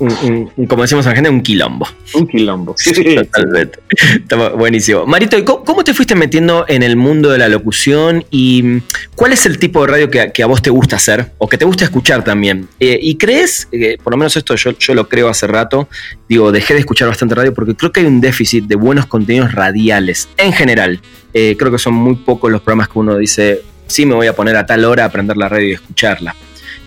como 0.68 0.82
decimos 0.82 1.04
en 1.06 1.10
la 1.10 1.14
gente, 1.16 1.28
un 1.28 1.42
quilombo. 1.42 1.88
Un 2.14 2.28
quilombo. 2.28 2.74
Sí, 2.78 3.16
totalmente. 3.16 3.80
Está 4.14 4.50
buenísimo. 4.50 5.04
Marito, 5.06 5.44
¿cómo, 5.44 5.82
te 5.82 5.92
fuiste 5.92 6.14
metiendo 6.14 6.64
en 6.68 6.84
el 6.84 6.94
mundo 6.94 7.30
de 7.30 7.38
la 7.38 7.48
locución 7.48 8.24
y 8.30 8.80
cuál 9.16 9.32
es 9.32 9.44
el 9.44 9.58
tipo 9.58 9.84
de 9.84 9.92
radio 9.92 10.10
que, 10.10 10.42
a 10.42 10.46
vos 10.46 10.62
te 10.62 10.70
gusta 10.70 10.96
hacer 10.96 11.32
o 11.38 11.48
que 11.48 11.58
te 11.58 11.64
gusta 11.64 11.84
escuchar 11.84 12.22
también? 12.22 12.68
Eh, 12.78 12.98
¿Y 13.02 13.16
crees, 13.16 13.68
por 14.04 14.12
lo 14.12 14.16
menos 14.16 14.36
esto 14.36 14.54
yo, 14.54 14.78
yo 14.78 14.94
lo 14.94 15.08
creo 15.08 15.28
hace 15.28 15.48
rato, 15.48 15.88
digo, 16.28 16.52
dejé 16.52 16.74
de 16.74 16.80
escuchar 16.80 17.08
bastante 17.08 17.34
radio 17.34 17.52
porque 17.52 17.74
creo 17.74 17.90
que 17.90 18.00
hay 18.00 18.06
un 18.06 18.20
déficit 18.20 18.66
de 18.66 18.76
buenos 18.76 19.06
contenidos 19.06 19.52
radiales 19.52 20.28
en 20.36 20.52
general. 20.52 21.00
Eh, 21.34 21.56
creo 21.58 21.72
que 21.72 21.78
son 21.78 21.94
muy 21.94 22.14
pocos 22.14 22.52
los 22.52 22.60
programas 22.60 22.88
que 22.88 22.98
uno 22.98 23.16
dice, 23.16 23.62
sí 23.86 24.06
me 24.06 24.14
voy 24.14 24.28
a 24.28 24.34
poner 24.34 24.56
a 24.56 24.64
tal 24.64 24.84
hora 24.84 25.04
a 25.04 25.06
aprender 25.06 25.36
la 25.36 25.48
radio 25.48 25.68
y 25.68 25.72
escucharla. 25.72 26.36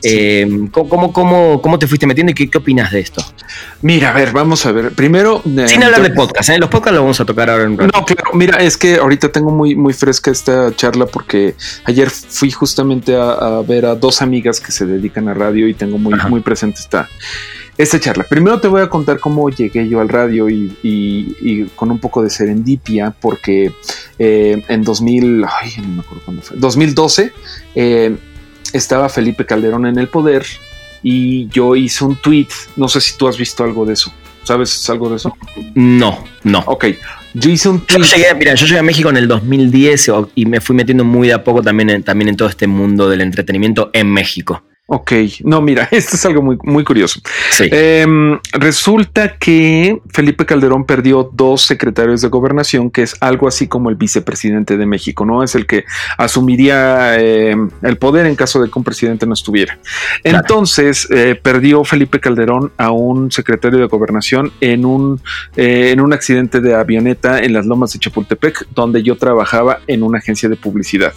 Eh, 0.07 0.69
¿cómo, 0.71 1.11
cómo, 1.11 1.79
te 1.79 1.87
fuiste 1.87 2.05
metiendo 2.05 2.31
y 2.31 2.35
qué, 2.35 2.49
qué, 2.49 2.57
opinas 2.59 2.91
de 2.91 2.99
esto? 2.99 3.23
Mira, 3.81 4.11
a 4.11 4.13
ver, 4.13 4.31
vamos 4.31 4.65
a 4.65 4.71
ver. 4.71 4.91
Primero. 4.91 5.41
Eh, 5.45 5.67
Sin 5.67 5.83
hablar 5.83 6.03
de 6.03 6.11
podcast, 6.11 6.49
¿eh? 6.49 6.59
Los 6.59 6.69
podcasts 6.69 6.93
los 6.93 7.01
vamos 7.01 7.19
a 7.19 7.25
tocar 7.25 7.49
ahora 7.49 7.63
en 7.63 7.75
No, 7.75 7.87
claro. 7.87 8.31
Mira, 8.33 8.57
es 8.57 8.77
que 8.77 8.97
ahorita 8.97 9.31
tengo 9.31 9.51
muy, 9.51 9.75
muy 9.75 9.93
fresca 9.93 10.29
esta 10.29 10.75
charla 10.75 11.07
porque 11.07 11.55
ayer 11.85 12.09
fui 12.09 12.51
justamente 12.51 13.15
a, 13.15 13.61
ver 13.67 13.85
a 13.85 13.95
dos 13.95 14.21
amigas 14.21 14.59
que 14.59 14.71
se 14.71 14.85
dedican 14.85 15.27
a 15.27 15.33
radio 15.33 15.67
y 15.67 15.73
tengo 15.73 15.97
muy, 15.97 16.13
muy 16.29 16.41
presente 16.41 16.79
esta, 16.79 17.09
esta 17.77 17.99
charla. 17.99 18.25
Primero 18.29 18.59
te 18.59 18.67
voy 18.67 18.81
a 18.81 18.89
contar 18.89 19.19
cómo 19.19 19.49
llegué 19.49 19.87
yo 19.89 19.99
al 19.99 20.09
radio 20.09 20.49
y, 20.49 21.67
con 21.75 21.91
un 21.91 21.99
poco 21.99 22.21
de 22.21 22.29
serendipia, 22.29 23.11
porque 23.19 23.73
eh, 24.19 24.63
en 24.67 24.83
2000, 24.83 25.45
ay, 25.45 25.73
no 25.81 25.87
me 25.87 25.99
acuerdo 26.01 26.21
cuándo 26.25 26.41
fue, 26.41 26.57
2012, 26.57 27.33
eh, 27.75 28.15
estaba 28.75 29.09
Felipe 29.09 29.45
Calderón 29.45 29.85
en 29.85 29.97
el 29.97 30.07
poder 30.07 30.45
y 31.03 31.47
yo 31.47 31.75
hice 31.75 32.03
un 32.03 32.15
tweet. 32.15 32.47
No 32.75 32.87
sé 32.87 33.01
si 33.01 33.17
tú 33.17 33.27
has 33.27 33.37
visto 33.37 33.63
algo 33.63 33.85
de 33.85 33.93
eso. 33.93 34.13
¿Sabes 34.43 34.89
algo 34.89 35.09
de 35.09 35.15
eso? 35.15 35.35
No, 35.73 36.23
no. 36.43 36.63
Ok. 36.67 36.85
Yo 37.33 37.49
hice 37.49 37.69
un 37.69 37.81
tweet. 37.81 38.03
Yo 38.03 38.15
llegué, 38.15 38.35
mira, 38.35 38.55
yo 38.55 38.65
llegué 38.65 38.79
a 38.79 38.83
México 38.83 39.09
en 39.09 39.17
el 39.17 39.27
2010 39.27 40.11
y 40.35 40.45
me 40.45 40.61
fui 40.61 40.75
metiendo 40.75 41.03
muy 41.03 41.27
de 41.27 41.33
a 41.33 41.43
poco 41.43 41.61
también 41.61 42.03
también 42.03 42.29
en 42.29 42.37
todo 42.37 42.47
este 42.47 42.67
mundo 42.67 43.09
del 43.09 43.21
entretenimiento 43.21 43.89
en 43.93 44.11
México. 44.11 44.63
Ok, 44.87 45.13
no, 45.43 45.61
mira, 45.61 45.87
esto 45.91 46.15
es 46.15 46.25
algo 46.27 46.43
muy, 46.43 46.57
muy 46.61 46.83
curioso. 46.83 47.19
Em, 47.59 48.39
resulta 48.51 49.35
que 49.35 49.99
Felipe 50.09 50.45
Calderón 50.45 50.85
perdió 50.85 51.27
dos 51.33 51.63
secretarios 51.63 52.21
de 52.21 52.27
gobernación, 52.27 52.91
que 52.91 53.01
es 53.01 53.15
algo 53.19 53.47
así 53.47 53.67
como 53.67 53.89
el 53.89 53.95
vicepresidente 53.95 54.77
de 54.77 54.85
México, 54.85 55.25
¿no? 55.25 55.41
Es 55.41 55.55
el 55.55 55.65
que 55.65 55.85
asumiría 56.19 57.19
em, 57.19 57.71
el 57.81 57.97
poder 57.97 58.27
en 58.27 58.35
caso 58.35 58.61
de 58.61 58.69
que 58.69 58.77
un 58.77 58.83
presidente 58.83 59.25
no 59.25 59.33
estuviera. 59.33 59.79
Entonces, 60.23 61.07
eh, 61.09 61.33
perdió 61.33 61.83
Felipe 61.83 62.19
Calderón 62.19 62.71
a 62.77 62.91
un 62.91 63.31
secretario 63.31 63.79
de 63.79 63.87
gobernación 63.87 64.51
en 64.61 64.85
un, 64.85 65.19
eh, 65.57 65.89
en 65.93 65.99
un 65.99 66.13
accidente 66.13 66.61
de 66.61 66.75
avioneta 66.75 67.39
en 67.39 67.53
las 67.53 67.65
lomas 67.65 67.91
de 67.93 67.99
Chapultepec, 67.99 68.67
donde 68.75 69.01
yo 69.01 69.17
trabajaba 69.17 69.79
en 69.87 70.03
una 70.03 70.19
agencia 70.19 70.47
de 70.47 70.57
publicidad. 70.57 71.13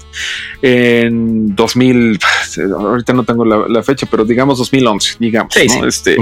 En 0.62 1.54
2000, 1.54 2.18
ahorita 2.74 3.12
no 3.12 3.24
tengo 3.24 3.44
la 3.44 3.58
la, 3.66 3.83
fecha, 3.83 4.07
pero 4.11 4.25
digamos 4.25 4.59
2011, 4.59 5.16
digamos. 5.18 5.57
Este, 5.57 6.16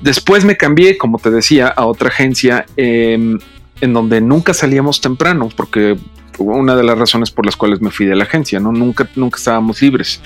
Después 0.00 0.44
me 0.44 0.56
cambié, 0.56 0.96
como 0.96 1.18
te 1.18 1.30
decía, 1.30 1.68
a 1.68 1.86
otra 1.86 2.08
agencia 2.08 2.66
em, 2.76 3.38
en 3.80 3.92
donde 3.92 4.20
nunca 4.20 4.54
salíamos 4.54 5.00
temprano, 5.00 5.48
porque 5.56 5.96
una 6.38 6.76
de 6.76 6.84
las 6.84 6.98
razones 6.98 7.30
por 7.30 7.44
las 7.44 7.56
cuales 7.56 7.80
me 7.80 7.90
fui 7.90 8.06
de 8.06 8.16
la 8.16 8.24
agencia, 8.24 8.60
¿no? 8.60 8.72
Nunca, 8.72 9.08
nunca 9.16 9.38
estábamos 9.38 9.82
libres. 9.82 10.20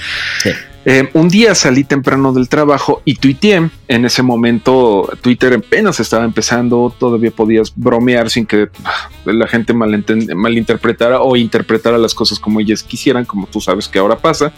Em, 0.84 1.08
un 1.14 1.28
día 1.28 1.54
salí 1.54 1.84
temprano 1.84 2.32
del 2.32 2.48
trabajo 2.48 3.02
y 3.04 3.14
tuiteé. 3.14 3.70
En 3.88 4.04
ese 4.04 4.22
momento 4.22 5.08
Twitter 5.20 5.54
apenas 5.54 6.00
estaba 6.00 6.24
empezando, 6.24 6.94
todavía 6.98 7.30
podías 7.30 7.72
bromear 7.74 8.30
sin 8.30 8.46
que 8.46 8.68
ah, 8.84 9.08
la 9.24 9.46
gente 9.46 9.72
malinterpretara 9.74 11.20
o 11.20 11.36
interpretara 11.36 11.98
las 11.98 12.14
cosas 12.14 12.38
como 12.38 12.60
ellas 12.60 12.82
quisieran, 12.82 13.24
como 13.24 13.46
tú 13.46 13.60
sabes 13.60 13.88
que 13.88 13.98
ahora 13.98 14.18
pasa. 14.18 14.52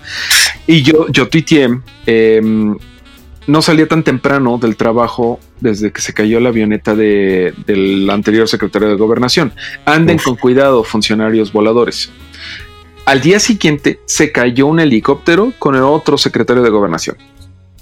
Y 0.67 0.83
yo, 0.83 1.07
yo 1.11 1.29
tuiteé, 1.29 1.69
em, 2.07 2.77
no 3.47 3.63
salía 3.63 3.87
tan 3.89 4.03
temprano 4.03 4.59
del 4.59 4.77
trabajo 4.77 5.41
desde 5.61 5.93
que 5.93 6.01
se 6.01 6.15
cayó 6.15 6.41
la 6.41 6.49
avioneta 6.49 6.95
del 6.95 8.09
anterior 8.11 8.49
secretario 8.49 8.89
de 8.89 8.97
gobernación. 8.97 9.53
Anden 9.85 10.19
con 10.19 10.37
cuidado, 10.37 10.85
funcionarios 10.85 11.53
voladores. 11.53 12.11
Al 13.05 13.21
día 13.21 13.39
siguiente 13.39 14.01
se 14.07 14.33
cayó 14.33 14.67
un 14.67 14.81
helicóptero 14.81 15.53
con 15.59 15.75
el 15.75 15.83
otro 15.83 16.17
secretario 16.17 16.63
de 16.63 16.71
gobernación. 16.71 17.17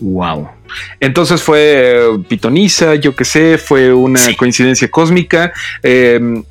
Wow. 0.01 0.49
Entonces 0.99 1.41
fue 1.41 1.95
eh, 1.95 2.25
pitoniza, 2.29 2.97
yo 2.97 3.15
qué 3.15 3.25
sé, 3.25 3.57
fue 3.57 3.93
una 3.93 4.21
coincidencia 4.37 4.91
cósmica. 4.91 5.53
Em, 5.83 6.43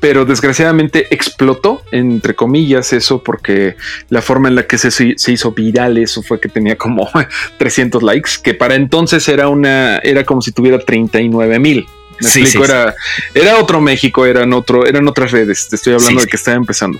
pero 0.00 0.24
desgraciadamente 0.24 1.06
explotó, 1.10 1.82
entre 1.90 2.34
comillas, 2.34 2.92
eso 2.92 3.22
porque 3.22 3.76
la 4.08 4.22
forma 4.22 4.48
en 4.48 4.54
la 4.54 4.66
que 4.66 4.78
se, 4.78 4.90
se, 4.90 5.32
hizo 5.32 5.52
viral 5.52 5.98
eso 5.98 6.22
fue 6.22 6.40
que 6.40 6.48
tenía 6.48 6.76
como 6.76 7.08
300 7.58 8.02
likes, 8.02 8.30
que 8.42 8.54
para 8.54 8.74
entonces 8.74 9.28
era 9.28 9.48
una, 9.48 9.98
era 9.98 10.24
como 10.24 10.40
si 10.42 10.52
tuviera 10.52 10.78
39 10.78 11.58
mil. 11.58 11.86
Me 12.20 12.28
explico, 12.28 12.64
era, 12.64 12.94
era 13.32 13.58
otro 13.58 13.80
México, 13.80 14.26
eran 14.26 14.52
otro, 14.52 14.86
eran 14.86 15.06
otras 15.06 15.30
redes. 15.30 15.68
Te 15.68 15.76
estoy 15.76 15.94
hablando 15.94 16.20
de 16.20 16.26
que 16.26 16.36
estaba 16.36 16.56
empezando. 16.56 16.98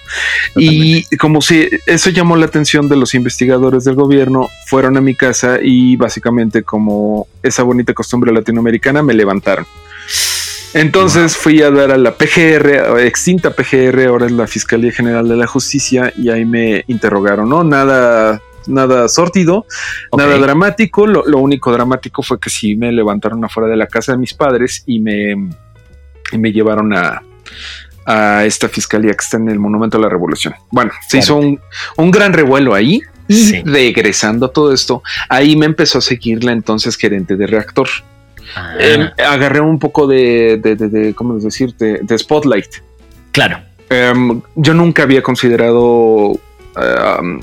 Y 0.54 1.04
como 1.16 1.40
si 1.40 1.68
eso 1.86 2.10
llamó 2.10 2.36
la 2.36 2.46
atención 2.46 2.88
de 2.88 2.94
los 2.94 3.14
investigadores 3.14 3.82
del 3.82 3.96
gobierno, 3.96 4.48
fueron 4.66 4.96
a 4.96 5.00
mi 5.00 5.16
casa 5.16 5.58
y 5.60 5.96
básicamente 5.96 6.62
como 6.62 7.26
esa 7.42 7.64
bonita 7.64 7.94
costumbre 7.94 8.32
latinoamericana 8.32 9.02
me 9.02 9.12
levantaron. 9.12 9.66
Entonces 10.74 11.36
fui 11.36 11.62
a 11.62 11.70
dar 11.70 11.90
a 11.90 11.96
la 11.96 12.14
PGR, 12.14 13.00
extinta 13.00 13.50
PGR, 13.50 14.06
ahora 14.06 14.26
es 14.26 14.32
la 14.32 14.46
Fiscalía 14.46 14.92
General 14.92 15.26
de 15.26 15.36
la 15.36 15.46
Justicia, 15.46 16.12
y 16.16 16.28
ahí 16.28 16.44
me 16.44 16.84
interrogaron, 16.88 17.48
¿no? 17.48 17.64
Nada, 17.64 18.40
nada 18.66 19.08
sortido, 19.08 19.66
nada 20.16 20.36
dramático. 20.36 21.06
Lo, 21.06 21.38
único 21.38 21.72
dramático 21.72 22.22
fue 22.22 22.38
que 22.38 22.50
sí 22.50 22.76
me 22.76 22.92
levantaron 22.92 23.44
afuera 23.44 23.68
de 23.68 23.76
la 23.76 23.86
casa 23.86 24.12
de 24.12 24.18
mis 24.18 24.34
padres 24.34 24.82
y 24.86 25.00
me, 25.00 25.34
me 26.32 26.52
llevaron 26.52 26.92
a, 26.92 27.22
a 28.08 28.44
esta 28.44 28.68
fiscalía 28.68 29.12
que 29.12 29.22
está 29.22 29.36
en 29.36 29.48
el 29.48 29.58
Monumento 29.58 29.96
a 29.96 30.00
la 30.00 30.08
Revolución. 30.08 30.54
Bueno, 30.70 30.92
se 31.08 31.18
hizo 31.18 31.36
un, 31.36 32.10
gran 32.10 32.32
revuelo 32.32 32.74
ahí. 32.74 33.00
Y 33.30 33.60
regresando 33.62 34.46
a 34.46 34.52
todo 34.52 34.72
esto, 34.72 35.02
ahí 35.28 35.54
me 35.54 35.66
empezó 35.66 35.98
a 35.98 36.00
seguir 36.00 36.44
la 36.44 36.52
entonces 36.52 36.96
gerente 36.96 37.36
de 37.36 37.46
reactor. 37.46 37.86
Ah. 38.56 38.74
Em, 38.78 39.10
agarré 39.18 39.60
un 39.60 39.78
poco 39.78 40.06
de, 40.06 40.58
de, 40.62 40.76
de, 40.76 41.14
¿cómo 41.14 41.38
decirte? 41.38 42.00
De 42.02 42.18
spotlight. 42.18 42.76
Claro. 43.32 43.60
Em, 43.90 44.40
yo 44.56 44.74
nunca 44.74 45.02
había 45.04 45.22
considerado 45.22 46.32
eh, 46.80 47.40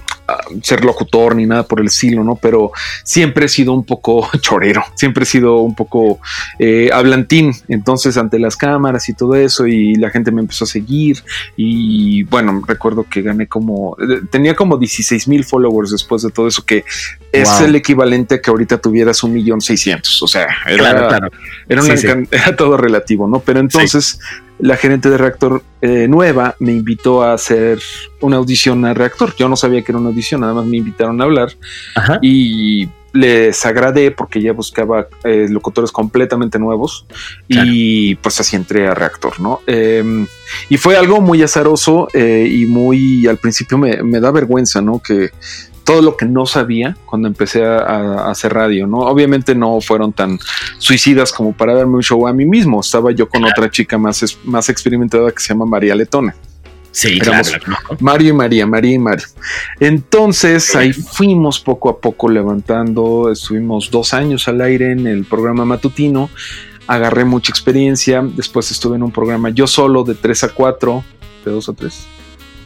ser 0.61 0.83
locutor 0.83 1.35
ni 1.35 1.45
nada 1.45 1.63
por 1.63 1.79
el 1.79 1.87
estilo, 1.87 2.23
¿no? 2.23 2.35
Pero 2.35 2.71
siempre 3.03 3.45
he 3.45 3.49
sido 3.49 3.73
un 3.73 3.85
poco 3.85 4.27
chorero, 4.39 4.83
siempre 4.95 5.23
he 5.23 5.25
sido 5.25 5.59
un 5.59 5.75
poco 5.75 6.19
eh, 6.59 6.89
hablantín. 6.93 7.53
Entonces, 7.67 8.17
ante 8.17 8.39
las 8.39 8.55
cámaras 8.55 9.07
y 9.09 9.13
todo 9.13 9.35
eso, 9.35 9.67
y 9.67 9.95
la 9.95 10.09
gente 10.09 10.31
me 10.31 10.41
empezó 10.41 10.65
a 10.65 10.67
seguir. 10.67 11.23
Y 11.55 12.23
bueno, 12.23 12.61
recuerdo 12.67 13.05
que 13.09 13.21
gané 13.21 13.47
como, 13.47 13.95
eh, 13.99 14.21
tenía 14.29 14.55
como 14.55 14.77
16 14.77 15.27
mil 15.27 15.43
followers 15.43 15.91
después 15.91 16.21
de 16.21 16.31
todo 16.31 16.47
eso, 16.47 16.65
que 16.65 16.83
es 17.31 17.61
el 17.61 17.75
equivalente 17.75 18.35
a 18.35 18.41
que 18.41 18.49
ahorita 18.49 18.77
tuvieras 18.77 19.23
un 19.23 19.33
millón 19.33 19.61
seiscientos. 19.61 20.21
O 20.23 20.27
sea, 20.27 20.47
era, 20.67 21.29
Era, 21.67 22.55
todo 22.55 22.77
relativo, 22.77 23.27
¿no? 23.27 23.39
Pero 23.39 23.59
entonces 23.59 24.19
la 24.59 24.77
gerente 24.77 25.09
de 25.09 25.17
reactor 25.17 25.63
eh, 25.81 26.07
nueva 26.07 26.55
me 26.59 26.71
invitó 26.71 27.23
a 27.23 27.33
hacer 27.33 27.79
una 28.21 28.37
audición 28.37 28.85
a 28.85 28.93
reactor. 28.93 29.35
Yo 29.35 29.49
no 29.49 29.55
sabía 29.55 29.83
que 29.83 29.91
era 29.91 29.99
una 29.99 30.09
audición, 30.09 30.41
nada 30.41 30.53
más 30.53 30.65
me 30.65 30.77
invitaron 30.77 31.19
a 31.21 31.25
hablar 31.25 31.49
y 32.21 32.87
les 33.15 33.65
agradé 33.65 34.11
porque 34.11 34.41
ya 34.41 34.51
buscaba 34.51 35.07
eh, 35.23 35.47
locutores 35.49 35.91
completamente 35.91 36.59
nuevos 36.59 37.05
y 37.47 38.15
pues 38.15 38.39
así 38.41 38.57
entré 38.57 38.87
a 38.87 38.93
reactor, 38.93 39.39
¿no? 39.39 39.61
Em, 39.67 40.27
y 40.69 40.77
fue 40.77 40.97
algo 40.97 41.21
muy 41.21 41.41
azaroso 41.41 42.09
eh, 42.13 42.47
y 42.49 42.65
muy 42.65 43.25
al 43.25 43.37
principio 43.37 43.77
me, 43.77 44.03
me 44.03 44.19
da 44.19 44.31
vergüenza, 44.31 44.81
¿no? 44.81 44.99
Que 44.99 45.31
todo 45.85 46.01
lo 46.01 46.17
que 46.17 46.25
no 46.25 46.45
sabía 46.45 46.97
cuando 47.05 47.27
empecé 47.27 47.63
a, 47.63 48.29
hacer 48.29 48.53
radio, 48.53 48.87
¿no? 48.87 48.99
Obviamente 48.99 49.55
no 49.55 49.79
fueron 49.79 50.11
tan 50.11 50.39
suicidas 50.79 51.31
como 51.31 51.53
para 51.53 51.73
darme 51.73 51.95
un 51.95 52.03
show 52.03 52.27
a 52.27 52.33
mí 52.33 52.45
mismo. 52.45 52.81
Estaba 52.81 53.11
yo 53.11 53.29
con 53.29 53.45
otra 53.45 53.69
chica 53.69 53.97
más, 53.97 54.37
más 54.43 54.67
experimentada 54.67 55.31
que 55.31 55.39
se 55.41 55.49
llama 55.49 55.65
María 55.65 55.95
Letona. 55.95 56.35
Sí, 56.95 57.19
claro, 57.19 57.45
Mario 57.99 58.29
y 58.29 58.33
María, 58.33 58.65
María 58.65 58.93
y 58.93 58.99
Mario. 58.99 59.25
Entonces 59.81 60.73
ahí 60.77 60.93
fuimos 60.93 61.59
poco 61.59 61.89
a 61.89 61.99
poco 61.99 62.29
levantando, 62.29 63.29
estuvimos 63.29 63.91
dos 63.91 64.13
años 64.13 64.47
al 64.47 64.61
aire 64.61 64.93
en 64.93 65.05
el 65.05 65.25
programa 65.25 65.65
matutino, 65.65 66.29
agarré 66.87 67.25
mucha 67.25 67.51
experiencia, 67.51 68.21
después 68.23 68.71
estuve 68.71 68.95
en 68.95 69.03
un 69.03 69.11
programa 69.11 69.49
yo 69.49 69.67
solo 69.67 70.05
de 70.05 70.15
3 70.15 70.45
a 70.45 70.49
4, 70.49 71.03
de 71.43 71.51
2 71.51 71.69
a 71.69 71.73
3, 71.73 72.07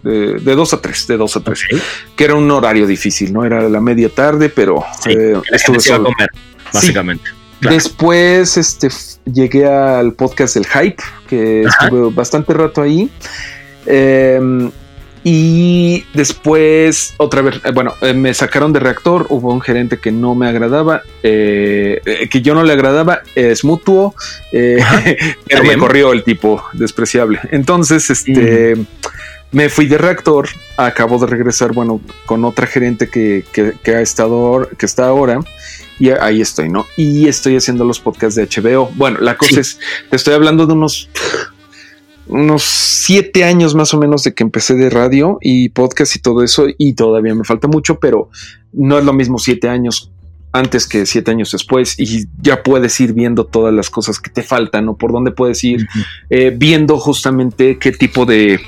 de, 0.03 0.35
de 0.39 0.55
2 0.55 0.73
a 0.73 0.81
3, 0.81 1.07
de 1.07 1.17
2 1.17 1.37
a 1.37 1.39
3, 1.41 1.59
que 2.15 2.23
era 2.23 2.35
un 2.35 2.49
horario 2.51 2.87
difícil, 2.87 3.33
¿no? 3.33 3.45
Era 3.45 3.67
la 3.67 3.81
media 3.81 4.09
tarde, 4.09 4.49
pero 4.49 4.83
eh, 5.05 5.39
estuve 5.51 5.79
solo. 5.79 6.09
A 6.09 6.13
comer, 6.13 6.29
básicamente. 6.73 7.29
Después 7.61 8.57
este, 8.57 8.87
llegué 9.25 9.65
al 9.65 10.13
podcast 10.13 10.55
del 10.55 10.65
Hype, 10.65 11.03
que 11.27 11.63
estuve 11.63 12.13
bastante 12.13 12.53
rato 12.53 12.81
ahí. 12.81 13.09
Em, 13.85 14.71
y 15.21 16.05
después, 16.13 17.13
otra 17.17 17.41
vez, 17.41 17.55
eh, 17.65 17.71
bueno, 17.73 17.93
eh, 18.01 18.13
me 18.13 18.33
sacaron 18.33 18.71
de 18.71 18.79
reactor, 18.79 19.25
hubo 19.29 19.51
un 19.51 19.59
gerente 19.59 19.97
que 19.97 20.13
no 20.13 20.35
me 20.35 20.47
agradaba, 20.47 21.01
que 21.21 22.41
yo 22.41 22.55
no 22.55 22.63
le 22.63 22.71
agradaba, 22.71 23.23
es 23.35 23.65
mutuo, 23.65 24.15
pero 24.51 25.63
me 25.65 25.77
corrió 25.77 26.13
el 26.13 26.23
tipo 26.23 26.63
despreciable. 26.73 27.41
Entonces, 27.51 28.09
este... 28.09 28.77
Me 29.51 29.69
fui 29.69 29.87
de 29.87 29.97
reactor, 29.97 30.47
acabo 30.77 31.17
de 31.17 31.25
regresar, 31.25 31.73
bueno, 31.73 32.01
con 32.25 32.45
otra 32.45 32.67
gerente 32.67 33.09
que, 33.09 33.43
ha 33.87 34.01
estado, 34.01 34.69
que 34.77 34.85
está 34.85 35.07
ahora, 35.07 35.39
y 35.97 36.09
ahí 36.11 36.39
estoy, 36.39 36.69
¿no? 36.69 36.85
Y 36.95 37.27
estoy 37.27 37.55
haciendo 37.55 37.83
los 37.83 37.99
podcasts 37.99 38.35
de 38.35 38.47
HBO. 38.47 38.91
Bueno, 38.95 39.19
la 39.19 39.37
cosa 39.37 39.59
es, 39.59 39.79
te 40.09 40.15
estoy 40.15 40.35
hablando 40.35 40.67
de 40.67 40.73
unos, 40.73 41.09
unos 42.27 42.61
siete 42.63 43.43
años 43.43 43.73
más 43.73 43.91
o 43.95 43.99
menos 43.99 44.23
de 44.23 44.35
que 44.35 44.43
empecé 44.43 44.75
de 44.75 44.91
radio 44.91 45.39
y 45.41 45.69
podcast 45.69 46.15
y 46.15 46.19
todo 46.19 46.43
eso, 46.43 46.67
y 46.77 46.93
todavía 46.93 47.33
me 47.33 47.43
falta 47.43 47.67
mucho, 47.67 47.99
pero 47.99 48.29
no 48.71 48.99
es 48.99 49.03
lo 49.03 49.13
mismo 49.13 49.39
siete 49.39 49.67
años 49.67 50.11
antes 50.51 50.87
que 50.87 51.05
siete 51.05 51.31
años 51.31 51.51
después 51.51 51.99
y 51.99 52.25
ya 52.41 52.63
puedes 52.63 52.99
ir 52.99 53.13
viendo 53.13 53.45
todas 53.45 53.73
las 53.73 53.89
cosas 53.89 54.19
que 54.19 54.31
te 54.31 54.41
faltan 54.41 54.89
o 54.89 54.97
por 54.97 55.11
dónde 55.11 55.31
puedes 55.31 55.63
ir 55.63 55.87
eh, 56.29 56.51
viendo 56.55 56.97
justamente 56.97 57.77
qué 57.77 57.91
tipo 57.91 58.25
de, 58.25 58.59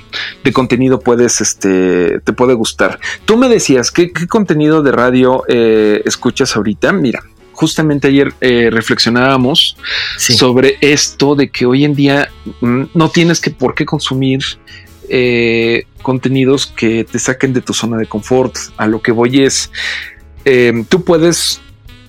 contenido 0.53 0.99
puedes, 0.99 1.41
este, 1.41 2.19
te 2.19 2.33
puede 2.33 2.53
gustar. 2.53 2.99
Tú 3.25 3.37
me 3.37 3.49
decías, 3.49 3.91
¿qué, 3.91 4.11
contenido 4.27 4.83
de 4.83 4.91
radio 4.91 5.43
eh, 5.47 6.03
escuchas 6.05 6.55
ahorita? 6.55 6.91
Mira, 6.91 7.23
justamente 7.53 8.09
ayer 8.09 8.31
eh, 8.41 8.69
reflexionábamos 8.71 9.75
sobre 10.17 10.77
esto 10.81 11.35
de 11.35 11.49
que 11.49 11.65
hoy 11.65 11.83
en 11.83 11.95
día 11.95 12.29
mm, 12.61 12.83
no 12.93 13.09
tienes 13.09 13.39
que 13.41 13.49
por 13.49 13.73
qué 13.73 13.85
consumir 13.85 14.41
contenidos 16.01 16.67
que 16.67 17.03
te 17.03 17.19
saquen 17.19 17.51
de 17.51 17.59
tu 17.59 17.73
zona 17.73 17.97
de 17.97 18.05
confort. 18.05 18.55
A 18.77 18.87
lo 18.87 19.01
que 19.01 19.11
voy 19.11 19.43
es, 19.43 19.69
tú 20.87 21.03
puedes 21.03 21.59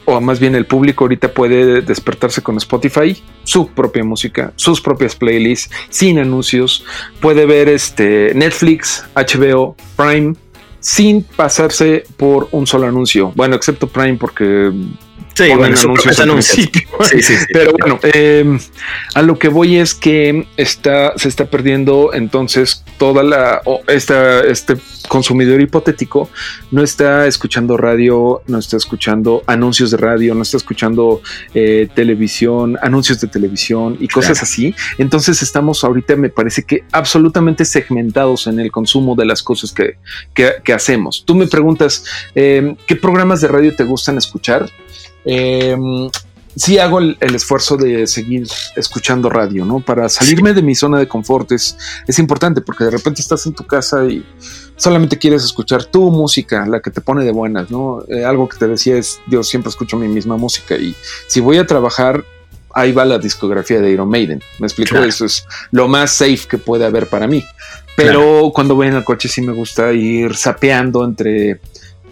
o 0.04 0.20
más 0.20 0.40
bien 0.40 0.54
el 0.54 0.66
público 0.66 1.04
ahorita 1.04 1.32
puede 1.32 1.82
despertarse 1.82 2.42
con 2.42 2.56
Spotify, 2.56 3.22
su 3.44 3.68
propia 3.68 4.04
música, 4.04 4.52
sus 4.56 4.80
propias 4.80 5.14
playlists, 5.14 5.70
sin 5.88 6.18
anuncios, 6.18 6.84
puede 7.20 7.46
ver 7.46 7.68
este 7.68 8.32
Netflix, 8.34 9.04
HBO, 9.14 9.76
Prime, 9.96 10.34
sin 10.80 11.22
pasarse 11.22 12.04
por 12.16 12.48
un 12.52 12.66
solo 12.66 12.86
anuncio. 12.86 13.32
Bueno, 13.36 13.54
excepto 13.54 13.86
Prime 13.86 14.16
porque 14.18 14.72
Sí, 15.34 15.44
bueno, 15.56 15.76
anuncios 16.18 16.68
Sí, 17.10 17.22
sí, 17.22 17.34
Pero 17.52 17.72
bueno, 17.72 17.98
em, 18.02 18.58
a 19.14 19.22
lo 19.22 19.38
que 19.38 19.48
voy 19.48 19.76
es 19.76 19.94
que 19.94 20.46
está, 20.56 21.16
se 21.16 21.28
está 21.28 21.46
perdiendo 21.46 22.12
entonces 22.12 22.84
toda 22.98 23.22
la 23.22 23.62
esta, 23.88 24.40
este 24.40 24.76
consumidor 25.08 25.60
hipotético 25.60 26.28
no 26.70 26.82
está 26.82 27.26
escuchando 27.26 27.76
radio, 27.76 28.42
no 28.46 28.58
está 28.58 28.76
escuchando 28.76 29.42
anuncios 29.46 29.90
de 29.90 29.96
radio, 29.96 30.34
no 30.34 30.42
está 30.42 30.56
escuchando 30.56 31.20
eh, 31.54 31.88
televisión, 31.94 32.78
anuncios 32.82 33.20
de 33.20 33.28
televisión 33.28 33.96
y 34.00 34.08
cosas 34.08 34.42
así. 34.42 34.74
Entonces 34.98 35.42
estamos 35.42 35.84
ahorita, 35.84 36.16
me 36.16 36.28
parece 36.28 36.64
que 36.64 36.84
absolutamente 36.92 37.64
segmentados 37.64 38.46
en 38.46 38.60
el 38.60 38.70
consumo 38.70 39.14
de 39.14 39.26
las 39.26 39.42
cosas 39.42 39.72
que, 39.72 39.96
que, 40.34 40.72
hacemos. 40.72 41.24
Tú 41.26 41.34
me 41.34 41.46
preguntas, 41.46 42.04
em, 42.34 42.76
¿qué 42.86 42.96
programas 42.96 43.40
de 43.40 43.48
radio 43.48 43.74
te 43.74 43.84
gustan 43.84 44.16
escuchar? 44.16 44.70
Eh, 45.24 45.76
sí 46.56 46.78
hago 46.78 46.98
el, 46.98 47.16
esfuerzo 47.20 47.76
de 47.76 48.06
seguir 48.06 48.46
escuchando 48.76 49.28
radio, 49.30 49.64
¿no? 49.64 49.80
Para 49.80 50.08
salirme 50.08 50.52
de 50.52 50.62
mi 50.62 50.74
zona 50.74 50.98
de 50.98 51.08
confort 51.08 51.52
es, 51.52 51.76
importante 52.18 52.60
porque 52.60 52.84
de 52.84 52.90
repente 52.90 53.20
estás 53.20 53.46
en 53.46 53.54
tu 53.54 53.66
casa 53.66 54.04
y 54.04 54.24
solamente 54.76 55.18
quieres 55.18 55.44
escuchar 55.44 55.84
tu 55.84 56.10
música, 56.10 56.66
la 56.66 56.80
que 56.80 56.90
te 56.90 57.00
pone 57.00 57.24
de 57.24 57.32
buenas, 57.32 57.70
¿no? 57.70 58.04
Eh, 58.08 58.24
algo 58.24 58.48
que 58.48 58.58
te 58.58 58.68
decía 58.68 58.96
es, 58.96 59.20
yo 59.26 59.42
siempre 59.42 59.70
escucho 59.70 59.96
mi 59.96 60.08
misma 60.08 60.36
música 60.36 60.76
y 60.76 60.94
si 61.26 61.40
voy 61.40 61.58
a 61.58 61.66
trabajar, 61.66 62.24
ahí 62.74 62.92
va 62.92 63.04
la 63.04 63.18
discografía 63.18 63.80
de 63.80 63.90
Iron 63.90 64.08
Maiden. 64.08 64.42
Me 64.58 64.66
explico, 64.66 64.98
eso 64.98 65.24
es 65.24 65.46
lo 65.70 65.88
más 65.88 66.12
safe 66.12 66.42
que 66.48 66.58
puede 66.58 66.84
haber 66.84 67.06
para 67.08 67.26
mí. 67.26 67.44
Pero 67.94 68.50
cuando 68.54 68.74
voy 68.74 68.88
en 68.88 68.94
el 68.94 69.04
coche 69.04 69.28
sí 69.28 69.42
me 69.42 69.52
gusta 69.52 69.92
ir 69.92 70.34
sapeando 70.34 71.04
entre 71.04 71.60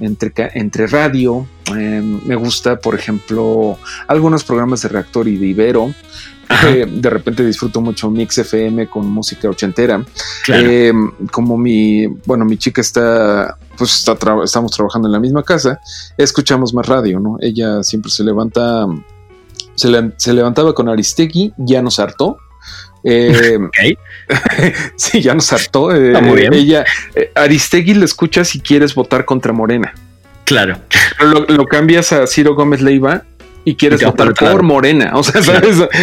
entre, 0.00 0.32
entre 0.54 0.86
radio. 0.86 1.46
Em, 1.68 2.20
me 2.26 2.34
gusta, 2.36 2.78
por 2.78 2.94
ejemplo, 2.94 3.78
algunos 4.06 4.44
programas 4.44 4.82
de 4.82 4.88
Reactor 4.88 5.28
y 5.28 5.36
de 5.36 5.46
Ibero. 5.46 5.94
de 6.64 7.10
repente 7.10 7.46
disfruto 7.46 7.80
mucho 7.80 8.10
Mix 8.10 8.38
FM 8.38 8.88
con 8.88 9.08
música 9.08 9.48
ochentera. 9.48 10.04
Em, 10.48 11.10
como 11.30 11.56
mi, 11.56 12.06
bueno, 12.06 12.44
mi 12.44 12.56
chica 12.56 12.80
está, 12.80 13.56
pues 13.78 13.94
está 13.94 14.16
estamos 14.44 14.72
trabajando 14.72 15.06
en 15.06 15.12
la 15.12 15.20
misma 15.20 15.42
casa, 15.42 15.80
escuchamos 16.16 16.74
más 16.74 16.86
radio, 16.86 17.20
¿no? 17.20 17.36
Ella 17.40 17.82
siempre 17.82 18.10
se 18.10 18.24
levanta, 18.24 18.86
se, 19.76 20.12
se 20.16 20.34
levantaba 20.34 20.74
con 20.74 20.88
Aristegui, 20.88 21.52
ya 21.56 21.82
nos 21.82 22.00
hartó 22.00 22.38
eh, 23.04 23.58
sí, 24.96 25.20
ya 25.20 25.34
nos 25.34 25.52
hartó. 25.52 25.94
Eh, 25.94 26.14
ella, 26.52 26.84
eh, 27.14 27.30
Aristegui 27.34 27.94
le 27.94 28.04
escucha 28.04 28.44
si 28.44 28.60
quieres 28.60 28.94
votar 28.94 29.24
contra 29.24 29.52
Morena. 29.52 29.94
Claro. 30.44 30.78
Lo, 31.20 31.66
cambias 31.66 32.12
a 32.12 32.26
Ciro 32.26 32.54
Gómez 32.54 32.80
Leiva 32.80 33.22
y 33.64 33.76
quieres 33.76 34.02
votar 34.02 34.34
por 34.34 34.62
Morena. 34.62 35.12
O 35.14 35.22
sea, 35.22 35.40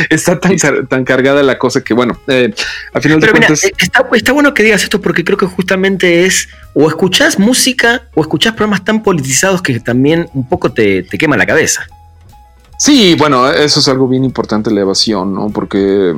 está 0.10 0.40
tan, 0.40 0.56
tan 0.88 1.04
cargada 1.04 1.44
la 1.44 1.58
cosa 1.58 1.84
que, 1.84 1.94
bueno, 1.94 2.18
al 2.28 3.02
final 3.02 3.20
de 3.20 3.30
cuentas. 3.30 3.64
está, 3.78 4.08
está, 4.14 4.32
bueno 4.32 4.54
que 4.54 4.64
digas 4.64 4.84
esto 4.84 5.02
porque 5.02 5.26
creo 5.26 5.38
que 5.38 5.48
justamente 5.48 6.26
es 6.26 6.48
o 6.74 6.88
escuchás 6.88 7.40
música 7.40 8.04
o 8.16 8.22
escuchás 8.22 8.54
programas 8.54 8.86
tan 8.86 9.04
politizados 9.04 9.62
que 9.62 9.80
también 9.82 10.30
un 10.34 10.48
poco 10.48 10.72
te, 10.72 11.04
te 11.04 11.18
quema 11.18 11.36
la 11.36 11.46
cabeza. 11.46 11.86
Sí, 12.78 13.16
bueno, 13.18 13.50
eso 13.50 13.80
es 13.80 13.88
algo 13.88 14.08
bien 14.08 14.24
importante, 14.24 14.70
la 14.70 14.82
evasión, 14.82 15.34
¿no? 15.34 15.50
Porque 15.50 16.16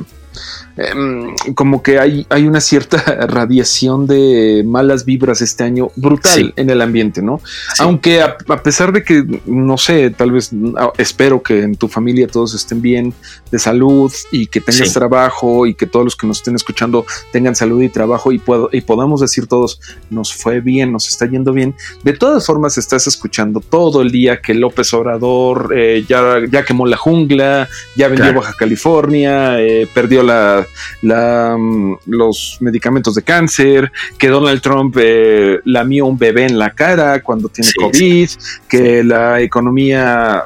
Em, 0.80 1.34
como 1.54 1.82
que 1.82 1.98
hay, 1.98 2.26
hay 2.30 2.46
una 2.46 2.60
cierta 2.60 2.96
radiación 3.26 4.06
de 4.06 4.62
malas 4.66 5.04
vibras 5.04 5.42
este 5.42 5.62
año 5.62 5.90
brutal 5.94 6.54
en 6.56 6.70
el 6.70 6.80
ambiente, 6.80 7.20
¿no? 7.20 7.40
Aunque 7.78 8.22
a, 8.22 8.38
pesar 8.38 8.92
de 8.92 9.04
que, 9.04 9.24
no 9.44 9.76
sé, 9.76 10.10
tal 10.10 10.32
vez 10.32 10.50
espero 10.96 11.42
que 11.42 11.62
en 11.62 11.76
tu 11.76 11.88
familia 11.88 12.26
todos 12.28 12.54
estén 12.54 12.80
bien 12.80 13.12
de 13.50 13.58
salud 13.58 14.10
y 14.32 14.46
que 14.46 14.62
tengas 14.62 14.92
trabajo 14.94 15.66
y 15.66 15.74
que 15.74 15.86
todos 15.86 16.04
los 16.04 16.16
que 16.16 16.26
nos 16.26 16.38
estén 16.38 16.54
escuchando 16.54 17.04
tengan 17.30 17.54
salud 17.54 17.82
y 17.82 17.90
trabajo 17.90 18.32
y, 18.32 18.38
puedo, 18.38 18.70
y 18.72 18.80
podamos 18.80 19.20
decir 19.20 19.46
todos, 19.48 19.80
nos 20.08 20.32
fue 20.32 20.60
bien, 20.60 20.92
nos 20.92 21.08
está 21.08 21.26
yendo 21.26 21.52
bien. 21.52 21.74
De 22.04 22.14
todas 22.14 22.46
formas, 22.46 22.78
estás 22.78 23.06
escuchando 23.06 23.60
todo 23.60 24.00
el 24.00 24.10
día 24.10 24.40
que 24.40 24.54
López 24.54 24.94
Obrador 24.94 25.74
eh, 25.76 26.06
ya, 26.08 26.38
ya 26.50 26.64
quemó 26.64 26.86
la 26.86 26.96
jungla, 26.96 27.68
ya 27.96 28.08
vendió 28.08 28.32
Baja 28.32 28.54
California, 28.54 29.60
eh, 29.60 29.86
perdió 29.92 30.22
la 30.22 30.66
la, 31.02 31.56
mm, 31.58 31.98
los 32.06 32.58
medicamentos 32.60 33.14
de 33.14 33.22
cáncer, 33.22 33.92
que 34.18 34.28
Donald 34.28 34.60
Trump 34.60 34.96
eh, 34.98 35.60
lamió 35.64 36.06
un 36.06 36.18
bebé 36.18 36.46
en 36.46 36.58
la 36.58 36.70
cara 36.70 37.22
cuando 37.22 37.48
tiene 37.48 37.70
COVID, 37.74 38.28
que 38.68 39.04
la 39.04 39.40
economía, 39.40 40.44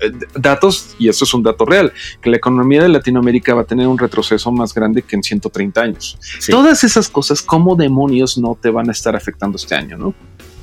eh, 0.00 0.12
datos, 0.34 0.94
y 0.98 1.08
eso 1.08 1.24
es 1.24 1.34
un 1.34 1.42
dato 1.42 1.64
real, 1.64 1.92
que 2.20 2.30
la 2.30 2.36
economía 2.36 2.82
de 2.82 2.88
Latinoamérica 2.88 3.54
va 3.54 3.62
a 3.62 3.64
tener 3.64 3.86
un 3.86 3.98
retroceso 3.98 4.50
más 4.52 4.74
grande 4.74 5.02
que 5.02 5.16
en 5.16 5.22
130 5.22 5.80
años. 5.80 6.18
Todas 6.48 6.84
esas 6.84 7.08
cosas, 7.08 7.42
como 7.42 7.76
demonios 7.76 8.38
no 8.38 8.58
te 8.60 8.70
van 8.70 8.88
a 8.88 8.92
estar 8.92 9.14
afectando 9.16 9.56
este 9.56 9.74
año, 9.74 9.96
no? 9.96 10.14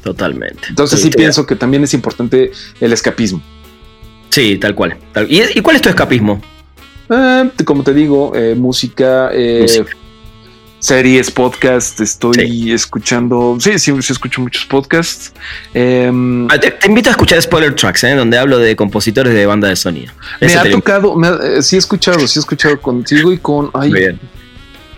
Totalmente. 0.04 0.68
Entonces 0.70 1.02
sí, 1.02 1.10
pienso 1.10 1.48
que 1.48 1.56
también 1.56 1.84
es 1.84 1.94
importante 1.96 2.52
el 2.80 2.94
escapismo. 2.94 3.42
Sí, 4.30 4.58
tal 4.58 4.76
cual. 4.76 4.98
¿Y, 5.28 5.62
cuál 5.62 5.78
es 5.78 5.82
tu 5.82 5.90
escapismo? 5.90 6.42
Eh, 7.10 7.52
como 7.64 7.84
te 7.84 7.94
digo, 7.94 8.34
eh, 8.36 8.56
música, 8.56 9.30
eh, 9.34 9.66
series, 10.80 11.32
podcast. 11.32 12.00
Estoy 12.02 12.72
escuchando. 12.72 13.58
Sí, 13.60 13.78
sí, 13.80 13.92
sí, 14.02 14.14
escucho 14.14 14.42
muchos 14.42 14.66
podcasts. 14.66 15.34
Em, 15.74 16.48
ah, 16.50 16.60
te, 16.60 16.88
invito 16.88 17.10
a 17.10 17.12
escuchar 17.12 17.42
Spoiler 17.42 17.76
Tracks, 17.76 18.02
donde 18.02 18.38
hablo 18.38 18.60
de 18.60 18.76
compositores 18.76 19.34
de 19.34 19.46
banda 19.46 19.68
de 19.68 19.76
sonido. 19.76 20.14
Me 20.42 20.54
ha 20.54 20.70
tocado, 20.70 21.16
sí 21.62 21.76
he 21.76 21.80
escuchado, 21.80 22.28
sí 22.28 22.40
he 22.40 22.42
escuchado 22.42 22.80
contigo 22.80 23.32
y 23.32 23.38
con. 23.38 23.70
Ay, 23.74 23.92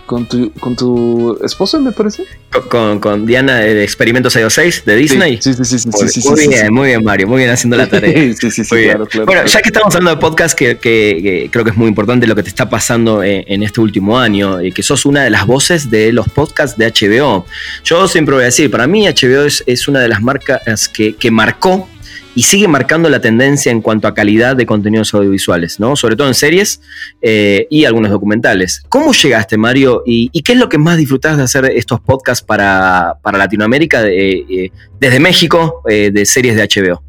con 0.07 0.25
tu, 0.25 0.51
con 0.53 0.75
tu 0.75 1.37
esposa, 1.43 1.79
me 1.79 1.91
parece. 1.91 2.23
Con, 2.69 2.99
con 2.99 3.25
Diana 3.25 3.57
de 3.57 3.83
Experimentos 3.83 4.33
6 4.33 4.83
de 4.85 4.95
Disney. 4.95 5.39
Sí, 5.41 5.53
sí, 5.53 5.65
sí, 5.65 5.77
sí. 5.77 5.89
Muy, 5.89 6.09
sí, 6.09 6.27
muy 6.27 6.47
bien, 6.47 6.73
muy 6.73 6.87
bien, 6.87 7.03
Mario, 7.03 7.27
muy 7.27 7.39
bien 7.39 7.51
haciendo 7.51 7.77
la 7.77 7.87
tarea. 7.87 8.33
sí, 8.39 8.49
sí, 8.49 8.63
sí, 8.63 8.83
claro, 8.85 9.05
claro, 9.05 9.25
Bueno, 9.25 9.45
ya 9.45 9.61
que 9.61 9.67
estamos 9.67 9.93
hablando 9.93 10.15
de 10.15 10.21
podcast, 10.21 10.57
que, 10.57 10.77
que, 10.77 11.49
creo 11.51 11.63
que 11.65 11.71
es 11.71 11.77
muy 11.77 11.89
importante 11.89 12.25
lo 12.25 12.35
que 12.35 12.41
te 12.41 12.49
está 12.49 12.69
pasando 12.69 13.21
en, 13.21 13.61
este 13.61 13.81
último 13.81 14.17
año, 14.17 14.61
y 14.61 14.71
que 14.71 14.81
sos 14.81 15.05
una 15.05 15.23
de 15.23 15.29
las 15.29 15.45
voces 15.45 15.91
de 15.91 16.13
los 16.13 16.29
podcasts 16.29 16.77
de 16.77 16.87
HBO. 16.87 17.45
Yo 17.83 18.07
siempre 18.07 18.33
voy 18.33 18.43
a 18.43 18.45
decir, 18.45 18.71
para 18.71 18.87
mí 18.87 19.05
HBO 19.05 19.43
es, 19.43 19.63
es 19.67 19.87
una 19.89 19.99
de 19.99 20.07
las 20.07 20.21
marcas 20.21 20.87
que, 20.87 21.15
que 21.15 21.29
marcó 21.29 21.89
y 22.37 22.43
sigue 22.43 22.67
marcando 22.67 23.09
la 23.09 23.19
tendencia 23.19 23.71
en 23.71 23.81
cuanto 23.81 24.07
a 24.07 24.13
calidad 24.13 24.55
de 24.55 24.67
contenidos 24.67 25.11
audiovisuales, 25.15 25.79
¿no? 25.79 25.95
Sobre 25.95 26.15
todo 26.15 26.27
en 26.27 26.35
series 26.35 26.81
eh, 27.19 27.65
y 27.71 27.85
algunos 27.85 28.11
documentales. 28.11 28.83
¿Cómo 28.89 29.11
llegaste, 29.11 29.57
Mario? 29.57 30.03
¿Y, 30.05 30.29
qué 30.43 30.51
es 30.51 30.59
lo 30.59 30.69
que 30.69 30.77
más 30.77 30.97
disfrutás 30.97 31.37
de 31.37 31.41
hacer 31.41 31.65
estos 31.65 31.99
podcasts 31.99 32.45
para, 32.45 33.17
Latinoamérica, 33.23 34.03
eh, 34.05 34.71
desde 34.99 35.19
México, 35.19 35.81
eh, 35.89 36.11
de 36.13 36.27
series 36.27 36.55
de 36.55 36.61
HBO? 36.61 37.01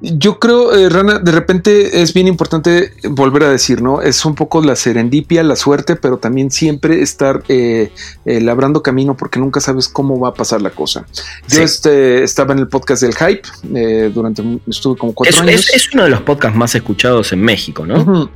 Yo 0.00 0.38
creo, 0.38 0.74
eh, 0.74 0.90
Rana, 0.90 1.18
de 1.18 1.32
repente 1.32 2.02
es 2.02 2.12
bien 2.12 2.28
importante 2.28 2.92
volver 3.08 3.44
a 3.44 3.50
decir, 3.50 3.80
¿no? 3.80 4.02
Es 4.02 4.26
un 4.26 4.34
poco 4.34 4.60
la 4.60 4.76
serendipia, 4.76 5.42
la 5.42 5.56
suerte, 5.56 5.96
pero 5.96 6.18
también 6.18 6.50
siempre 6.50 7.00
estar 7.00 7.42
eh, 7.48 7.90
eh, 8.26 8.40
labrando 8.42 8.82
camino 8.82 9.16
porque 9.16 9.38
nunca 9.38 9.58
sabes 9.60 9.88
cómo 9.88 10.20
va 10.20 10.28
a 10.28 10.34
pasar 10.34 10.60
la 10.60 10.68
cosa. 10.68 11.06
Yo 11.48 11.62
este, 11.62 12.22
estaba 12.22 12.52
en 12.52 12.58
el 12.58 12.68
podcast 12.68 13.02
del 13.02 13.14
Hype 13.14 14.10
durante, 14.12 14.42
estuve 14.66 14.98
como 14.98 15.14
cuatro 15.14 15.40
años. 15.40 15.70
Es, 15.72 15.88
uno 15.94 16.04
de 16.04 16.10
los 16.10 16.20
podcasts 16.20 16.58
más 16.58 16.74
escuchados 16.74 17.32
en 17.32 17.40
México, 17.40 17.86
¿no? 17.86 18.30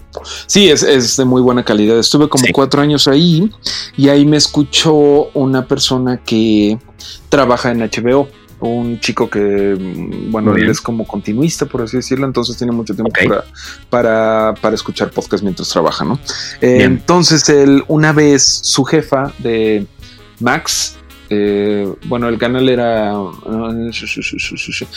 Sí, 0.47 0.71
es, 0.71 1.17
de 1.17 1.25
muy 1.27 1.43
buena 1.43 1.63
calidad. 1.63 1.99
Estuve 1.99 2.31
como 2.31 2.45
cuatro 2.53 2.81
años 2.81 3.07
ahí 3.07 3.51
y 3.99 4.09
ahí 4.09 4.25
me 4.25 4.39
escuchó 4.39 5.31
una 5.35 5.67
persona 5.67 6.17
que 6.25 6.79
trabaja 7.29 7.71
en 7.71 7.81
HBO 7.81 8.29
un 8.61 9.01
chico 9.01 9.29
que, 9.29 9.77
mm, 9.79 10.31
bueno, 10.31 10.55
él 10.55 10.69
es 10.69 10.81
como 10.81 11.07
continuista, 11.07 11.67
por 11.67 11.83
así 11.83 11.97
decirlo, 11.97 12.27
entonces 12.27 12.57
tiene 12.57 12.73
mucho 12.73 12.95
tiempo 12.95 13.13
para, 13.89 14.55
para, 14.55 14.75
escuchar 14.75 15.11
podcast 15.11 15.43
mientras 15.43 15.69
trabaja, 15.69 16.05
¿no? 16.05 16.19
Eh, 16.61 16.83
entonces, 16.83 17.49
él, 17.49 17.85
una 17.89 18.13
vez 18.13 18.43
su 18.43 18.85
jefa 18.85 19.33
de 19.39 19.87
Max, 20.41 20.97
eh, 21.33 21.89
bueno, 22.07 22.29
el 22.29 22.39
canal 22.39 22.69
era. 22.69 23.15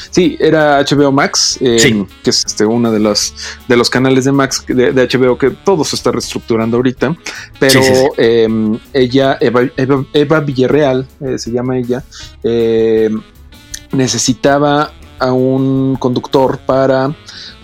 Sí, 0.10 0.36
era 0.40 0.80
HBO 0.84 1.12
Max, 1.12 1.60
eh, 1.62 2.06
que 2.24 2.30
es 2.32 2.44
este, 2.44 2.66
uno 2.66 2.92
de 2.92 3.00
los, 3.00 3.36
de 3.68 3.78
los 3.78 3.88
canales 3.88 4.26
de 4.26 4.32
Max 4.32 4.66
de, 4.68 4.92
HBO 4.94 5.38
que 5.38 5.52
todo 5.52 5.84
se 5.84 5.96
está 5.96 6.12
reestructurando 6.12 6.78
ahorita. 6.78 7.16
Pero 7.60 7.82
em, 8.18 8.80
ella, 8.94 9.38
Eva, 9.40 9.62
Eva 9.78 10.40
Villarreal, 10.40 11.08
se 11.38 11.52
llama 11.52 11.78
ella, 11.78 12.04
necesitaba 13.94 14.92
a 15.20 15.32
un 15.32 15.96
conductor 15.96 16.60
para 16.60 17.16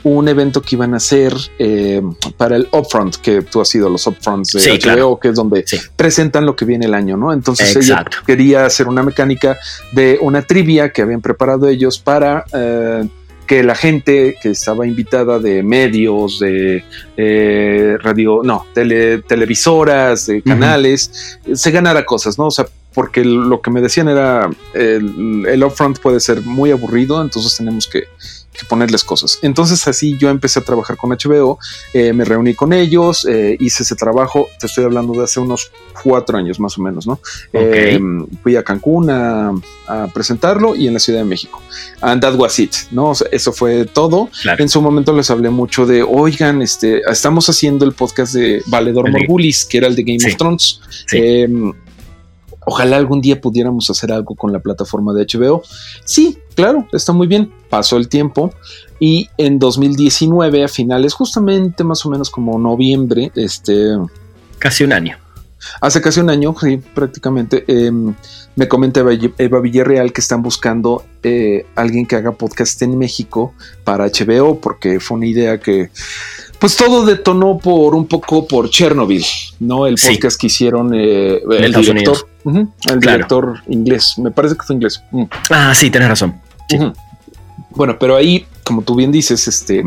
un 0.03 0.27
evento 0.27 0.61
que 0.61 0.75
iban 0.75 0.93
a 0.93 0.97
hacer 0.97 1.33
eh, 1.57 2.01
para 2.37 2.55
el 2.55 2.69
Upfront, 2.71 3.17
que 3.17 3.41
tú 3.41 3.59
has 3.59 3.67
sido 3.67 3.89
los 3.89 4.07
Upfronts 4.07 4.53
de 4.53 4.79
HBO, 4.79 5.19
que 5.19 5.29
es 5.29 5.35
donde 5.35 5.65
presentan 5.95 6.45
lo 6.45 6.55
que 6.55 6.63
viene 6.63 6.85
el 6.85 6.93
año, 6.93 7.17
¿no? 7.17 7.33
Entonces 7.33 7.75
ella 7.75 8.05
quería 8.25 8.65
hacer 8.65 8.87
una 8.87 9.03
mecánica 9.03 9.57
de 9.91 10.17
una 10.21 10.41
trivia 10.41 10.91
que 10.93 11.01
habían 11.01 11.21
preparado 11.21 11.67
ellos 11.67 11.99
para 11.99 12.45
eh, 12.53 13.07
que 13.49 13.63
la 13.63 13.73
gente 13.73 14.35
que 14.39 14.51
estaba 14.51 14.85
invitada 14.85 15.39
de 15.39 15.63
medios, 15.63 16.37
de 16.37 16.85
eh, 17.17 17.97
radio, 17.99 18.41
no, 18.43 18.67
televisoras, 18.75 20.27
de 20.27 20.43
canales, 20.43 21.39
se 21.51 21.71
ganara 21.71 22.05
cosas, 22.05 22.37
¿no? 22.37 22.45
O 22.45 22.51
sea, 22.51 22.67
porque 22.93 23.25
lo 23.25 23.59
que 23.59 23.71
me 23.71 23.81
decían 23.81 24.07
era 24.07 24.51
el, 24.75 25.47
el 25.47 25.63
upfront 25.63 25.97
puede 25.97 26.19
ser 26.19 26.43
muy 26.43 26.69
aburrido, 26.69 27.19
entonces 27.23 27.57
tenemos 27.57 27.87
que, 27.87 28.03
ponerles 28.65 29.03
cosas. 29.03 29.39
Entonces 29.41 29.87
así 29.87 30.17
yo 30.17 30.29
empecé 30.29 30.59
a 30.59 30.63
trabajar 30.63 30.97
con 30.97 31.11
HBO, 31.11 31.59
eh, 31.93 32.13
me 32.13 32.25
reuní 32.25 32.53
con 32.55 32.73
ellos, 32.73 33.25
eh, 33.25 33.57
hice 33.59 33.83
ese 33.83 33.95
trabajo, 33.95 34.49
te 34.59 34.67
estoy 34.67 34.85
hablando 34.85 35.13
de 35.13 35.23
hace 35.23 35.39
unos 35.39 35.71
cuatro 36.03 36.37
años 36.37 36.59
más 36.59 36.77
o 36.77 36.81
menos, 36.81 37.05
¿no? 37.07 37.19
Em, 37.53 38.25
fui 38.41 38.55
a 38.55 38.63
Cancún 38.63 39.09
a, 39.09 39.53
presentarlo 40.13 40.75
y 40.75 40.87
en 40.87 40.93
la 40.93 40.99
Ciudad 40.99 41.19
de 41.19 41.25
México. 41.25 41.59
And 42.01 42.21
that 42.21 42.35
was 42.35 42.59
it, 42.59 42.75
¿no? 42.91 43.13
eso 43.31 43.51
fue 43.51 43.85
todo. 43.85 44.29
En 44.59 44.69
su 44.69 44.81
momento 44.81 45.13
les 45.13 45.31
hablé 45.31 45.49
mucho 45.49 45.87
de, 45.87 46.03
oigan, 46.03 46.61
este, 46.61 47.01
estamos 47.09 47.49
haciendo 47.49 47.85
el 47.85 47.93
podcast 47.93 48.33
de 48.33 48.61
Valedor 48.67 49.09
Morgulis, 49.09 49.65
que 49.65 49.79
era 49.79 49.87
el 49.87 49.95
de 49.95 50.03
Game 50.03 50.31
of 50.31 50.37
Thrones. 50.37 50.79
Em, 51.11 51.73
Ojalá 52.71 52.97
algún 52.97 53.19
día 53.19 53.41
pudiéramos 53.41 53.89
hacer 53.89 54.11
algo 54.11 54.35
con 54.35 54.53
la 54.53 54.59
plataforma 54.59 55.11
de 55.11 55.25
HBO. 55.25 55.63
Sí, 56.05 56.37
claro, 56.53 56.85
está 56.93 57.13
muy 57.13 57.25
bien. 57.25 57.51
Pasó 57.67 57.97
el 57.97 58.07
tiempo 58.07 58.53
y 58.99 59.27
en 59.39 59.57
2019, 59.57 60.65
a 60.65 60.67
finales, 60.67 61.15
justamente 61.15 61.83
más 61.83 62.05
o 62.05 62.11
menos 62.11 62.29
como 62.29 62.59
noviembre, 62.59 63.31
este... 63.33 63.97
Casi 64.59 64.83
un 64.83 64.93
año. 64.93 65.17
hace 65.81 65.99
casi 65.99 66.19
un 66.19 66.29
año, 66.29 66.55
sí, 66.61 66.77
prácticamente, 66.93 67.65
em, 67.67 68.13
me 68.55 68.67
comenta 68.67 68.99
Eva, 68.99 69.59
Villarreal 69.61 70.13
que 70.13 70.21
están 70.21 70.43
buscando 70.43 71.03
eh, 71.23 71.65
alguien 71.73 72.05
que 72.05 72.17
haga 72.17 72.33
podcast 72.33 72.79
en 72.83 72.99
México 72.99 73.55
para 73.83 74.05
HBO, 74.05 74.59
porque 74.61 74.99
fue 74.99 75.17
una 75.17 75.25
idea 75.25 75.59
que, 75.59 75.89
pues 76.59 76.75
todo 76.75 77.05
detonó 77.05 77.57
por 77.57 77.95
un 77.95 78.05
poco 78.05 78.45
por 78.45 78.69
Chernobyl, 78.69 79.23
¿no? 79.59 79.87
El 79.87 79.95
podcast 79.95 80.39
que 80.39 80.47
hicieron 80.47 80.93
eh, 80.93 81.39
el 81.51 81.73
director, 81.73 82.27
el 82.45 82.99
director 82.99 83.61
inglés, 83.67 84.15
me 84.17 84.31
parece 84.31 84.55
que 84.55 84.63
fue 84.63 84.75
inglés. 84.75 85.01
Mm. 85.11 85.23
Ah, 85.49 85.73
sí, 85.73 85.89
tienes 85.89 86.09
razón. 86.09 86.35
Bueno, 87.71 87.97
pero 87.97 88.15
ahí, 88.15 88.45
como 88.63 88.81
tú 88.81 88.95
bien 88.95 89.11
dices, 89.11 89.47
este 89.47 89.83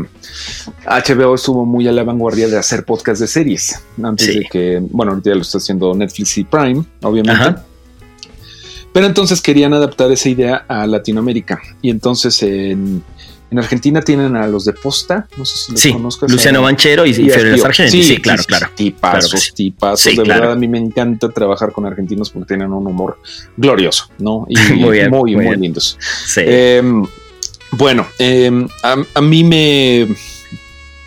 HBO 0.85 1.35
estuvo 1.35 1.65
muy 1.65 1.87
a 1.87 1.91
la 1.91 2.03
vanguardia 2.03 2.47
de 2.47 2.57
hacer 2.57 2.85
podcast 2.85 3.21
de 3.21 3.27
series 3.27 3.79
antes 4.01 4.27
de 4.27 4.47
que, 4.51 4.81
bueno, 4.89 5.11
ahorita 5.11 5.29
ya 5.29 5.35
lo 5.35 5.41
está 5.41 5.59
haciendo 5.59 5.93
Netflix 5.93 6.37
y 6.39 6.43
Prime, 6.43 6.83
obviamente. 7.01 7.61
Pero 8.93 9.07
entonces 9.07 9.41
querían 9.41 9.73
adaptar 9.73 10.11
esa 10.11 10.29
idea 10.29 10.65
a 10.67 10.85
Latinoamérica. 10.87 11.59
Y 11.81 11.89
entonces 11.89 12.41
en, 12.43 13.03
Argentina 13.59 14.01
tienen 14.01 14.35
a 14.35 14.47
los 14.47 14.65
de 14.65 14.73
Posta, 14.73 15.27
no 15.37 15.45
sé 15.45 15.57
si 15.57 15.71
los 15.71 15.81
sí, 15.81 15.93
conozcas. 15.93 16.31
Luciano 16.31 16.61
Banchero 16.61 17.05
y, 17.05 17.09
y 17.09 17.13
Sí, 17.13 18.03
sí, 18.03 18.17
claro, 18.17 18.43
claro. 18.43 18.69
Tipazos, 18.75 19.53
tipazos. 19.53 20.15
de 20.15 20.23
verdad, 20.23 20.51
a 20.51 20.55
mí 20.55 20.67
me 20.67 20.77
encanta 20.77 21.29
trabajar 21.29 21.71
con 21.71 21.85
argentinos 21.85 22.29
porque 22.29 22.47
tienen 22.47 22.71
un 22.71 22.87
humor 22.87 23.19
glorioso, 23.57 24.09
¿no? 24.19 24.45
Y 24.49 24.55
muy, 24.75 25.09
muy, 25.09 25.35
muy, 25.35 25.57
lindos. 25.57 25.97
Sí. 26.25 26.41
Em, 26.45 27.05
bueno, 27.71 28.07
em, 28.19 28.67
a, 28.83 29.21
mí 29.21 29.43
me... 29.43 30.07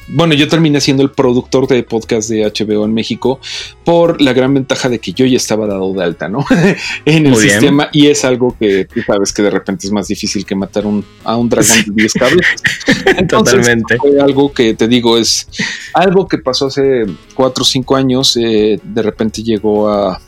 Bueno, 0.08 0.34
yo 0.34 0.48
terminé 0.48 0.80
siendo 0.80 1.02
el 1.02 1.10
productor 1.10 1.66
de 1.66 1.82
podcast 1.82 2.28
de 2.28 2.44
HBO 2.44 2.84
en 2.84 2.94
México 2.94 3.40
por 3.84 4.20
la 4.20 4.32
gran 4.32 4.54
ventaja 4.54 4.88
de 4.88 4.98
que 4.98 5.12
yo 5.12 5.26
ya 5.26 5.36
estaba 5.36 5.66
dado 5.66 5.92
de 5.92 6.04
alta, 6.04 6.28
¿no? 6.28 6.44
en 7.04 7.26
el 7.26 7.36
sistema 7.36 7.88
y 7.92 8.06
es 8.06 8.24
algo 8.24 8.56
que 8.58 8.84
tú 8.84 9.00
sabes 9.06 9.32
que 9.32 9.42
de 9.42 9.50
repente 9.50 9.86
es 9.86 9.92
más 9.92 10.08
difícil 10.08 10.44
que 10.46 10.54
matar 10.54 10.84
a 11.24 11.36
un 11.36 11.48
dragón 11.48 11.84
de 11.86 11.92
10 11.94 12.12
cables. 12.14 12.46
Totalmente. 13.28 13.96
Fue 13.96 14.20
algo 14.20 14.52
que 14.52 14.74
te 14.74 14.86
digo, 14.86 15.18
es 15.18 15.48
algo 15.92 16.28
que 16.28 16.38
pasó 16.38 16.66
hace 16.66 17.06
4 17.34 17.62
o 17.62 17.64
5 17.64 17.96
años, 17.96 18.36
eh, 18.36 18.78
de 18.82 19.02
repente 19.02 19.42
llegó 19.42 19.88
a, 19.88 20.20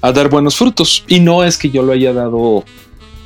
a 0.00 0.12
dar 0.12 0.28
buenos 0.28 0.56
frutos 0.56 1.04
y 1.06 1.20
no 1.20 1.44
es 1.44 1.56
que 1.56 1.70
yo 1.70 1.82
lo 1.82 1.92
haya 1.92 2.12
dado 2.12 2.64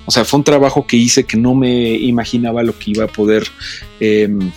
o 0.09 0.13
sea, 0.13 0.25
fue 0.25 0.39
un 0.39 0.45
trabajo 0.45 0.87
que 0.87 0.97
hice 0.97 1.25
que 1.25 1.37
no 1.37 1.55
me 1.55 1.95
imaginaba 1.95 2.63
lo 2.63 2.79
que 2.79 2.93
iba 2.93 3.05
a 3.05 3.09
poder 3.09 3.45
em, 3.99 4.53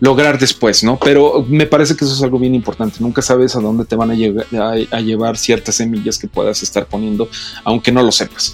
lograr 0.00 0.38
después, 0.38 0.82
¿no? 0.82 0.98
Pero 0.98 1.44
me 1.48 1.66
parece 1.66 1.96
que 1.96 2.04
eso 2.04 2.14
es 2.14 2.22
algo 2.22 2.38
bien 2.38 2.54
importante. 2.54 2.96
Nunca 3.00 3.22
sabes 3.22 3.54
a 3.56 3.60
dónde 3.60 3.84
te 3.84 3.96
van 3.96 4.10
a, 4.10 4.72
a 4.90 5.00
llevar 5.00 5.36
ciertas 5.36 5.76
semillas 5.76 6.18
que 6.18 6.26
puedas 6.26 6.62
estar 6.62 6.86
poniendo, 6.86 7.28
aunque 7.64 7.92
no 7.92 8.02
lo 8.02 8.12
sepas. 8.12 8.52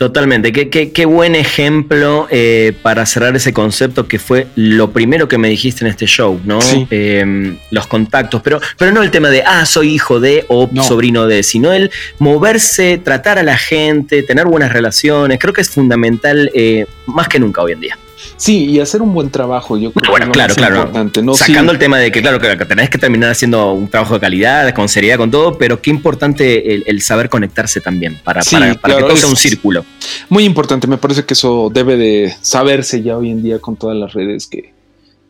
Totalmente, 0.00 0.50
qué, 0.50 1.04
buen 1.04 1.34
ejemplo 1.34 2.26
eh, 2.30 2.72
para 2.80 3.04
cerrar 3.04 3.36
ese 3.36 3.52
concepto 3.52 4.08
que 4.08 4.18
fue 4.18 4.46
lo 4.56 4.92
primero 4.92 5.28
que 5.28 5.36
me 5.36 5.50
dijiste 5.50 5.84
en 5.84 5.90
este 5.90 6.06
show, 6.06 6.40
¿no? 6.42 6.58
Em, 6.88 7.58
los 7.70 7.86
contactos, 7.86 8.40
pero, 8.40 8.62
pero 8.78 8.92
no 8.92 9.02
el 9.02 9.10
tema 9.10 9.28
de, 9.28 9.42
ah, 9.42 9.66
soy 9.66 9.92
hijo 9.92 10.18
de 10.18 10.46
o 10.48 10.70
sobrino 10.82 11.26
de, 11.26 11.42
sino 11.42 11.70
el 11.70 11.90
moverse, 12.18 12.96
tratar 12.96 13.38
a 13.38 13.42
la 13.42 13.58
gente, 13.58 14.22
tener 14.22 14.46
buenas 14.46 14.72
relaciones, 14.72 15.38
creo 15.38 15.52
que 15.52 15.60
es 15.60 15.68
fundamental 15.68 16.50
eh, 16.54 16.86
más 17.04 17.28
que 17.28 17.38
nunca 17.38 17.60
hoy 17.60 17.72
en 17.72 17.80
día. 17.80 17.98
Sí, 18.36 18.66
y 18.66 18.80
hacer 18.80 19.02
un 19.02 19.12
buen 19.12 19.30
trabajo, 19.30 19.76
yo 19.76 19.92
creo 19.92 20.10
bueno, 20.10 20.26
que 20.26 20.30
es 20.30 20.34
claro, 20.34 20.54
claro. 20.54 20.76
importante. 20.76 21.22
¿no? 21.22 21.34
Sacando 21.34 21.72
el 21.72 21.78
tema 21.78 21.98
de 21.98 22.10
que, 22.10 22.20
claro, 22.20 22.38
que 22.38 22.64
tenés 22.66 22.90
que 22.90 22.98
terminar 22.98 23.30
haciendo 23.30 23.72
un 23.72 23.88
trabajo 23.88 24.14
de 24.14 24.20
calidad, 24.20 24.72
con 24.74 24.88
seriedad, 24.88 25.16
con 25.16 25.30
todo, 25.30 25.58
pero 25.58 25.80
qué 25.80 25.90
importante 25.90 26.74
el, 26.74 27.02
saber 27.02 27.28
conectarse 27.28 27.80
también 27.80 28.18
para, 28.22 28.42
para, 28.42 28.74
que 28.74 29.02
todo 29.02 29.16
sea 29.16 29.28
un 29.28 29.36
círculo. 29.36 29.84
Muy 30.28 30.44
importante, 30.44 30.86
me 30.86 30.98
parece 30.98 31.24
que 31.24 31.34
eso 31.34 31.70
debe 31.72 31.96
de 31.96 32.34
saberse 32.40 33.02
ya 33.02 33.16
hoy 33.16 33.30
en 33.30 33.42
día 33.42 33.58
con 33.58 33.76
todas 33.76 33.96
las 33.96 34.12
redes 34.12 34.46
que, 34.46 34.72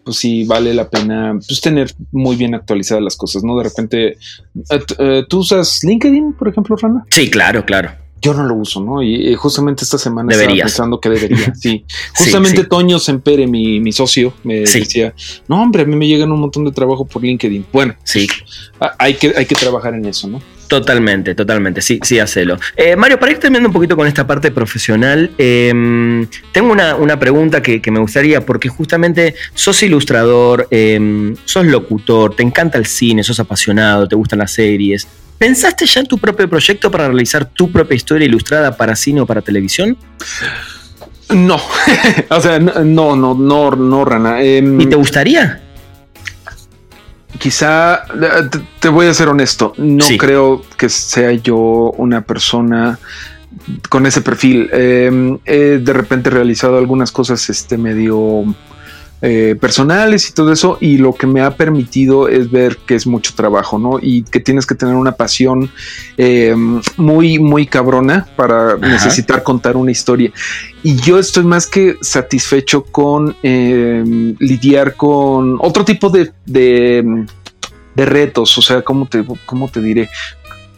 pues 0.05 0.17
sí 0.17 0.45
vale 0.45 0.75
la 0.75 0.89
pena 0.89 1.39
pues, 1.47 1.61
tener 1.61 1.95
muy 2.11 2.37
bien 2.37 2.55
actualizadas 2.55 3.03
las 3.03 3.17
cosas, 3.17 3.45
¿no? 3.45 3.57
De 3.59 3.65
repente, 3.65 4.07
eh, 4.09 4.81
eh, 4.99 5.25
¿tú 5.29 5.39
usas 5.39 5.85
LinkedIn, 5.85 6.33
por 6.35 6.49
ejemplo, 6.49 6.77
Rana? 6.77 7.05
Sí, 7.11 7.31
claro, 7.31 7.65
claro 7.65 7.91
yo 8.21 8.35
no 8.35 8.45
lo 8.45 8.55
uso, 8.55 8.81
¿no? 8.81 9.03
Y, 9.03 9.35
justamente 9.35 9.85
esta 9.85 9.99
semana 9.99 10.33
estaba 10.33 10.55
pensando 10.55 11.01
que 11.01 11.09
debería. 11.09 11.53
Sí, 11.61 11.85
justamente 12.17 12.65
Toño 12.65 12.99
Sempere, 12.99 13.47
mi, 13.47 13.81
mi 13.81 13.93
socio, 13.93 14.33
me 14.45 14.61
decía, 14.61 15.15
no, 15.49 15.63
hombre, 15.63 15.83
a 15.83 15.87
mí 15.87 15.97
me 15.97 16.07
llegan 16.07 16.33
un 16.33 16.41
montón 16.41 16.65
de 16.65 16.73
trabajo 16.73 17.05
por 17.05 17.23
LinkedIn. 17.23 17.67
Bueno, 17.73 17.95
sí, 18.05 18.27
hay 18.99 19.15
que, 19.15 19.35
hay 19.37 19.47
que 19.47 19.55
trabajar 19.55 19.95
en 19.95 20.07
eso, 20.07 20.29
¿no? 20.29 20.41
Totalmente, 20.71 21.35
totalmente, 21.35 21.83
sí, 21.83 21.99
sí, 22.01 22.21
hacelo. 22.21 22.57
Eh, 22.77 22.95
Mario, 22.95 23.19
para 23.19 23.33
ir 23.33 23.39
terminando 23.39 23.71
un 23.71 23.73
poquito 23.73 23.97
con 23.97 24.07
esta 24.07 24.25
parte 24.25 24.53
profesional, 24.53 25.33
em, 25.37 26.29
tengo 26.53 26.71
una, 26.71 27.19
pregunta 27.19 27.61
que, 27.61 27.83
me 27.91 27.99
gustaría, 27.99 28.47
porque 28.47 28.69
justamente 28.69 29.35
sos 29.53 29.83
ilustrador, 29.83 30.69
em, 30.71 31.35
sos 31.45 31.67
locutor, 31.67 32.37
te 32.37 32.45
encanta 32.45 32.79
el 32.79 32.87
cine, 32.87 33.25
sos 33.25 33.41
apasionado, 33.41 34.07
te 34.07 34.15
gustan 34.15 34.39
las 34.39 34.53
series, 34.53 35.09
¿Pensaste 35.39 35.87
ya 35.87 36.01
en 36.01 36.07
tu 36.07 36.19
propio 36.19 36.49
proyecto 36.51 36.91
para 36.91 37.07
realizar 37.07 37.47
tu 37.47 37.73
propia 37.73 37.97
historia 37.97 38.27
ilustrada 38.27 38.77
para 38.77 38.95
cine 38.95 39.23
o 39.23 39.27
para 39.27 39.41
televisión? 39.41 39.97
No, 41.31 41.59
o 42.29 42.41
sea, 42.43 42.59
no, 42.59 43.17
no, 43.17 43.35
no, 43.35 43.71
no, 43.71 44.05
Rana. 44.05 44.43
Em, 44.43 44.79
¿Y 44.79 44.87
te 44.87 44.97
gustaría? 44.97 45.63
Quizá, 47.39 48.03
te 48.81 48.89
voy 48.89 49.07
a 49.07 49.15
ser 49.15 49.29
honesto, 49.29 49.73
no 49.79 50.05
creo 50.19 50.63
que 50.77 50.89
sea 50.89 51.33
yo 51.33 51.93
una 51.97 52.23
persona 52.23 52.99
con 53.89 54.07
ese 54.07 54.21
perfil. 54.21 54.69
Em, 54.73 55.39
he 55.45 55.79
de 55.79 55.93
repente 55.93 56.31
realizado 56.31 56.79
algunas 56.79 57.13
cosas 57.13 57.49
este, 57.49 57.77
medio 57.79 58.45
eh, 59.23 59.55
personales 59.61 60.31
y 60.31 60.33
todo 60.33 60.51
eso, 60.51 60.79
y 60.81 60.97
lo 60.97 61.15
que 61.15 61.27
me 61.27 61.43
ha 61.43 61.55
permitido 61.55 62.27
es 62.29 62.51
ver 62.51 62.79
que 62.79 62.95
es 62.95 63.07
mucho 63.07 63.35
trabajo, 63.35 63.79
¿no? 63.79 63.99
Y 64.01 64.23
que 64.23 64.41
tienes 64.41 64.65
que 64.65 64.75
tener 64.75 64.95
una 64.95 65.13
pasión 65.13 65.71
eh, 66.17 66.55
muy, 66.97 67.39
muy 67.39 67.67
cabrona 67.67 68.27
para 68.35 68.77
necesitar 68.79 69.43
contar 69.43 69.77
una 69.77 69.91
historia. 69.91 70.33
Y 70.83 70.97
yo 70.97 71.19
estoy 71.19 71.45
más 71.45 71.67
que 71.67 71.97
satisfecho 72.01 72.85
con 72.85 73.37
eh, 73.43 74.03
lidiar 74.39 74.97
con 74.97 75.59
otro 75.61 75.85
tipo 75.85 76.09
de, 76.09 76.33
de, 76.47 77.27
retos, 77.97 78.57
o 78.57 78.63
sea, 78.63 78.83
¿cómo 78.83 79.07
te, 79.07 79.25
cómo 79.45 79.69
te 79.69 79.81
diré? 79.81 80.09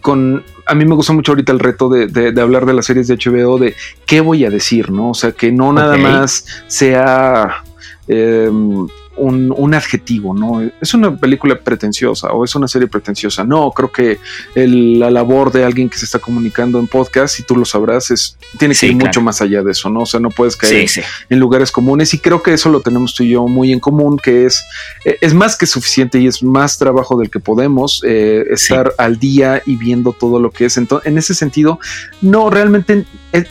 Con, 0.00 0.42
a 0.66 0.74
mí 0.74 0.84
me 0.84 0.96
gusta 0.96 1.12
mucho 1.12 1.32
ahorita 1.32 1.53
el 1.53 1.61
reto 1.61 1.88
de, 1.88 2.40
hablar 2.40 2.66
de 2.66 2.74
las 2.74 2.86
series 2.86 3.07
de 3.07 3.16
HBO, 3.16 3.59
de 3.59 3.76
qué 4.05 4.20
voy 4.20 4.44
a 4.44 4.50
decir, 4.50 4.90
¿no? 4.90 5.11
O 5.11 5.14
sea, 5.14 5.30
que 5.30 5.53
no 5.53 5.72
nada 5.72 5.96
más 5.96 6.46
sea 6.66 7.62
Em, 8.09 8.88
un, 9.17 9.75
adjetivo, 9.75 10.35
¿no? 10.35 10.61
Es 10.81 10.95
una 10.95 11.17
película 11.17 11.59
pretenciosa 11.59 12.29
o 12.29 12.45
es 12.45 12.55
una 12.55 12.69
serie 12.69 12.89
pretenciosa. 12.89 13.45
No, 13.45 13.71
creo 13.71 13.91
que 13.91 14.19
la 14.55 15.11
labor 15.11 15.53
de 15.53 15.65
alguien 15.65 15.89
que 15.89 15.99
se 15.99 16.05
está 16.05 16.19
comunicando 16.19 16.79
en 16.79 16.87
podcast, 16.87 17.41
y 17.41 17.43
tú 17.43 17.57
lo 17.57 17.65
sabrás, 17.65 18.11
es, 18.11 18.37
tiene 18.59 18.75
que 18.75 18.87
ir 18.87 18.97
mucho 18.97 19.21
más 19.21 19.41
allá 19.41 19.63
de 19.63 19.73
eso, 19.73 19.89
¿no? 19.89 20.01
O 20.01 20.07
sea, 20.07 20.21
no 20.21 20.31
puedes 20.31 20.57
caer 20.57 20.89
en 21.29 21.39
lugares 21.39 21.71
comunes 21.71 22.13
y 22.15 22.19
creo 22.19 22.43
que 22.43 22.53
eso 22.53 22.69
lo 22.69 22.81
tenemos 22.81 23.15
tú 23.15 23.25
y 23.25 23.31
yo 23.31 23.47
muy 23.47 23.73
en 23.73 23.81
común, 23.81 24.19
que 24.19 24.47
es, 24.47 24.63
eh, 25.05 25.19
es 25.21 25.35
más 25.35 25.57
que 25.57 25.67
suficiente 25.67 26.19
y 26.19 26.27
es 26.27 26.43
más 26.43 26.79
trabajo 26.79 27.19
del 27.19 27.31
que 27.31 27.41
podemos 27.41 28.03
eh, 28.07 28.45
estar 28.51 28.93
al 28.99 29.19
día 29.19 29.63
y 29.67 29.77
viendo 29.77 30.13
todo 30.13 30.41
lo 30.41 30.51
que 30.51 30.67
es. 30.67 30.77
Entonces, 30.77 31.11
en 31.11 31.19
ese 31.19 31.35
sentido, 31.35 31.79
no, 32.21 32.51
realmente 32.51 33.07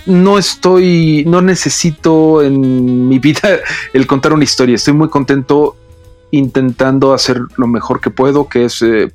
no 0.06 0.38
estoy, 0.38 1.24
no 1.26 1.42
necesito 1.42 2.42
en 2.42 3.08
mi 3.08 3.20
vida 3.20 3.60
el 3.94 4.08
contar 4.08 4.34
una 4.34 4.44
historia. 4.44 4.76
Estoy 4.76 4.94
muy 4.94 5.10
contento 5.10 5.76
intentando 6.32 7.14
hacer 7.14 7.40
lo 7.58 7.68
mejor 7.68 8.00
que 8.00 8.10
puedo, 8.10 8.48
que 8.48 8.66
es 8.66 8.82
eh, 8.82 9.12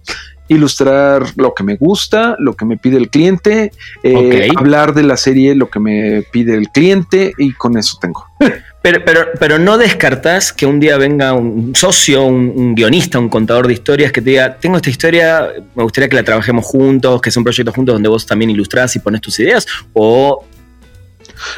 ilustrar 0.48 1.24
lo 1.36 1.54
que 1.54 1.64
me 1.64 1.76
gusta, 1.76 2.36
lo 2.38 2.54
que 2.54 2.64
me 2.64 2.76
pide 2.76 2.98
el 2.98 3.10
cliente, 3.10 3.72
eh, 4.02 4.48
hablar 4.56 4.94
de 4.94 5.02
la 5.02 5.16
serie, 5.16 5.54
lo 5.54 5.70
que 5.70 5.80
me 5.80 6.22
pide 6.30 6.54
el 6.54 6.68
cliente 6.68 7.32
y 7.38 7.52
con 7.52 7.76
eso 7.76 7.98
tengo. 8.00 8.26
Pero, 8.82 9.04
pero, 9.04 9.20
pero 9.40 9.58
no 9.58 9.78
descartás 9.78 10.52
que 10.52 10.64
un 10.64 10.78
día 10.78 10.96
venga 10.96 11.32
un 11.32 11.74
socio, 11.74 12.24
un, 12.24 12.76
guionista, 12.76 13.18
un 13.18 13.28
contador 13.28 13.66
de 13.66 13.72
historias 13.72 14.12
que 14.12 14.22
te 14.22 14.30
diga, 14.30 14.58
tengo 14.58 14.76
esta 14.76 14.90
historia, 14.90 15.48
me 15.74 15.82
gustaría 15.82 16.08
que 16.08 16.14
la 16.14 16.22
trabajemos 16.22 16.64
juntos, 16.64 17.20
que 17.20 17.32
sea 17.32 17.40
un 17.40 17.44
proyecto 17.44 17.72
juntos 17.72 17.96
donde 17.96 18.08
vos 18.08 18.24
también 18.24 18.48
ilustrás 18.48 18.94
y 18.94 19.00
pones 19.00 19.22
tus 19.22 19.40
ideas, 19.40 19.66
o 19.92 20.44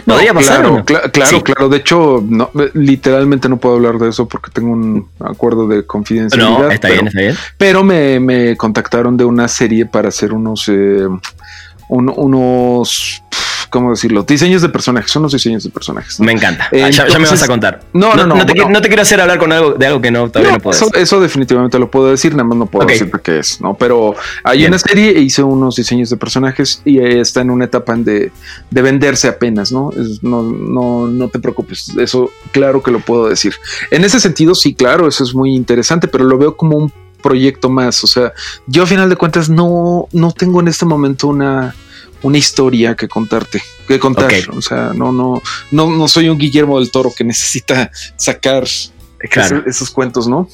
no, 0.06 0.16
claro, 0.16 0.84
claro, 0.84 1.42
claro. 1.42 1.68
De 1.68 1.76
hecho, 1.78 2.24
no, 2.26 2.50
literalmente 2.74 3.48
no 3.48 3.58
puedo 3.58 3.76
hablar 3.76 3.98
de 3.98 4.08
eso 4.08 4.26
porque 4.28 4.50
tengo 4.50 4.72
un 4.72 5.08
acuerdo 5.20 5.66
de 5.66 5.86
confidencialidad. 5.86 6.58
No, 6.58 6.70
está 6.70 6.88
bien, 6.88 7.06
está 7.06 7.20
bien. 7.20 7.36
Pero 7.56 7.84
me, 7.84 8.56
contactaron 8.56 9.16
de 9.16 9.24
una 9.24 9.48
serie 9.48 9.86
para 9.86 10.08
hacer 10.08 10.32
unos, 10.32 10.68
eh, 10.68 11.06
unos 11.88 13.22
¿cómo 13.70 13.90
decirlo? 13.90 14.22
Diseños 14.22 14.62
de 14.62 14.68
personajes, 14.68 15.10
son 15.10 15.22
los 15.22 15.32
diseños 15.32 15.64
de 15.64 15.70
personajes. 15.70 16.18
Me 16.20 16.32
encanta. 16.32 16.68
Ah, 16.72 16.90
ya, 16.90 17.18
me 17.18 17.28
vas 17.28 17.42
a 17.42 17.46
contar. 17.46 17.80
No, 17.92 18.14
no, 18.14 18.26
no. 18.26 18.36
No, 18.36 18.46
te, 18.82 18.88
quiero 18.88 19.02
hacer 19.02 19.20
hablar 19.20 19.38
con 19.38 19.52
algo 19.52 19.72
de 19.72 19.86
algo 19.86 20.00
que 20.00 20.10
no 20.10 20.30
todavía 20.30 20.52
no, 20.52 20.60
puedo 20.60 20.76
eso, 20.76 20.92
eso, 20.94 21.20
definitivamente 21.20 21.78
lo 21.78 21.90
puedo 21.90 22.10
decir, 22.10 22.32
nada 22.32 22.44
más 22.44 22.58
no 22.58 22.66
puedo 22.66 22.86
decir 22.86 23.10
qué 23.22 23.38
es, 23.38 23.60
¿no? 23.60 23.74
Pero 23.74 24.14
hay 24.44 24.64
una 24.64 24.78
serie 24.78 25.10
e 25.10 25.20
hice 25.20 25.42
unos 25.42 25.76
diseños 25.76 26.10
de 26.10 26.16
personajes 26.16 26.82
y 26.84 26.98
está 26.98 27.40
en 27.40 27.50
una 27.50 27.64
etapa 27.64 27.94
de, 27.96 28.32
de 28.70 28.82
venderse 28.82 29.28
apenas, 29.28 29.72
¿no? 29.72 29.90
no, 30.22 30.42
no, 30.42 31.06
no 31.06 31.28
te 31.28 31.38
preocupes, 31.38 31.92
eso 31.98 32.30
claro 32.52 32.82
que 32.82 32.90
lo 32.90 33.00
puedo 33.00 33.28
decir. 33.28 33.54
En 33.90 34.04
ese 34.04 34.20
sentido, 34.20 34.54
sí, 34.54 34.74
claro, 34.74 35.08
eso 35.08 35.24
es 35.24 35.34
muy 35.34 35.54
interesante, 35.54 36.08
pero 36.08 36.24
lo 36.24 36.38
veo 36.38 36.56
como 36.56 36.76
un 36.76 36.92
proyecto 37.22 37.68
más. 37.68 38.02
O 38.04 38.06
sea, 38.06 38.32
yo 38.66 38.84
a 38.84 38.86
final 38.86 39.08
de 39.08 39.16
cuentas 39.16 39.48
no, 39.48 40.08
no 40.12 40.32
tengo 40.32 40.60
en 40.60 40.68
este 40.68 40.84
momento 40.84 41.28
una, 41.28 41.74
una 42.22 42.38
historia 42.38 42.94
que 42.94 43.08
contarte, 43.08 43.62
que 43.86 43.98
contar. 43.98 44.32
O 44.52 44.62
sea, 44.62 44.92
no, 44.94 45.12
no, 45.12 45.42
no, 45.70 45.90
no 45.90 46.08
soy 46.08 46.28
un 46.28 46.38
Guillermo 46.38 46.78
del 46.78 46.90
Toro 46.90 47.12
que 47.16 47.24
necesita 47.24 47.90
sacar 48.16 48.64
esos, 49.66 49.90
cuentos, 49.90 50.28
¿no? 50.28 50.48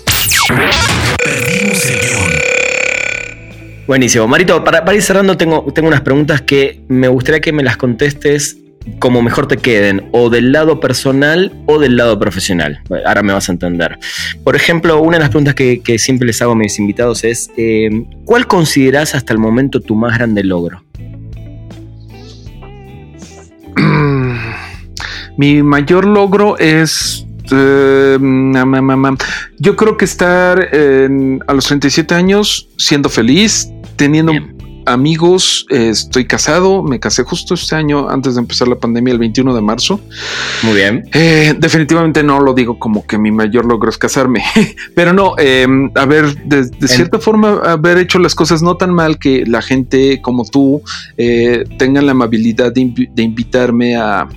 Buenísimo. 3.86 4.26
Marito, 4.26 4.64
para, 4.64 4.84
para, 4.84 4.96
ir 4.96 5.02
cerrando, 5.02 5.36
tengo, 5.36 5.66
tengo 5.74 5.88
unas 5.88 6.00
preguntas 6.00 6.40
que 6.40 6.82
me 6.88 7.08
gustaría 7.08 7.40
que 7.40 7.52
me 7.52 7.62
las 7.62 7.76
contestes 7.76 8.56
como 8.98 9.22
mejor 9.22 9.46
te 9.48 9.56
queden, 9.56 10.08
o 10.12 10.30
del 10.30 10.52
lado 10.52 10.80
personal 10.80 11.52
o 11.66 11.78
del 11.78 11.96
lado 11.96 12.18
profesional. 12.18 12.80
Ahora 13.06 13.22
me 13.22 13.32
vas 13.32 13.48
a 13.48 13.52
entender. 13.52 13.98
Por 14.42 14.56
ejemplo, 14.56 15.00
una 15.00 15.16
de 15.16 15.20
las 15.20 15.30
preguntas 15.30 15.54
que, 15.54 15.80
siempre 15.98 16.26
les 16.26 16.42
hago 16.42 16.52
a 16.52 16.56
mis 16.56 16.78
invitados 16.78 17.24
es, 17.24 17.50
eh, 17.56 17.88
¿cuál 18.24 18.46
consideras 18.46 19.14
hasta 19.14 19.32
el 19.32 19.38
momento 19.38 19.80
tu 19.80 19.94
más 19.94 20.16
grande 20.18 20.44
logro? 20.44 20.84
Mi 25.36 25.62
mayor 25.62 26.04
logro 26.04 26.58
es... 26.58 27.26
Eh, 27.50 28.18
yo 29.58 29.76
creo 29.76 29.96
que 29.98 30.06
estar 30.06 30.58
a 31.46 31.52
los 31.52 31.66
37 31.66 32.14
años 32.14 32.70
siendo 32.78 33.10
feliz, 33.10 33.68
teniendo 33.96 34.32
amigos, 34.86 35.66
eh, 35.70 35.88
estoy 35.90 36.26
casado, 36.26 36.82
me 36.82 37.00
casé 37.00 37.22
justo 37.22 37.54
este 37.54 37.74
año 37.74 38.08
antes 38.08 38.34
de 38.34 38.40
empezar 38.40 38.68
la 38.68 38.76
pandemia, 38.76 39.12
el 39.12 39.18
21 39.18 39.54
de 39.54 39.60
marzo. 39.60 40.00
Muy 40.62 40.74
bien. 40.74 41.08
Eh, 41.12 41.54
definitivamente 41.58 42.22
no 42.22 42.40
lo 42.40 42.54
digo 42.54 42.78
como 42.78 43.06
que 43.06 43.18
mi 43.18 43.30
mayor 43.30 43.64
logro 43.64 43.90
es 43.90 43.98
casarme, 43.98 44.42
pero 44.94 45.12
no, 45.12 45.34
eh, 45.38 45.66
a 45.94 46.06
ver, 46.06 46.34
de, 46.44 46.64
cierta 46.88 47.18
forma, 47.18 47.60
haber 47.64 47.98
hecho 47.98 48.18
las 48.18 48.34
cosas 48.34 48.62
no 48.62 48.76
tan 48.76 48.92
mal 48.92 49.18
que 49.18 49.44
la 49.46 49.62
gente 49.62 50.20
como 50.22 50.44
tú 50.44 50.82
tengan 51.78 52.06
la 52.06 52.12
amabilidad 52.12 52.72
de 52.72 53.22
invitarme 53.22 53.96
a, 53.96 54.28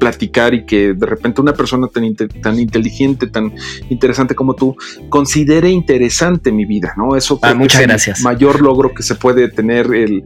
platicar 0.00 0.54
y 0.54 0.64
que 0.64 0.94
de 0.94 1.06
repente 1.06 1.40
una 1.40 1.52
persona 1.52 1.86
tan, 1.86 2.16
tan 2.42 2.58
inteligente, 2.58 3.28
tan 3.28 3.52
interesante 3.88 4.34
como 4.34 4.54
tú, 4.54 4.74
considere 5.08 5.70
interesante 5.70 6.50
mi 6.50 6.64
vida, 6.64 6.94
¿no? 6.96 7.14
Eso 7.14 7.38
ah, 7.42 7.54
muchas 7.54 7.82
es 7.82 7.86
gracias. 7.86 8.18
el 8.18 8.24
mayor 8.24 8.60
logro 8.60 8.92
que 8.92 9.04
se 9.04 9.14
puede 9.14 9.48
tener. 9.48 9.94
El, 9.94 10.24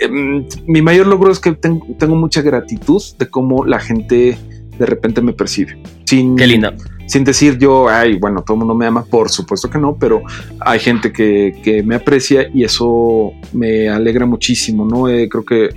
em, 0.00 0.46
mi 0.66 0.82
mayor 0.82 1.06
logro 1.06 1.30
es 1.30 1.38
que 1.38 1.52
tengo, 1.52 2.14
mucha 2.16 2.42
gratitud 2.42 3.02
de 3.18 3.30
cómo 3.30 3.64
la 3.64 3.80
gente 3.80 4.36
de 4.78 4.86
repente 4.86 5.22
me 5.22 5.32
percibe. 5.32 5.78
Sin, 6.04 6.36
Qué 6.36 6.46
lindo. 6.46 6.72
Sin 7.06 7.22
decir 7.22 7.58
yo, 7.58 7.88
ay, 7.88 8.18
bueno, 8.18 8.42
todo 8.42 8.54
el 8.54 8.58
mundo 8.60 8.74
me 8.74 8.86
ama, 8.86 9.04
por 9.04 9.30
supuesto 9.30 9.70
que 9.70 9.78
no, 9.78 9.96
pero 9.96 10.22
hay 10.60 10.80
gente 10.80 11.12
que, 11.12 11.60
que 11.62 11.82
me 11.82 11.94
aprecia 11.94 12.48
y 12.52 12.64
eso 12.64 13.32
me 13.52 13.88
alegra 13.88 14.26
muchísimo, 14.26 14.84
¿no? 14.86 15.08
Eh, 15.08 15.28
creo 15.28 15.44
que 15.44 15.68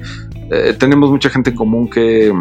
eh, 0.49 0.73
tenemos 0.79 1.11
mucha 1.11 1.29
gente 1.29 1.49
en 1.49 1.55
común 1.55 1.89
que 1.89 2.33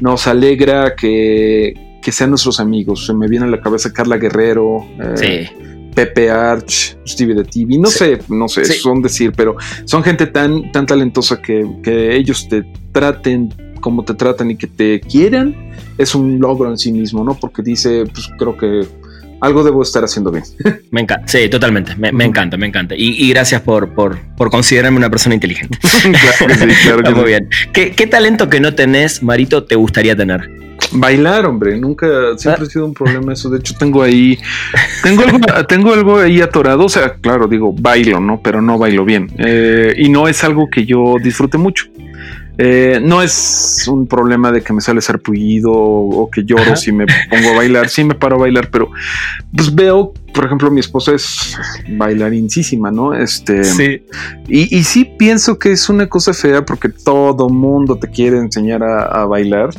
nos 0.00 0.26
alegra 0.26 0.94
que, 0.94 1.74
sean 2.02 2.30
nuestros 2.30 2.60
amigos. 2.60 3.06
Se 3.06 3.14
me 3.14 3.26
viene 3.28 3.46
a 3.46 3.48
la 3.48 3.60
cabeza 3.60 3.92
Carla 3.92 4.16
Guerrero, 4.16 4.86
eh, 5.20 5.90
Pepe 5.94 6.30
Arch, 6.30 6.96
Stevie 7.06 7.34
de 7.34 7.44
TV, 7.44 7.78
no 7.78 7.88
sé, 7.88 8.18
no 8.28 8.48
sé, 8.48 8.64
son 8.64 9.02
decir, 9.02 9.32
pero 9.36 9.56
son 9.84 10.04
gente 10.04 10.26
tan, 10.26 10.70
tan 10.70 10.86
talentosa 10.86 11.40
que, 11.40 11.66
que 11.82 12.14
ellos 12.14 12.48
te 12.48 12.64
traten 12.92 13.52
como 13.80 14.04
te 14.04 14.14
tratan 14.14 14.50
y 14.50 14.56
que 14.56 14.66
te 14.66 15.00
quieran, 15.00 15.54
es 15.96 16.14
un 16.14 16.40
logro 16.40 16.70
en 16.70 16.76
sí 16.76 16.92
mismo, 16.92 17.22
¿no? 17.22 17.34
Porque 17.34 17.62
dice, 17.62 18.04
pues 18.06 18.28
creo 18.36 18.56
que 18.56 18.84
algo 19.40 19.64
debo 19.64 19.82
estar 19.82 20.04
haciendo 20.04 20.30
bien. 20.30 20.44
Me 20.90 21.02
encanta, 21.02 21.26
sí, 21.28 21.48
totalmente, 21.48 21.94
me, 21.96 22.24
encanta, 22.24 22.56
me 22.56 22.66
encanta. 22.66 22.94
Y, 22.96 23.28
gracias 23.30 23.60
por, 23.60 23.90
por, 23.90 24.18
considerarme 24.50 24.98
una 24.98 25.10
persona 25.10 25.34
inteligente. 25.34 25.78
claro 26.02 26.54
sí, 26.54 26.66
claro 26.82 27.16
Muy 27.16 27.24
bien. 27.26 27.48
¿Qué, 27.72 28.06
talento 28.06 28.48
que 28.48 28.60
no 28.60 28.74
tenés, 28.74 29.22
Marito, 29.22 29.64
te 29.64 29.74
gustaría 29.74 30.16
tener? 30.16 30.48
Bailar, 30.92 31.46
hombre, 31.46 31.76
nunca, 31.78 32.06
siempre 32.36 32.64
ha 32.66 32.70
sido 32.70 32.86
un 32.86 32.94
problema 32.94 33.32
eso. 33.32 33.50
De 33.50 33.58
hecho, 33.58 33.74
tengo 33.76 34.02
ahí, 34.02 34.38
tengo 35.02 35.22
algo, 35.22 35.38
tengo 35.66 35.92
algo 35.92 36.18
ahí 36.18 36.40
atorado. 36.40 36.84
O 36.84 36.88
sea, 36.88 37.14
claro, 37.14 37.48
digo, 37.48 37.72
bailo, 37.72 38.20
¿no? 38.20 38.40
Pero 38.42 38.62
no 38.62 38.78
bailo 38.78 39.04
bien. 39.04 39.30
Eh, 39.38 39.94
y 39.98 40.08
no 40.08 40.28
es 40.28 40.44
algo 40.44 40.68
que 40.70 40.86
yo 40.86 41.16
disfrute 41.20 41.58
mucho. 41.58 41.86
Eh, 42.58 43.00
no 43.02 43.20
es 43.20 43.86
un 43.86 44.06
problema 44.06 44.50
de 44.50 44.62
que 44.62 44.72
me 44.72 44.80
sale 44.80 45.00
sarpullido 45.02 45.72
o 45.72 46.30
que 46.30 46.44
lloro 46.44 46.74
si 46.76 46.90
me 46.92 47.06
pongo 47.30 47.50
a 47.50 47.56
bailar. 47.56 47.88
Sí 47.88 48.04
me 48.04 48.14
paro 48.14 48.36
a 48.36 48.40
bailar, 48.40 48.70
pero 48.70 48.90
pues 49.54 49.74
veo, 49.74 50.12
por 50.32 50.46
ejemplo, 50.46 50.70
mi 50.70 50.80
esposa 50.80 51.14
es 51.14 51.56
bailarincísima, 51.88 52.90
¿no? 52.90 53.14
Este, 53.14 53.64
sí. 53.64 54.02
Y, 54.48 54.76
y 54.76 54.84
sí 54.84 55.10
pienso 55.18 55.58
que 55.58 55.72
es 55.72 55.88
una 55.88 56.08
cosa 56.08 56.32
fea 56.32 56.64
porque 56.64 56.88
todo 56.88 57.48
mundo 57.48 57.96
te 57.96 58.08
quiere 58.08 58.38
enseñar 58.38 58.82
a 58.82 59.24
bailar. 59.26 59.70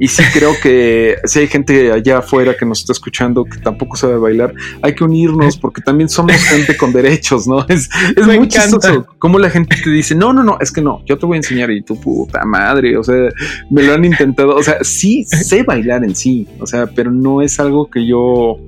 Y 0.00 0.08
sí 0.08 0.22
creo 0.32 0.54
que 0.62 1.16
si 1.24 1.40
hay 1.40 1.46
gente 1.46 1.92
allá 1.92 2.18
afuera 2.18 2.56
que 2.58 2.64
nos 2.64 2.80
está 2.80 2.92
escuchando 2.92 3.44
que 3.44 3.58
tampoco 3.58 3.98
sabe 3.98 4.16
bailar, 4.16 4.54
hay 4.80 4.94
que 4.94 5.04
unirnos 5.04 5.56
porque 5.60 5.82
también 5.82 6.08
somos 6.08 6.34
gente 6.36 6.74
con 6.74 6.90
derechos, 6.90 7.46
¿no? 7.46 7.66
Es, 7.68 7.90
es 8.16 8.26
muy 8.26 8.48
chistoso 8.48 9.06
como 9.18 9.38
la 9.38 9.50
gente 9.50 9.76
te 9.76 9.90
dice, 9.90 10.14
no, 10.14 10.32
no, 10.32 10.42
no, 10.42 10.56
es 10.58 10.72
que 10.72 10.80
no, 10.80 11.02
yo 11.04 11.18
te 11.18 11.26
voy 11.26 11.34
a 11.34 11.36
enseñar 11.36 11.70
y 11.70 11.82
tu 11.82 12.00
puta 12.00 12.46
madre, 12.46 12.96
o 12.96 13.04
sea, 13.04 13.28
me 13.70 13.82
lo 13.82 13.92
han 13.92 14.06
intentado, 14.06 14.56
o 14.56 14.62
sea, 14.62 14.78
sí 14.82 15.24
sé 15.26 15.64
bailar 15.64 16.02
en 16.02 16.16
sí, 16.16 16.48
o 16.58 16.66
sea, 16.66 16.86
pero 16.86 17.10
no 17.10 17.42
es 17.42 17.60
algo 17.60 17.90
que 17.90 18.06
yo... 18.06 18.58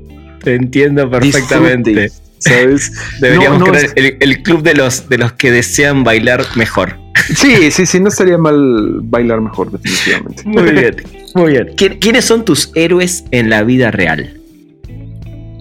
Te 0.45 0.55
entiendo 0.55 1.09
perfectamente. 1.09 2.13
¿Sabes? 2.39 2.93
Deberíamos 3.21 3.71
crear 3.71 3.93
el, 3.95 4.43
club 4.43 4.63
de 4.63 4.75
los, 4.75 5.09
de 5.09 5.17
los 5.17 5.33
que 5.33 5.51
desean 5.51 6.05
bailar 6.05 6.45
mejor. 6.57 7.02
Sí, 7.37 7.71
sí, 7.71 7.87
sí, 7.87 8.01
no 8.01 8.09
estaría 8.09 8.39
mal 8.39 9.01
bailar 9.03 9.41
mejor, 9.41 9.71
definitivamente. 9.71 10.43
Muy 10.45 10.71
bien, 10.73 10.97
muy 11.35 11.53
bien. 11.53 11.71
¿Quiénes 11.77 12.25
son 12.25 12.45
tus 12.45 12.71
héroes 12.75 13.25
en 13.31 13.51
la 13.51 13.63
vida 13.63 13.91
real? 13.91 14.39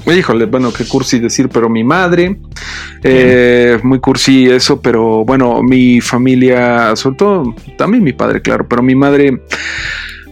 Híjole, 0.05 0.45
bueno, 0.45 0.73
qué 0.73 0.85
cursi 0.85 1.19
decir, 1.19 1.47
pero 1.49 1.69
mi 1.69 1.83
madre, 1.83 2.37
eh, 3.03 3.77
muy 3.83 3.99
cursi 3.99 4.49
eso, 4.49 4.81
pero 4.81 5.23
bueno, 5.23 5.61
mi 5.61 6.01
familia, 6.01 6.95
sobre 6.95 7.17
todo 7.17 7.55
también 7.77 8.03
mi 8.03 8.11
padre, 8.11 8.41
claro, 8.41 8.67
pero 8.67 8.81
mi 8.81 8.95
madre 8.95 9.43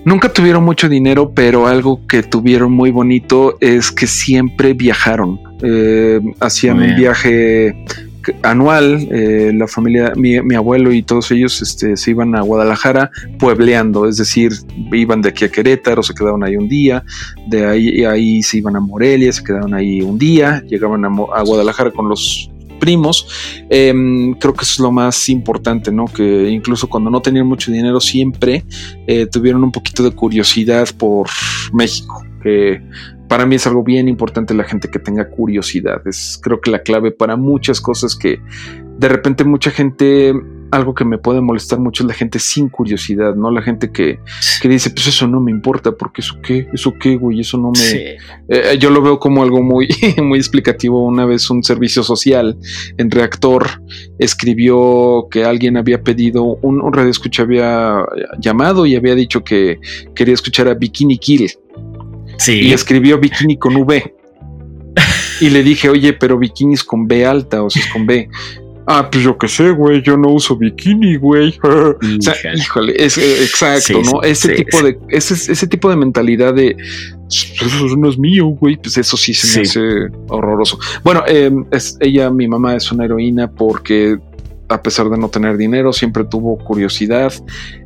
nunca 0.05 0.29
tuvieron 0.29 0.63
mucho 0.63 0.89
dinero, 0.89 1.31
pero 1.35 1.67
algo 1.67 2.05
que 2.07 2.23
tuvieron 2.23 2.71
muy 2.71 2.89
bonito 2.89 3.57
es 3.61 3.91
que 3.91 4.07
siempre 4.07 4.73
viajaron. 4.73 5.39
Eh, 5.61 6.19
hacían 6.39 6.79
un 6.79 6.95
viaje 6.95 7.75
anual, 8.43 9.07
eh, 9.11 9.51
la 9.53 9.67
familia, 9.67 10.13
mi, 10.15 10.35
abuelo 10.55 10.91
y 10.91 11.03
todos 11.03 11.31
ellos 11.31 11.61
este, 11.61 11.95
se 11.97 12.11
iban 12.11 12.35
a 12.35 12.41
Guadalajara 12.41 13.11
puebleando, 13.37 14.07
es 14.07 14.17
decir, 14.17 14.51
iban 14.91 15.21
de 15.21 15.29
aquí 15.29 15.45
a 15.45 15.49
Querétaro, 15.49 16.03
se 16.03 16.13
quedaban 16.13 16.43
ahí 16.43 16.55
un 16.55 16.67
día, 16.67 17.03
de 17.47 17.65
ahí, 17.65 18.03
ahí 18.03 18.43
se 18.43 18.57
iban 18.57 18.75
a 18.75 18.79
Morelia, 18.79 19.31
se 19.31 19.43
quedaban 19.43 19.73
ahí 19.73 20.01
un 20.01 20.17
día, 20.17 20.63
llegaban 20.67 21.05
a, 21.05 21.09
Guadalajara 21.09 21.91
con 21.91 22.09
los 22.09 22.49
primos, 22.79 23.27
em, 23.69 24.33
creo 24.33 24.53
que 24.53 24.63
es 24.63 24.79
lo 24.79 24.91
más 24.91 25.29
importante, 25.29 25.91
¿no? 25.91 26.05
Que 26.05 26.49
incluso 26.49 26.87
cuando 26.87 27.09
no 27.09 27.21
tenían 27.21 27.45
mucho 27.45 27.71
dinero 27.71 27.99
siempre 27.99 28.63
eh, 29.05 29.25
tuvieron 29.25 29.63
un 29.63 29.71
poquito 29.71 30.03
de 30.03 30.11
curiosidad 30.11 30.87
por 30.97 31.27
México, 31.73 32.23
que 32.41 32.81
para 33.29 33.45
mí 33.45 33.55
es 33.55 33.67
algo 33.67 33.83
bien 33.83 34.09
importante 34.09 34.53
la 34.53 34.63
gente 34.63 34.89
que 34.89 34.99
tenga 34.99 35.29
curiosidad. 35.29 36.01
Es 36.05 36.39
creo 36.41 36.59
que 36.59 36.71
la 36.71 36.79
clave 36.79 37.11
para 37.11 37.37
muchas 37.37 37.79
cosas 37.79 38.15
que 38.15 38.41
de 38.97 39.07
repente 39.07 39.45
mucha 39.45 39.71
gente, 39.71 40.33
algo 40.71 40.93
que 40.93 41.05
me 41.05 41.19
puede 41.19 41.39
molestar 41.39 41.79
mucho 41.79 42.03
es 42.03 42.07
la 42.07 42.13
gente 42.13 42.37
sin 42.39 42.67
curiosidad, 42.67 43.35
¿no? 43.35 43.49
La 43.49 43.61
gente 43.61 43.91
que, 43.91 44.19
dice, 44.63 44.89
pues 44.89 45.07
eso 45.07 45.25
no 45.25 45.39
me 45.39 45.51
importa, 45.51 45.93
porque 45.93 46.19
eso 46.21 46.35
qué, 46.43 46.67
eso 46.73 46.95
qué, 46.99 47.15
güey, 47.15 47.39
eso 47.39 47.57
no 47.57 47.71
me... 47.71 48.17
Eh, 48.49 48.77
yo 48.77 48.89
lo 48.89 49.01
veo 49.01 49.19
como 49.19 49.41
algo 49.41 49.63
muy, 49.63 49.87
muy 50.21 50.37
explicativo. 50.37 51.05
Una 51.05 51.25
vez 51.25 51.49
un 51.49 51.63
servicio 51.63 52.03
social 52.03 52.57
en 52.97 53.09
Reactor 53.09 53.81
escribió 54.17 55.27
que 55.31 55.45
alguien 55.45 55.77
había 55.77 56.01
pedido, 56.01 56.43
un, 56.43 56.81
un 56.81 56.91
radio 56.91 57.11
escucha 57.11 57.43
había 57.43 58.03
llamado 58.39 58.85
y 58.85 58.95
había 58.95 59.15
dicho 59.15 59.43
que 59.43 59.79
quería 60.13 60.33
escuchar 60.33 60.67
a 60.67 60.73
Bikini 60.73 61.19
Kill 61.19 61.49
y 62.47 62.73
escribió 62.73 63.19
bikini 63.19 63.57
con 63.57 63.75
V. 63.75 64.15
y 65.41 65.49
le 65.49 65.63
dije, 65.63 65.89
oye, 65.89 66.13
pero 66.13 66.37
bikini 66.37 66.73
es 66.73 66.83
con 66.83 67.07
B 67.07 67.25
alta, 67.25 67.63
o 67.63 67.69
sea, 67.69 67.83
es 67.83 67.91
con 67.91 68.05
B. 68.05 68.29
Ah, 68.91 69.07
pues 69.11 69.23
yo 69.23 69.37
qué 69.37 69.47
sé, 69.47 69.69
güey, 69.69 70.01
yo 70.01 70.17
no 70.17 70.29
uso 70.29 70.55
bikini, 70.55 71.15
güey. 71.17 71.55
o 71.63 71.95
sea, 72.19 72.33
híjole, 72.55 72.93
es 72.97 73.17
eh, 73.19 73.43
exacto, 73.43 74.01
¿no? 74.01 74.23
ese 74.23 74.55
tipo 74.55 74.81
de, 74.81 74.97
ese, 75.09 75.35
ese 75.35 75.67
tipo 75.67 75.89
de 75.89 75.95
mentalidad 75.95 76.55
de 76.55 76.75
eso 77.29 77.95
no 77.95 78.09
es 78.09 78.17
mío, 78.17 78.47
güey, 78.47 78.77
pues 78.77 78.97
eso 78.97 79.15
sí 79.15 79.33
se 79.33 79.59
me 79.59 79.67
hace 79.67 79.81
horroroso. 80.27 80.79
Bueno, 81.03 81.23
eh, 81.27 81.51
es, 81.69 81.97
ella, 81.99 82.31
mi 82.31 82.47
mamá 82.47 82.75
es 82.75 82.91
una 82.91 83.05
heroína 83.05 83.51
porque 83.51 84.17
a 84.69 84.81
pesar 84.81 85.09
de 85.09 85.17
no 85.17 85.29
tener 85.29 85.57
dinero, 85.57 85.91
siempre 85.91 86.23
tuvo 86.23 86.57
curiosidad. 86.57 87.33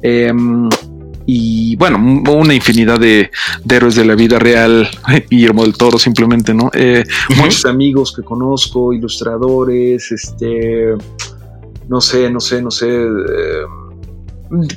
Em, 0.02 0.70
y 1.26 1.76
bueno, 1.78 1.98
una 2.32 2.54
infinidad 2.54 3.00
de, 3.00 3.32
héroes 3.70 3.96
de 3.96 4.06
la 4.06 4.16
vida 4.16 4.40
real, 4.40 4.88
Guillermo 5.30 5.64
del 5.64 5.74
Toro 5.74 5.98
simplemente, 5.98 6.54
¿no? 6.54 6.70
Eh, 6.74 7.04
muchos 7.38 7.66
amigos 7.66 8.14
que 8.16 8.24
conozco, 8.24 8.94
ilustradores, 8.94 10.12
este, 10.12 10.94
no 11.88 12.02
sé, 12.02 12.30
no 12.30 12.40
sé, 12.40 12.62
no 12.62 12.72
sé. 12.72 12.88
Eh, 12.90 13.66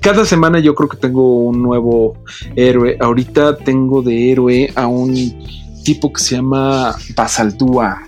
cada 0.01 0.25
semana 0.25 0.59
yo 0.61 0.75
creo 0.75 0.89
que 0.89 0.97
tengo 0.97 1.41
un 1.41 1.63
nuevo 1.63 2.23
héroe. 2.55 2.97
Ahorita 3.01 3.57
tengo 3.57 4.03
de 4.03 4.33
héroe 4.33 4.73
a 4.75 4.87
un 4.87 5.15
tipo 5.85 6.13
que 6.13 6.21
se 6.21 6.37
llama 6.37 6.95
Basaldúa. 7.15 8.03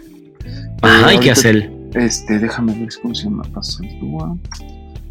Ajá, 0.83 1.15
¿y 1.15 1.21
qué 1.21 1.31
hace 1.33 1.51
él? 1.51 1.75
Este, 1.95 2.39
déjame 2.39 2.79
ver 2.79 2.89
cómo 3.03 3.15
se 3.15 3.25
llama 3.25 3.45
Basaldúa. 3.51 4.37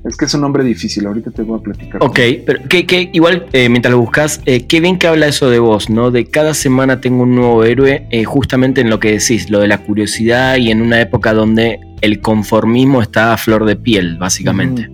Es 0.08 0.16
que 0.16 0.26
es 0.26 0.34
un 0.34 0.42
nombre 0.42 0.64
difícil, 0.64 1.06
ahorita 1.06 1.32
te 1.32 1.42
voy 1.42 1.60
a 1.60 1.64
platicar. 1.64 2.04
Ok, 2.04 2.20
pero 2.46 2.62
que, 2.68 3.10
igual 3.14 3.46
eh, 3.52 3.70
mientras 3.70 3.92
lo 3.92 4.00
buscas, 4.00 4.42
eh, 4.46 4.66
qué 4.66 4.80
bien 4.80 4.98
que 4.98 5.08
habla 5.08 5.28
eso 5.28 5.50
de 5.50 5.60
vos, 5.60 5.90
¿no? 5.90 6.12
De 6.12 6.26
cada 6.26 6.54
semana 6.54 7.02
tengo 7.02 7.24
un 7.24 7.36
nuevo 7.36 7.64
héroe, 7.64 8.08
eh, 8.12 8.24
justamente 8.24 8.82
en 8.82 8.90
lo 8.90 9.00
que 9.00 9.12
decís, 9.12 9.50
lo 9.50 9.60
de 9.60 9.68
la 9.68 9.80
curiosidad 9.80 10.58
y 10.58 10.72
en 10.72 10.82
una 10.82 11.02
época 11.02 11.34
donde 11.34 11.80
el 12.02 12.22
conformismo 12.22 13.02
está 13.02 13.34
a 13.34 13.38
flor 13.38 13.66
de 13.66 13.76
piel, 13.76 14.18
básicamente. 14.18 14.90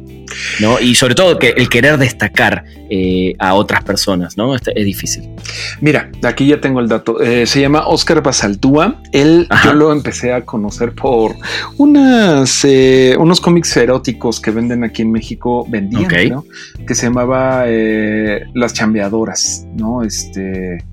¿No? 0.59 0.79
Y 0.79 0.95
sobre 0.95 1.15
todo 1.15 1.37
que 1.39 1.49
el 1.49 1.69
querer 1.69 1.97
destacar 1.97 2.65
eh, 2.89 3.33
a 3.39 3.53
otras 3.53 3.83
personas, 3.83 4.37
¿no? 4.37 4.55
Este, 4.55 4.77
es 4.79 4.85
difícil. 4.85 5.29
Mira, 5.81 6.11
aquí 6.23 6.47
ya 6.47 6.61
tengo 6.61 6.79
el 6.79 6.87
dato. 6.87 7.21
Eh, 7.21 7.45
se 7.45 7.61
llama 7.61 7.87
Oscar 7.87 8.21
Basaldúa. 8.21 9.01
Él 9.11 9.47
yo 9.63 9.73
lo 9.73 9.91
empecé 9.91 10.33
a 10.33 10.41
conocer 10.45 10.93
por 10.93 11.35
unas 11.77 12.63
eh, 12.65 13.15
unos 13.19 13.41
cómics 13.41 13.75
eróticos 13.77 14.39
que 14.39 14.51
venden 14.51 14.83
aquí 14.83 15.01
en 15.01 15.11
México, 15.11 15.65
vendían, 15.69 16.43
Que 16.87 16.95
se 16.95 17.07
llamaba 17.07 17.65
Las 18.53 18.73
Chambeadoras, 18.73 19.65
¿no? 19.75 20.03
Este 20.03 20.83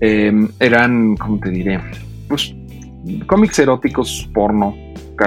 em, 0.00 0.48
eran, 0.60 1.16
¿cómo 1.16 1.38
te 1.40 1.50
diré? 1.50 1.80
Pues 2.28 2.54
cómics 3.26 3.58
eróticos 3.58 4.28
porno 4.34 4.74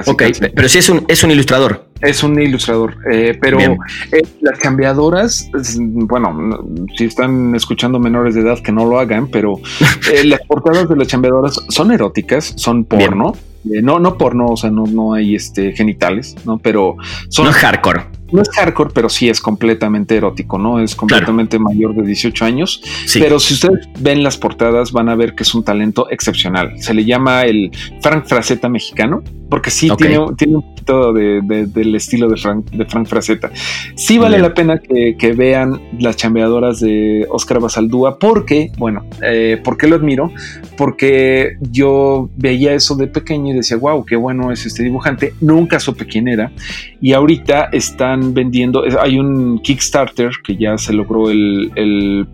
ok, 0.06 0.24
pero 0.56 0.70
sí 0.70 0.80
es 0.80 0.90
un, 0.90 1.06
es 1.08 1.24
un 1.24 1.32
ilustrador. 1.32 1.88
Es 2.02 2.24
un 2.24 2.42
ilustrador, 2.42 2.98
eh, 3.12 3.38
pero 3.40 3.60
eh, 3.60 4.24
las 4.42 4.58
cambiadoras, 4.60 5.50
bueno, 5.76 6.66
si 6.96 7.06
están 7.06 7.54
escuchando 7.56 8.00
menores 8.00 8.34
de 8.34 8.42
edad 8.42 8.60
que 8.60 8.72
no 8.72 8.86
lo 8.86 9.00
hagan, 9.00 9.28
pero 9.28 9.60
eh, 10.12 10.24
las 10.24 10.42
portadas 10.48 10.90
de 10.90 10.96
las 10.96 11.08
cambiadoras 11.08 11.60
son 11.70 11.92
eróticas, 11.92 12.54
son 12.58 12.86
porno. 12.86 13.34
no, 13.64 14.00
no 14.00 14.18
porno, 14.18 14.48
o 14.48 14.58
sea, 14.58 14.72
no, 14.72 14.86
no 14.86 15.14
hay 15.14 15.36
este 15.36 15.74
genitales, 15.74 16.36
¿no? 16.46 16.58
Pero 16.58 16.96
son. 17.30 17.46
No 17.46 17.54
hardcore 17.54 18.22
no 18.32 18.42
es 18.42 18.50
hardcore, 18.50 18.92
pero 18.94 19.10
sí 19.10 19.30
es 19.30 19.42
completamente 19.42 20.16
erótico, 20.16 20.58
¿no? 20.58 20.80
Es 20.80 20.96
completamente 20.96 21.60
mayor 21.60 21.94
de 21.96 22.04
18 22.04 22.46
años. 22.46 22.82
Pero 23.14 23.40
si 23.40 23.54
ustedes 23.54 23.88
ven 24.00 24.24
las 24.24 24.38
portadas, 24.38 24.92
van 24.92 25.10
a 25.10 25.16
ver 25.16 25.36
que 25.36 25.44
es 25.44 25.54
un 25.54 25.64
talento 25.64 26.10
excepcional. 26.10 26.82
Se 26.82 26.94
le 26.94 27.06
llama 27.06 27.44
el 27.44 27.72
Frank 28.02 28.26
Fraceta 28.26 28.70
mexicano, 28.70 29.24
porque 29.52 29.70
sí 29.70 29.90
tiene, 29.98 30.18
tiene, 30.38 30.56
un 30.56 30.62
poquito 30.62 31.12
del 31.12 31.94
estilo 31.94 32.30
de 32.30 32.38
Frank, 32.38 32.72
de 32.72 32.86
Frank 32.86 33.06
Fraceta. 33.06 33.52
Sí 33.96 34.18
vale 34.18 34.40
la 34.40 34.54
pena 34.54 34.80
que, 34.80 35.34
vean 35.34 35.78
las 36.00 36.16
chambeadoras 36.16 36.80
de 36.80 37.28
Oscar 37.30 37.60
Basaldúa, 37.60 38.18
porque, 38.18 38.72
bueno, 38.78 39.06
eh, 39.22 39.60
¿por 39.62 39.78
qué 39.78 39.88
lo 39.88 39.98
admiro? 39.98 40.32
Porque 40.78 41.58
yo 41.60 42.30
veía 42.38 42.74
eso 42.74 42.96
de 42.96 43.08
pequeño 43.08 43.52
y 43.52 43.58
decía, 43.58 43.76
wow, 43.76 44.06
qué 44.06 44.16
bueno 44.16 44.54
es 44.54 44.66
este 44.66 44.84
dibujante. 44.84 45.34
Nunca 45.42 45.82
supe 45.82 46.06
quién 46.06 46.30
era. 46.30 46.54
Y 47.02 47.12
ahorita 47.12 47.72
están 47.74 48.34
vendiendo, 48.34 48.86
hay 49.02 49.20
un 49.20 49.60
Kickstarter 49.60 50.32
que 50.46 50.56
ya 50.56 50.78
se 50.78 50.94
logró 50.94 51.30
el, 51.30 52.26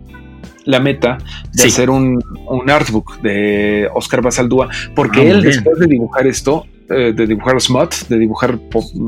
la 0.66 0.78
meta 0.78 1.18
de 1.52 1.64
hacer 1.64 1.90
un, 1.90 2.22
artbook 2.68 3.20
de 3.22 3.88
Oscar 3.92 4.22
Basaldúa, 4.22 4.68
porque 4.94 5.22
ah, 5.22 5.30
él 5.30 5.42
después 5.42 5.80
de 5.80 5.88
dibujar 5.88 6.28
esto, 6.28 6.64
eh, 6.90 7.12
de 7.14 7.26
dibujar 7.26 7.60
smut, 7.60 7.94
de 8.08 8.18
dibujar 8.18 8.58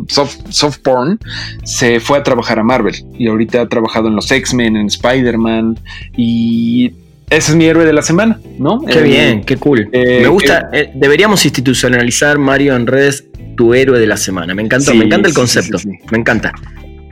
soft, 0.09 0.41
soft, 0.51 0.78
porn, 0.78 1.18
se 1.64 2.01
fue 2.01 2.18
a 2.18 2.22
trabajar 2.22 2.59
a 2.59 2.62
Marvel 2.62 2.95
y 3.18 3.28
ahorita 3.28 3.62
ha 3.62 3.68
trabajado 3.68 4.09
en 4.09 4.16
los 4.16 4.31
X-Men, 4.31 4.76
en 4.76 4.87
Spider-Man 4.87 5.78
y 6.16 6.93
ese 7.31 7.53
es 7.53 7.57
mi 7.57 7.66
héroe 7.66 7.85
de 7.85 7.93
la 7.93 8.03
semana, 8.03 8.41
¿no? 8.59 8.83
Qué 8.83 9.03
bien, 9.03 9.45
qué 9.45 9.57
cool. 9.57 9.89
Eh, 9.93 10.20
me 10.20 10.28
gusta, 10.28 10.68
eh, 10.72 10.91
deberíamos 10.95 11.45
institucionalizar, 11.45 12.39
Mario, 12.39 12.74
en 12.74 12.87
redes 12.87 13.24
tu 13.57 13.72
héroe 13.72 14.01
de 14.01 14.07
la 14.07 14.16
semana. 14.16 14.55
Me 14.55 14.62
encanta, 14.62 14.93
me 14.93 15.05
encanta 15.05 15.28
el 15.28 15.35
concepto. 15.35 15.78
me 16.11 16.18
encanta. 16.18 16.53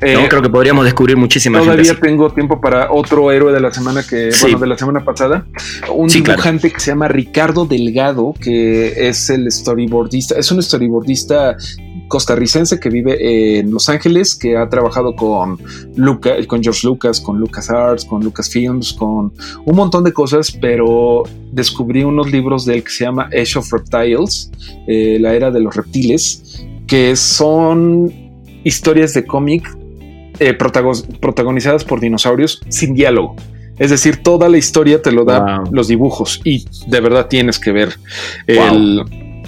Eh, 0.01 0.27
creo 0.29 0.43
que 0.43 0.49
podríamos 0.49 0.85
descubrir 0.85 1.17
muchísimas 1.17 1.65
Todavía 1.65 1.99
tengo 1.99 2.31
tiempo 2.31 2.61
para 2.61 2.93
otro 2.93 3.33
héroe 3.33 3.53
de 3.53 3.61
la 3.61 3.73
semana 3.73 4.05
que, 4.09 4.31
bueno, 4.41 4.59
de 4.59 4.67
la 4.67 4.79
semana 4.79 5.05
pasada. 5.05 5.45
Un 5.93 6.09
dibujante 6.09 6.71
que 6.71 6.79
se 6.79 6.93
llama 6.93 7.09
Ricardo 7.09 7.67
Delgado, 7.67 8.35
que 8.41 9.09
es 9.09 9.29
el 9.31 9.51
storyboardista, 9.51 10.37
es 10.39 10.51
un 10.53 10.63
storyboardista 10.63 11.57
costarricense 12.09 12.81
que 12.81 12.89
vive 12.89 13.59
en 13.59 13.71
Los 13.71 13.89
Ángeles, 13.89 14.35
que 14.35 14.57
ha 14.57 14.69
trabajado 14.69 15.15
con, 15.15 15.59
Luca, 15.97 16.35
con 16.47 16.63
George 16.63 16.87
Lucas, 16.87 17.21
con 17.21 17.39
Lucas 17.39 17.69
Arts, 17.69 18.05
con 18.05 18.25
Lucas 18.25 18.49
Films, 18.49 18.93
con 18.93 19.33
un 19.65 19.77
montón 19.77 20.05
de 20.05 20.13
cosas, 20.13 20.51
pero 20.61 21.25
descubrí 21.53 22.05
unos 22.05 22.31
libros 22.33 22.65
de 22.65 22.77
él 22.77 22.85
que 22.85 22.91
se 22.91 23.05
llama 23.05 23.29
Age 23.33 23.59
of 23.59 23.71
Reptiles, 23.73 24.51
eh, 24.87 25.19
la 25.21 25.35
era 25.35 25.51
de 25.51 25.61
los 25.61 25.77
reptiles, 25.77 26.65
que 26.87 27.15
son 27.15 28.13
historias 28.65 29.15
de 29.15 29.25
cómic 29.25 29.78
eh, 30.39 30.55
protagonizadas 30.55 31.85
por 31.85 32.01
dinosaurios 32.01 32.61
sin 32.69 32.95
diálogo. 32.95 33.37
Es 33.79 33.91
decir, 33.91 34.23
toda 34.23 34.49
la 34.49 34.59
historia 34.59 35.03
te 35.03 35.13
lo 35.13 35.25
da 35.25 35.63
los 35.71 35.89
dibujos 35.89 36.41
y 36.45 36.65
de 36.89 37.01
verdad 37.01 37.29
tienes 37.29 37.61
que 37.61 37.71
ver 37.71 37.95
el, 38.47 39.05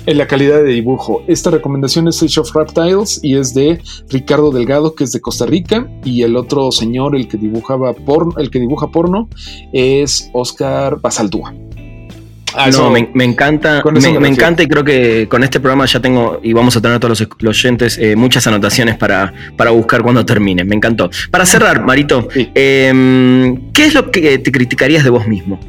la 0.07 0.27
calidad 0.27 0.63
de 0.63 0.71
dibujo. 0.71 1.23
Esta 1.27 1.51
recomendación 1.51 2.09
es 2.09 2.23
Age 2.23 2.41
of 2.41 2.55
Reptiles 2.55 3.21
y 3.23 3.37
es 3.37 3.55
de 3.55 3.81
Ricardo 4.09 4.51
Delgado, 4.51 4.95
que 4.95 5.05
es 5.05 5.13
de 5.13 5.21
Costa 5.21 5.47
Rica, 5.47 5.89
y 6.05 6.23
el 6.23 6.37
otro 6.37 6.71
señor, 6.73 7.17
el 7.17 7.29
que 7.29 7.39
dibujaba 7.39 7.93
porno, 7.93 8.35
el 8.39 8.51
que 8.51 8.61
dibuja 8.61 8.89
porno, 8.89 9.29
es 9.73 10.31
Oscar 10.33 11.01
Basaldúa. 11.01 11.55
Ah, 12.55 12.71
no, 12.71 12.91
me, 12.91 13.25
encanta, 13.25 13.83
me, 13.93 14.29
encanta 14.29 14.63
y 14.63 14.67
creo 14.69 14.85
que 14.85 15.29
con 15.29 15.45
este 15.45 15.61
programa 15.61 15.87
ya 15.87 16.01
tengo 16.01 16.41
y 16.43 16.53
vamos 16.53 16.77
a 16.77 16.81
tener 16.81 16.97
a 16.97 17.01
todos 17.01 17.27
los, 17.39 17.49
oyentes 17.49 17.99
eh, 17.99 18.17
muchas 18.17 18.47
anotaciones 18.47 18.97
para, 18.97 19.33
para 19.57 19.71
buscar 19.71 20.03
cuando 20.03 20.25
termine. 20.25 20.65
Me 20.65 20.77
encantó. 20.77 21.11
Para 21.31 21.47
cerrar, 21.47 21.85
Marito, 21.85 22.29
em, 22.35 23.73
¿qué 23.73 23.85
es 23.85 23.95
lo 23.95 24.11
que 24.11 24.39
te 24.39 24.53
criticarías 24.53 25.05
de 25.05 25.11
vos 25.11 25.27
mismo? 25.27 25.61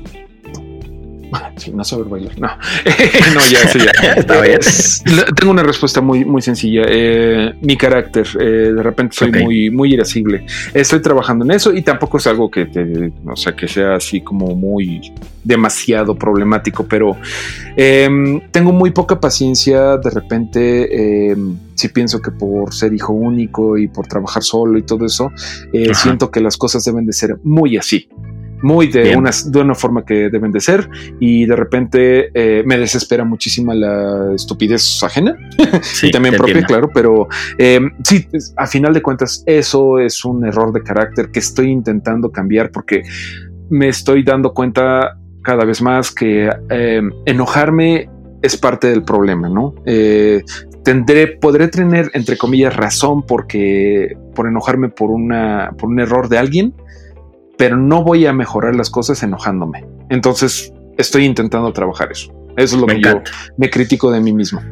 No 1.73 1.83
saber 1.83 2.07
bailar. 2.07 2.39
No, 2.39 2.47
no 3.33 3.39
ya, 3.49 3.67
sí, 3.67 3.79
ya. 3.79 4.23
Tengo 5.35 5.51
una 5.51 5.63
respuesta 5.63 6.01
muy, 6.01 6.25
muy 6.25 6.41
sencilla. 6.41 6.83
Eh, 6.87 7.53
mi 7.61 7.77
carácter, 7.77 8.27
eh, 8.39 8.71
de 8.73 8.83
repente 8.83 9.15
soy 9.15 9.31
muy, 9.31 9.69
muy 9.69 9.93
irascible. 9.93 10.45
Estoy 10.73 11.01
trabajando 11.01 11.45
en 11.45 11.51
eso 11.51 11.73
y 11.73 11.81
tampoco 11.81 12.17
es 12.17 12.27
algo 12.27 12.49
que 12.49 12.65
te, 12.65 13.11
o 13.25 13.35
sea, 13.35 13.55
que 13.55 13.67
sea 13.67 13.95
así 13.95 14.21
como 14.21 14.55
muy 14.55 15.13
demasiado 15.43 16.15
problemático, 16.15 16.85
pero 16.87 17.17
em, 17.75 18.41
tengo 18.51 18.71
muy 18.71 18.91
poca 18.91 19.19
paciencia. 19.19 19.97
De 19.97 20.09
repente, 20.09 21.31
em, 21.31 21.57
si 21.75 21.87
pienso 21.89 22.21
que 22.21 22.31
por 22.31 22.73
ser 22.73 22.93
hijo 22.93 23.13
único 23.13 23.77
y 23.77 23.87
por 23.87 24.07
trabajar 24.07 24.43
solo 24.43 24.77
y 24.77 24.83
todo 24.83 25.05
eso, 25.05 25.31
eh, 25.73 25.93
siento 25.93 26.29
que 26.29 26.41
las 26.41 26.57
cosas 26.57 26.83
deben 26.83 27.05
de 27.05 27.13
ser 27.13 27.37
muy 27.43 27.77
así 27.77 28.09
muy 28.61 28.87
de 28.87 29.15
una, 29.15 29.31
de 29.45 29.59
una 29.59 29.75
forma 29.75 30.05
que 30.05 30.29
deben 30.29 30.51
de 30.51 30.59
ser 30.59 30.89
y 31.19 31.45
de 31.45 31.55
repente 31.55 32.31
eh, 32.33 32.63
me 32.65 32.77
desespera 32.77 33.23
muchísima 33.23 33.73
la 33.73 34.33
estupidez 34.35 35.01
ajena. 35.03 35.35
Y 36.03 36.11
también 36.11 36.35
propia, 36.35 36.63
claro, 36.63 36.89
pero 36.93 37.27
eh, 37.57 37.79
sí, 38.03 38.27
a 38.57 38.67
final 38.67 38.93
de 38.93 39.01
cuentas 39.01 39.43
eso 39.45 39.99
es 39.99 40.23
un 40.25 40.45
error 40.45 40.73
de 40.73 40.81
carácter 40.81 41.29
que 41.31 41.39
estoy 41.39 41.69
intentando 41.69 42.31
cambiar 42.31 42.71
porque 42.71 43.03
me 43.69 43.87
estoy 43.87 44.23
dando 44.23 44.53
cuenta 44.53 45.17
cada 45.43 45.65
vez 45.65 45.81
más 45.81 46.11
que 46.11 46.49
eh, 46.69 47.01
enojarme 47.25 48.09
es 48.41 48.57
parte 48.57 48.87
del 48.87 49.03
problema, 49.03 49.49
¿no? 49.49 49.75
tendré, 50.83 51.27
podré 51.27 51.67
tener, 51.67 52.09
entre 52.13 52.37
comillas, 52.37 52.75
razón 52.75 53.23
porque 53.23 54.17
por 54.35 54.47
enojarme 54.47 54.89
por 54.89 55.11
una, 55.11 55.73
por 55.77 55.89
un 55.89 55.99
error 55.99 56.29
de 56.29 56.37
alguien, 56.37 56.73
pero 57.61 57.77
no 57.77 58.03
voy 58.03 58.25
a 58.25 58.33
mejorar 58.33 58.75
las 58.75 58.89
cosas 58.89 59.21
enojándome. 59.21 59.85
Entonces 60.09 60.73
estoy 60.97 61.25
intentando 61.25 61.71
trabajar 61.71 62.11
eso. 62.11 62.33
Eso 62.57 62.75
es 62.75 62.81
lo 62.81 62.87
que 62.87 62.99
yo 62.99 63.21
me 63.55 63.69
critico 63.69 64.09
de 64.09 64.19
mí 64.19 64.33
mismo. 64.33 64.63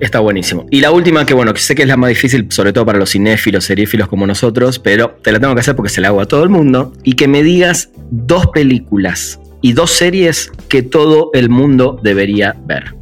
Está 0.00 0.20
buenísimo. 0.20 0.64
Y 0.70 0.80
la 0.80 0.92
última, 0.92 1.26
que 1.26 1.34
bueno, 1.34 1.52
que 1.52 1.60
sé 1.60 1.74
que 1.74 1.82
es 1.82 1.88
la 1.88 1.98
más 1.98 2.08
difícil, 2.08 2.46
sobre 2.48 2.72
todo 2.72 2.86
para 2.86 2.98
los 2.98 3.10
cinéfilos, 3.10 3.66
seriéfilos 3.66 4.08
como 4.08 4.26
nosotros, 4.26 4.78
pero 4.78 5.10
te 5.22 5.30
la 5.30 5.40
tengo 5.40 5.52
que 5.52 5.60
hacer 5.60 5.76
porque 5.76 5.90
se 5.90 6.00
la 6.00 6.08
hago 6.08 6.22
a 6.22 6.24
todo 6.24 6.42
el 6.42 6.48
mundo. 6.48 6.94
Y 7.04 7.16
que 7.16 7.28
me 7.28 7.42
digas 7.42 7.90
dos 8.10 8.46
películas 8.46 9.38
y 9.60 9.74
dos 9.74 9.90
series 9.90 10.50
que 10.70 10.80
todo 10.80 11.32
el 11.34 11.50
mundo 11.50 12.00
debería 12.02 12.56
ver. 12.64 12.94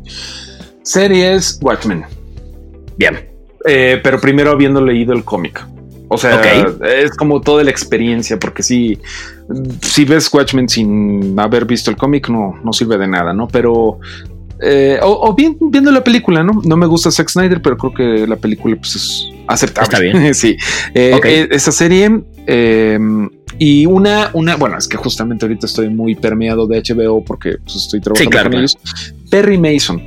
Series 0.82 1.60
Watchmen. 1.62 2.02
Bien. 2.96 3.30
Eh, 3.64 4.00
pero 4.02 4.20
primero 4.20 4.50
habiendo 4.50 4.84
leído 4.84 5.12
el 5.12 5.22
cómic. 5.22 5.64
O 6.12 6.18
sea, 6.18 6.42
es 6.82 7.12
como 7.16 7.40
toda 7.40 7.62
la 7.62 7.70
experiencia, 7.70 8.36
porque 8.36 8.64
si, 8.64 8.98
si 9.80 10.04
ves 10.04 10.28
Watchmen 10.32 10.68
sin 10.68 11.38
haber 11.38 11.64
visto 11.64 11.88
el 11.88 11.96
cómic, 11.96 12.28
no, 12.28 12.58
no 12.64 12.72
sirve 12.72 12.98
de 12.98 13.06
nada, 13.06 13.32
¿no? 13.32 13.46
Pero 13.46 14.00
eh, 14.60 14.98
o, 15.02 15.32
bien 15.34 15.56
viendo 15.60 15.92
la 15.92 16.04
película, 16.04 16.42
¿no? 16.42 16.60
No 16.64 16.76
me 16.76 16.86
gusta 16.86 17.12
Zack 17.12 17.30
Snyder, 17.30 17.62
pero 17.62 17.76
creo 17.76 17.94
que 17.94 18.26
la 18.26 18.36
película 18.36 18.76
pues, 18.76 18.96
es 18.96 19.28
aceptable. 19.46 19.84
Está 19.84 20.00
bien. 20.00 20.34
sí. 20.34 20.56
Eh, 20.94 21.18
eh, 21.24 21.48
esa 21.50 21.72
serie 21.72 22.22
em, 22.46 23.30
y 23.58 23.86
una, 23.86 24.30
una, 24.34 24.56
bueno, 24.56 24.76
es 24.76 24.88
que 24.88 24.96
justamente 24.96 25.44
ahorita 25.44 25.66
estoy 25.66 25.88
muy 25.88 26.14
permeado 26.16 26.66
de 26.66 26.82
HBO 26.82 27.24
porque 27.24 27.56
pues, 27.62 27.76
estoy 27.76 28.00
trabajando 28.00 28.50
con 28.50 28.54
ellos. 28.54 28.76
Perry 29.30 29.58
Mason. 29.58 30.02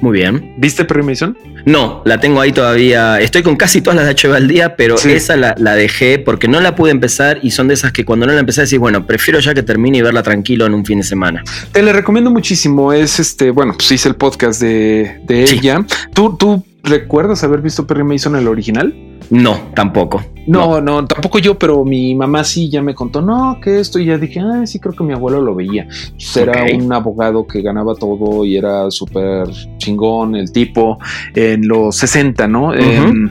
Muy 0.00 0.18
bien. 0.18 0.54
¿Viste 0.56 0.84
Perry 0.84 1.02
Mason? 1.02 1.36
No, 1.66 2.02
la 2.04 2.18
tengo 2.18 2.40
ahí 2.40 2.52
todavía. 2.52 3.20
Estoy 3.20 3.42
con 3.42 3.56
casi 3.56 3.82
todas 3.82 3.96
las 3.96 4.06
de 4.06 4.14
HBO 4.14 4.34
al 4.34 4.48
día, 4.48 4.76
pero 4.76 4.96
esa 4.96 5.36
la, 5.36 5.74
dejé 5.74 6.18
porque 6.18 6.48
no 6.48 6.60
la 6.60 6.74
pude 6.74 6.90
empezar 6.90 7.38
y 7.42 7.50
son 7.50 7.68
de 7.68 7.74
esas 7.74 7.92
que 7.92 8.04
cuando 8.04 8.26
no 8.26 8.32
la 8.32 8.40
empecé 8.40 8.62
decís, 8.62 8.78
bueno, 8.78 9.06
prefiero 9.06 9.40
ya 9.40 9.54
que 9.54 9.62
termine 9.62 9.98
y 9.98 10.02
verla 10.02 10.22
tranquilo 10.22 10.66
en 10.66 10.74
un 10.74 10.84
fin 10.84 10.98
de 10.98 11.04
semana. 11.04 11.42
Te 11.72 11.82
la 11.82 11.92
recomiendo 11.92 12.30
muchísimo. 12.30 12.92
Es 12.92 13.20
este, 13.20 13.50
bueno, 13.50 13.74
pues 13.76 13.92
hice 13.92 14.08
el 14.08 14.16
podcast 14.16 14.60
de, 14.60 15.20
de 15.26 15.44
ella. 15.44 15.84
¿Tú, 16.14 16.36
¿Tú 16.38 16.64
recuerdas 16.82 17.44
haber 17.44 17.60
visto 17.60 17.86
Perry 17.86 18.04
Mason 18.04 18.36
el 18.36 18.48
original? 18.48 18.94
No, 19.28 19.70
tampoco. 19.74 20.22
No, 20.46 20.80
no, 20.80 21.06
tampoco 21.06 21.38
yo, 21.38 21.58
pero 21.58 21.84
mi 21.84 22.14
mamá 22.14 22.42
sí 22.42 22.68
ya 22.68 22.82
me 22.82 22.94
contó, 22.94 23.20
no, 23.20 23.60
que 23.62 23.78
esto, 23.78 23.98
y 23.98 24.06
ya 24.06 24.18
dije, 24.18 24.40
ah, 24.40 24.66
sí, 24.66 24.80
creo 24.80 24.94
que 24.94 25.04
mi 25.04 25.12
abuelo 25.12 25.40
lo 25.40 25.54
veía. 25.54 25.86
Pues 26.12 26.36
era 26.36 26.64
un 26.74 26.92
abogado 26.92 27.46
que 27.46 27.62
ganaba 27.62 27.94
todo 27.94 28.44
y 28.44 28.56
era 28.56 28.90
súper 28.90 29.48
chingón 29.78 30.34
el 30.34 30.50
tipo 30.50 30.98
en 31.34 31.68
los 31.68 31.96
60, 31.96 32.48
¿no? 32.48 32.74
Em, 32.74 33.30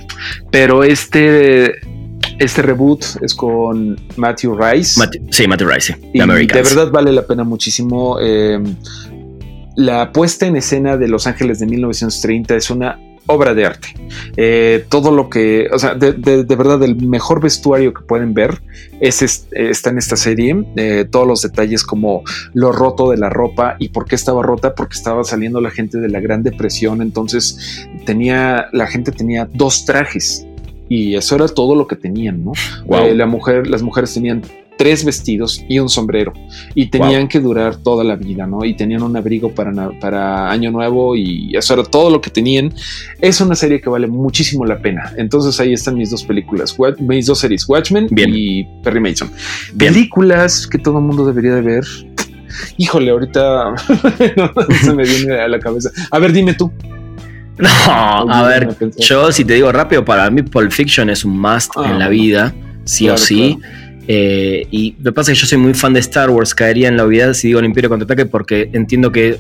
pero 0.52 0.84
este, 0.84 1.74
este 2.38 2.62
reboot 2.62 3.04
es 3.22 3.34
con 3.34 4.00
Matthew 4.16 4.58
Rice. 4.58 5.02
sí, 5.32 5.48
Matthew 5.48 5.70
Rice, 5.70 5.98
de 6.14 6.62
verdad 6.62 6.92
vale 6.92 7.12
la 7.12 7.24
pena 7.24 7.44
muchísimo. 7.44 8.20
Em, 8.20 8.76
la 9.76 10.12
puesta 10.12 10.46
en 10.46 10.56
escena 10.56 10.98
de 10.98 11.08
Los 11.08 11.26
Ángeles 11.26 11.60
de 11.60 11.66
1930 11.66 12.56
es 12.56 12.70
una 12.70 13.00
obra 13.30 13.54
de 13.54 13.66
arte. 13.66 13.90
Eh, 14.36 14.86
todo 14.90 15.12
lo 15.12 15.30
que, 15.30 15.70
o 15.72 15.80
sea, 15.80 15.94
de, 15.94 16.12
verdad, 16.44 16.82
el 16.84 16.96
mejor 16.96 17.42
vestuario 17.42 17.94
que 17.94 18.02
pueden 18.02 18.34
ver 18.34 18.62
es, 19.00 19.48
está 19.52 19.90
en 19.92 19.98
esta 19.98 20.16
serie. 20.16 20.66
Eh, 20.76 21.06
todos 21.10 21.28
los 21.28 21.42
detalles 21.42 21.84
como 21.84 22.24
lo 22.54 22.72
roto 22.72 23.12
de 23.12 23.18
la 23.18 23.30
ropa 23.30 23.76
y 23.80 23.90
por 23.90 24.06
qué 24.06 24.16
estaba 24.16 24.42
rota, 24.42 24.74
porque 24.76 24.96
estaba 24.96 25.24
saliendo 25.24 25.62
la 25.62 25.70
gente 25.70 26.00
de 26.00 26.10
la 26.10 26.20
Gran 26.20 26.44
Depresión. 26.44 27.02
Entonces 27.02 27.88
tenía, 28.06 28.68
la 28.74 28.88
gente 28.88 29.12
tenía 29.12 29.48
dos 29.54 29.86
trajes 29.86 30.46
y 30.90 31.16
eso 31.16 31.36
era 31.36 31.48
todo 31.48 31.76
lo 31.76 31.88
que 31.88 31.96
tenían, 31.96 32.44
¿no? 32.44 32.54
Eh, 32.98 33.14
la 33.14 33.28
mujer, 33.28 33.68
las 33.68 33.84
mujeres 33.84 34.14
tenían 34.14 34.42
tres 34.80 35.04
vestidos 35.04 35.62
y 35.68 35.78
un 35.78 35.90
sombrero 35.90 36.32
y 36.74 36.86
tenían 36.86 37.28
que 37.28 37.42
durar 37.42 37.76
toda 37.76 38.02
la 38.06 38.16
vida, 38.16 38.48
¿no? 38.48 38.64
Y 38.64 38.78
tenían 38.78 39.04
un 39.04 39.18
abrigo 39.18 39.54
para, 39.54 39.74
para 40.00 40.50
Año 40.50 40.72
Nuevo 40.72 41.18
y 41.18 41.54
eso 41.54 41.74
era 41.74 41.84
todo 41.84 42.10
lo 42.10 42.22
que 42.22 42.30
tenían. 42.30 42.74
Es 43.20 43.42
una 43.42 43.56
serie 43.56 43.82
que 43.82 43.90
vale 43.90 44.08
muchísimo 44.08 44.64
la 44.64 44.82
pena. 44.82 45.12
Entonces 45.18 45.60
ahí 45.60 45.74
están 45.74 45.96
mis 45.96 46.12
dos 46.12 46.24
películas, 46.24 46.78
mis 46.98 47.26
dos 47.26 47.40
series, 47.40 47.68
Watchmen 47.68 48.08
y 48.10 48.64
Perry 48.82 49.02
Mason. 49.02 49.30
Películas 49.78 50.66
que 50.66 50.78
todo 50.78 51.00
el 51.00 51.04
mundo 51.04 51.26
debería 51.26 51.56
de 51.56 51.62
ver. 51.62 51.84
Híjole, 52.78 53.12
ahorita 53.12 53.76
se 54.82 54.94
me 54.94 55.04
viene 55.04 55.42
a 55.42 55.50
la 55.50 55.60
cabeza. 55.60 55.92
A 56.10 56.20
ver, 56.20 56.32
dime 56.32 56.54
tú. 56.54 56.72
No, 57.60 57.68
a 58.34 58.48
ver, 58.48 58.70
yo 58.98 59.34
si 59.34 59.44
te 59.44 59.56
digo 59.56 59.70
rápido, 59.74 60.06
para 60.06 60.30
mí 60.30 60.42
Pulp 60.42 60.72
Fiction 60.72 61.10
es 61.10 61.26
un 61.26 61.38
must 61.38 61.76
en 61.76 61.92
ah, 61.92 61.98
la 61.98 62.08
vida, 62.08 62.56
sí 62.86 63.10
o 63.10 63.18
sí. 63.18 63.60
Eh, 64.12 64.66
y 64.72 64.96
lo 65.04 65.12
que 65.12 65.16
pasa 65.16 65.32
es 65.32 65.38
que 65.38 65.42
yo 65.44 65.48
soy 65.48 65.60
muy 65.60 65.76
fan 65.76 65.94
de 65.94 66.00
Star 66.00 66.32
Wars, 66.32 66.56
caería 66.56 66.88
en 66.88 66.98
la 66.98 67.06
obviedad 67.06 67.32
si 67.34 67.50
digo 67.50 67.60
el 67.60 67.66
Imperio 67.66 67.92
contraataque 67.92 68.26
porque 68.26 68.68
entiendo 68.74 69.12
que 69.12 69.38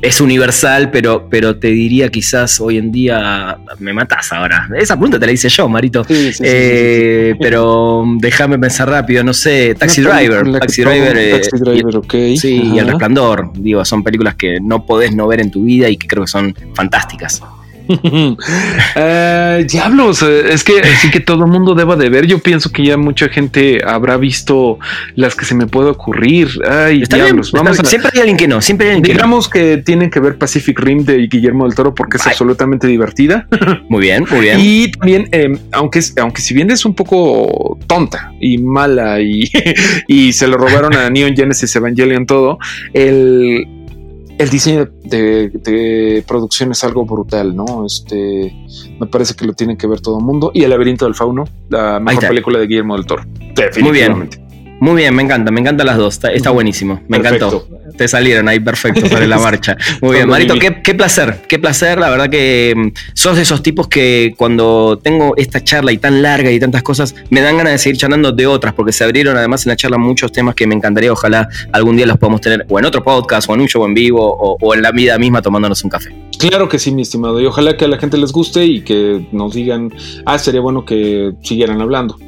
es 0.00 0.18
universal, 0.22 0.90
pero, 0.90 1.28
pero 1.28 1.56
te 1.56 1.68
diría 1.68 2.08
quizás 2.08 2.58
hoy 2.58 2.78
en 2.78 2.90
día 2.90 3.58
me 3.80 3.92
matas 3.92 4.32
ahora. 4.32 4.66
Esa 4.78 4.96
pregunta 4.96 5.20
te 5.20 5.26
la 5.26 5.32
hice 5.32 5.50
yo, 5.50 5.68
Marito. 5.68 6.06
Eh, 6.08 7.34
pero 7.40 8.04
déjame 8.16 8.58
pensar 8.58 8.88
rápido, 8.88 9.22
no 9.22 9.34
sé, 9.34 9.74
Taxi 9.74 10.00
Driver. 10.00 10.50
Taxi 10.58 10.82
Driver, 10.82 11.18
eh, 11.18 11.30
Taxi 11.32 11.58
Driver, 11.58 11.96
ok. 11.98 12.14
Sí, 12.36 12.72
y 12.74 12.78
El 12.78 12.86
Resplandor. 12.86 13.52
Digo, 13.52 13.84
son 13.84 14.02
películas 14.02 14.36
que 14.36 14.58
no 14.58 14.86
podés 14.86 15.14
no 15.14 15.28
ver 15.28 15.42
en 15.42 15.50
tu 15.50 15.64
vida 15.64 15.90
y 15.90 15.98
que 15.98 16.08
creo 16.08 16.24
que 16.24 16.30
son 16.30 16.54
fantásticas. 16.74 17.42
Eh, 18.94 19.66
diablos, 19.68 20.22
eh, 20.22 20.52
es 20.52 20.64
que 20.64 20.80
así 20.80 21.10
que 21.10 21.20
todo 21.20 21.44
el 21.44 21.50
mundo 21.50 21.74
deba 21.74 21.96
de 21.96 22.08
ver. 22.08 22.26
Yo 22.26 22.38
pienso 22.38 22.70
que 22.70 22.84
ya 22.84 22.96
mucha 22.96 23.28
gente 23.28 23.80
habrá 23.84 24.16
visto 24.16 24.78
las 25.14 25.34
que 25.34 25.44
se 25.44 25.54
me 25.54 25.66
puede 25.66 25.90
ocurrir. 25.90 26.48
Ay, 26.68 27.02
diablos. 27.04 27.52
Vamos 27.52 27.78
Siempre 27.84 28.10
hay 28.14 28.20
alguien 28.20 28.36
que 28.36 28.48
no, 28.48 28.60
siempre 28.60 28.88
hay 28.88 28.96
alguien 28.96 29.16
Digamos 29.16 29.48
que, 29.48 29.78
tienen 29.78 30.10
que 30.10 30.20
ver 30.20 30.36
Pacific 30.36 30.78
Rim 30.78 31.04
de 31.04 31.26
Guillermo 31.26 31.64
del 31.64 31.74
Toro 31.74 31.94
porque 31.94 32.18
es 32.18 32.26
absolutamente 32.26 32.86
divertida. 32.86 33.46
Muy 33.88 34.02
bien, 34.02 34.24
muy 34.30 34.40
bien. 34.40 34.58
Y 34.60 34.90
también, 34.92 35.28
em, 35.32 35.58
aunque, 35.72 36.00
aunque 36.20 36.40
si 36.40 36.54
bien 36.54 36.70
es 36.70 36.84
un 36.84 36.94
poco 36.94 37.78
tonta 37.86 38.32
y 38.40 38.58
mala 38.58 39.20
y, 39.20 39.50
y 40.08 40.32
se 40.32 40.46
lo 40.46 40.56
robaron 40.56 40.94
a 40.94 41.10
Neon 41.10 41.34
Genesis 41.34 41.74
Evangelion 41.76 42.26
todo, 42.26 42.58
el 42.92 43.66
el 44.42 44.50
diseño 44.50 44.88
de, 45.04 46.24
producción 46.26 46.72
es 46.72 46.84
algo 46.84 47.04
brutal, 47.04 47.54
¿no? 47.54 47.86
Este, 47.86 48.54
me 48.98 49.06
parece 49.06 49.34
que 49.34 49.44
lo 49.46 49.52
tienen 49.52 49.76
que 49.76 49.86
ver 49.86 50.00
todo 50.00 50.18
el 50.18 50.24
mundo. 50.24 50.50
Y 50.54 50.64
El 50.64 50.70
laberinto 50.70 51.04
del 51.04 51.14
fauno, 51.14 51.44
la 51.68 52.00
mejor 52.00 52.28
película 52.28 52.58
de 52.58 52.66
Guillermo 52.66 52.96
del 52.96 53.06
Toro. 53.06 53.24
Definitivamente. 53.54 54.38
Muy 54.38 54.46
bien. 54.48 54.78
Muy 54.80 54.96
bien, 54.96 55.14
me 55.14 55.22
encanta, 55.22 55.52
me 55.52 55.60
encantan 55.60 55.86
las 55.86 55.96
dos. 55.96 56.20
Está, 56.24 56.50
buenísimo, 56.50 57.00
me 57.06 57.18
encantó. 57.18 57.68
Te 57.96 58.08
salieron 58.08 58.48
ahí 58.48 58.60
perfecto 58.60 59.06
sobre 59.08 59.26
la 59.26 59.38
marcha. 59.40 59.76
Muy 60.00 60.16
bien, 60.16 60.28
Marito, 60.28 60.54
qué, 60.58 60.94
placer, 60.94 61.42
qué 61.48 61.58
placer. 61.58 61.98
La 61.98 62.10
verdad 62.10 62.28
que 62.30 62.74
mm, 62.76 62.88
sos 63.14 63.36
de 63.36 63.42
esos 63.42 63.62
tipos 63.62 63.88
que 63.88 64.34
cuando 64.36 64.98
tengo 65.02 65.34
esta 65.36 65.62
charla 65.62 65.92
y 65.92 65.98
tan 65.98 66.22
larga 66.22 66.50
y 66.50 66.58
tantas 66.58 66.82
cosas, 66.82 67.14
me 67.30 67.40
dan 67.40 67.56
ganas 67.56 67.72
de 67.72 67.78
seguir 67.78 67.98
charlando 67.98 68.32
de 68.32 68.46
otras, 68.46 68.74
porque 68.74 68.92
se 68.92 69.04
abrieron 69.04 69.36
además 69.36 69.66
en 69.66 69.70
la 69.70 69.76
charla 69.76 69.98
muchos 69.98 70.32
temas 70.32 70.54
que 70.54 70.66
me 70.66 70.74
encantaría, 70.74 71.12
ojalá 71.12 71.48
algún 71.72 71.96
día 71.96 72.06
los 72.06 72.18
podamos 72.18 72.40
tener 72.40 72.66
o 72.68 72.78
en 72.78 72.84
otro 72.84 73.02
podcast, 73.02 73.48
o 73.48 73.54
en 73.54 73.60
un 73.60 73.68
show 73.68 73.84
en 73.84 73.94
vivo, 73.94 74.22
o, 74.24 74.56
o 74.60 74.74
en 74.74 74.82
la 74.82 74.92
vida 74.92 75.18
misma 75.18 75.42
tomándonos 75.42 75.82
un 75.84 75.90
café. 75.90 76.14
Claro 76.38 76.68
que 76.68 76.78
sí, 76.78 76.92
mi 76.92 77.02
estimado, 77.02 77.40
y 77.40 77.46
ojalá 77.46 77.76
que 77.76 77.84
a 77.84 77.88
la 77.88 77.98
gente 77.98 78.18
les 78.18 78.32
guste 78.32 78.64
y 78.64 78.82
que 78.82 79.26
nos 79.32 79.54
digan, 79.54 79.92
ah, 80.26 80.38
sería 80.38 80.60
bueno 80.60 80.84
que 80.84 81.32
siguieran 81.42 81.80
hablando. 81.80 82.18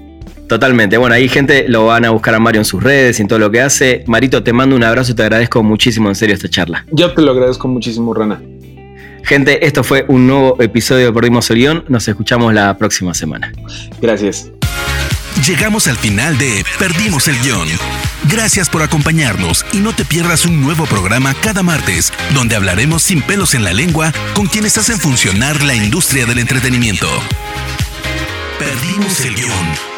Totalmente. 0.48 0.96
Bueno, 0.98 1.14
ahí 1.14 1.28
gente 1.28 1.66
lo 1.68 1.86
van 1.86 2.04
a 2.04 2.10
buscar 2.10 2.34
a 2.34 2.38
Mario 2.38 2.60
en 2.60 2.64
sus 2.64 2.82
redes 2.82 3.18
y 3.18 3.22
en 3.22 3.28
todo 3.28 3.38
lo 3.38 3.50
que 3.50 3.60
hace. 3.60 4.04
Marito, 4.06 4.42
te 4.42 4.52
mando 4.52 4.76
un 4.76 4.84
abrazo 4.84 5.12
y 5.12 5.14
te 5.14 5.22
agradezco 5.22 5.62
muchísimo 5.62 6.08
en 6.08 6.14
serio 6.14 6.34
esta 6.34 6.48
charla. 6.48 6.84
Yo 6.92 7.12
te 7.12 7.22
lo 7.22 7.32
agradezco 7.32 7.68
muchísimo, 7.68 8.12
Rana. 8.12 8.40
Gente, 9.24 9.66
esto 9.66 9.82
fue 9.82 10.04
un 10.08 10.26
nuevo 10.26 10.60
episodio 10.60 11.06
de 11.06 11.12
Perdimos 11.12 11.50
el 11.50 11.56
Guión. 11.56 11.84
Nos 11.88 12.06
escuchamos 12.06 12.52
la 12.52 12.76
próxima 12.76 13.14
semana. 13.14 13.52
Gracias. 14.00 14.50
Llegamos 15.46 15.88
al 15.88 15.96
final 15.96 16.36
de 16.38 16.64
Perdimos 16.78 17.26
el 17.28 17.38
Guión. 17.40 17.68
Gracias 18.30 18.68
por 18.68 18.82
acompañarnos 18.82 19.64
y 19.72 19.78
no 19.78 19.94
te 19.94 20.04
pierdas 20.04 20.44
un 20.44 20.60
nuevo 20.60 20.84
programa 20.84 21.34
cada 21.34 21.62
martes, 21.62 22.12
donde 22.34 22.54
hablaremos 22.54 23.02
sin 23.02 23.22
pelos 23.22 23.54
en 23.54 23.64
la 23.64 23.72
lengua 23.72 24.12
con 24.34 24.46
quienes 24.46 24.78
hacen 24.78 24.98
funcionar 24.98 25.62
la 25.62 25.74
industria 25.74 26.26
del 26.26 26.38
entretenimiento. 26.38 27.08
Perdimos 28.58 29.20
el 29.24 29.34
Guión. 29.34 29.93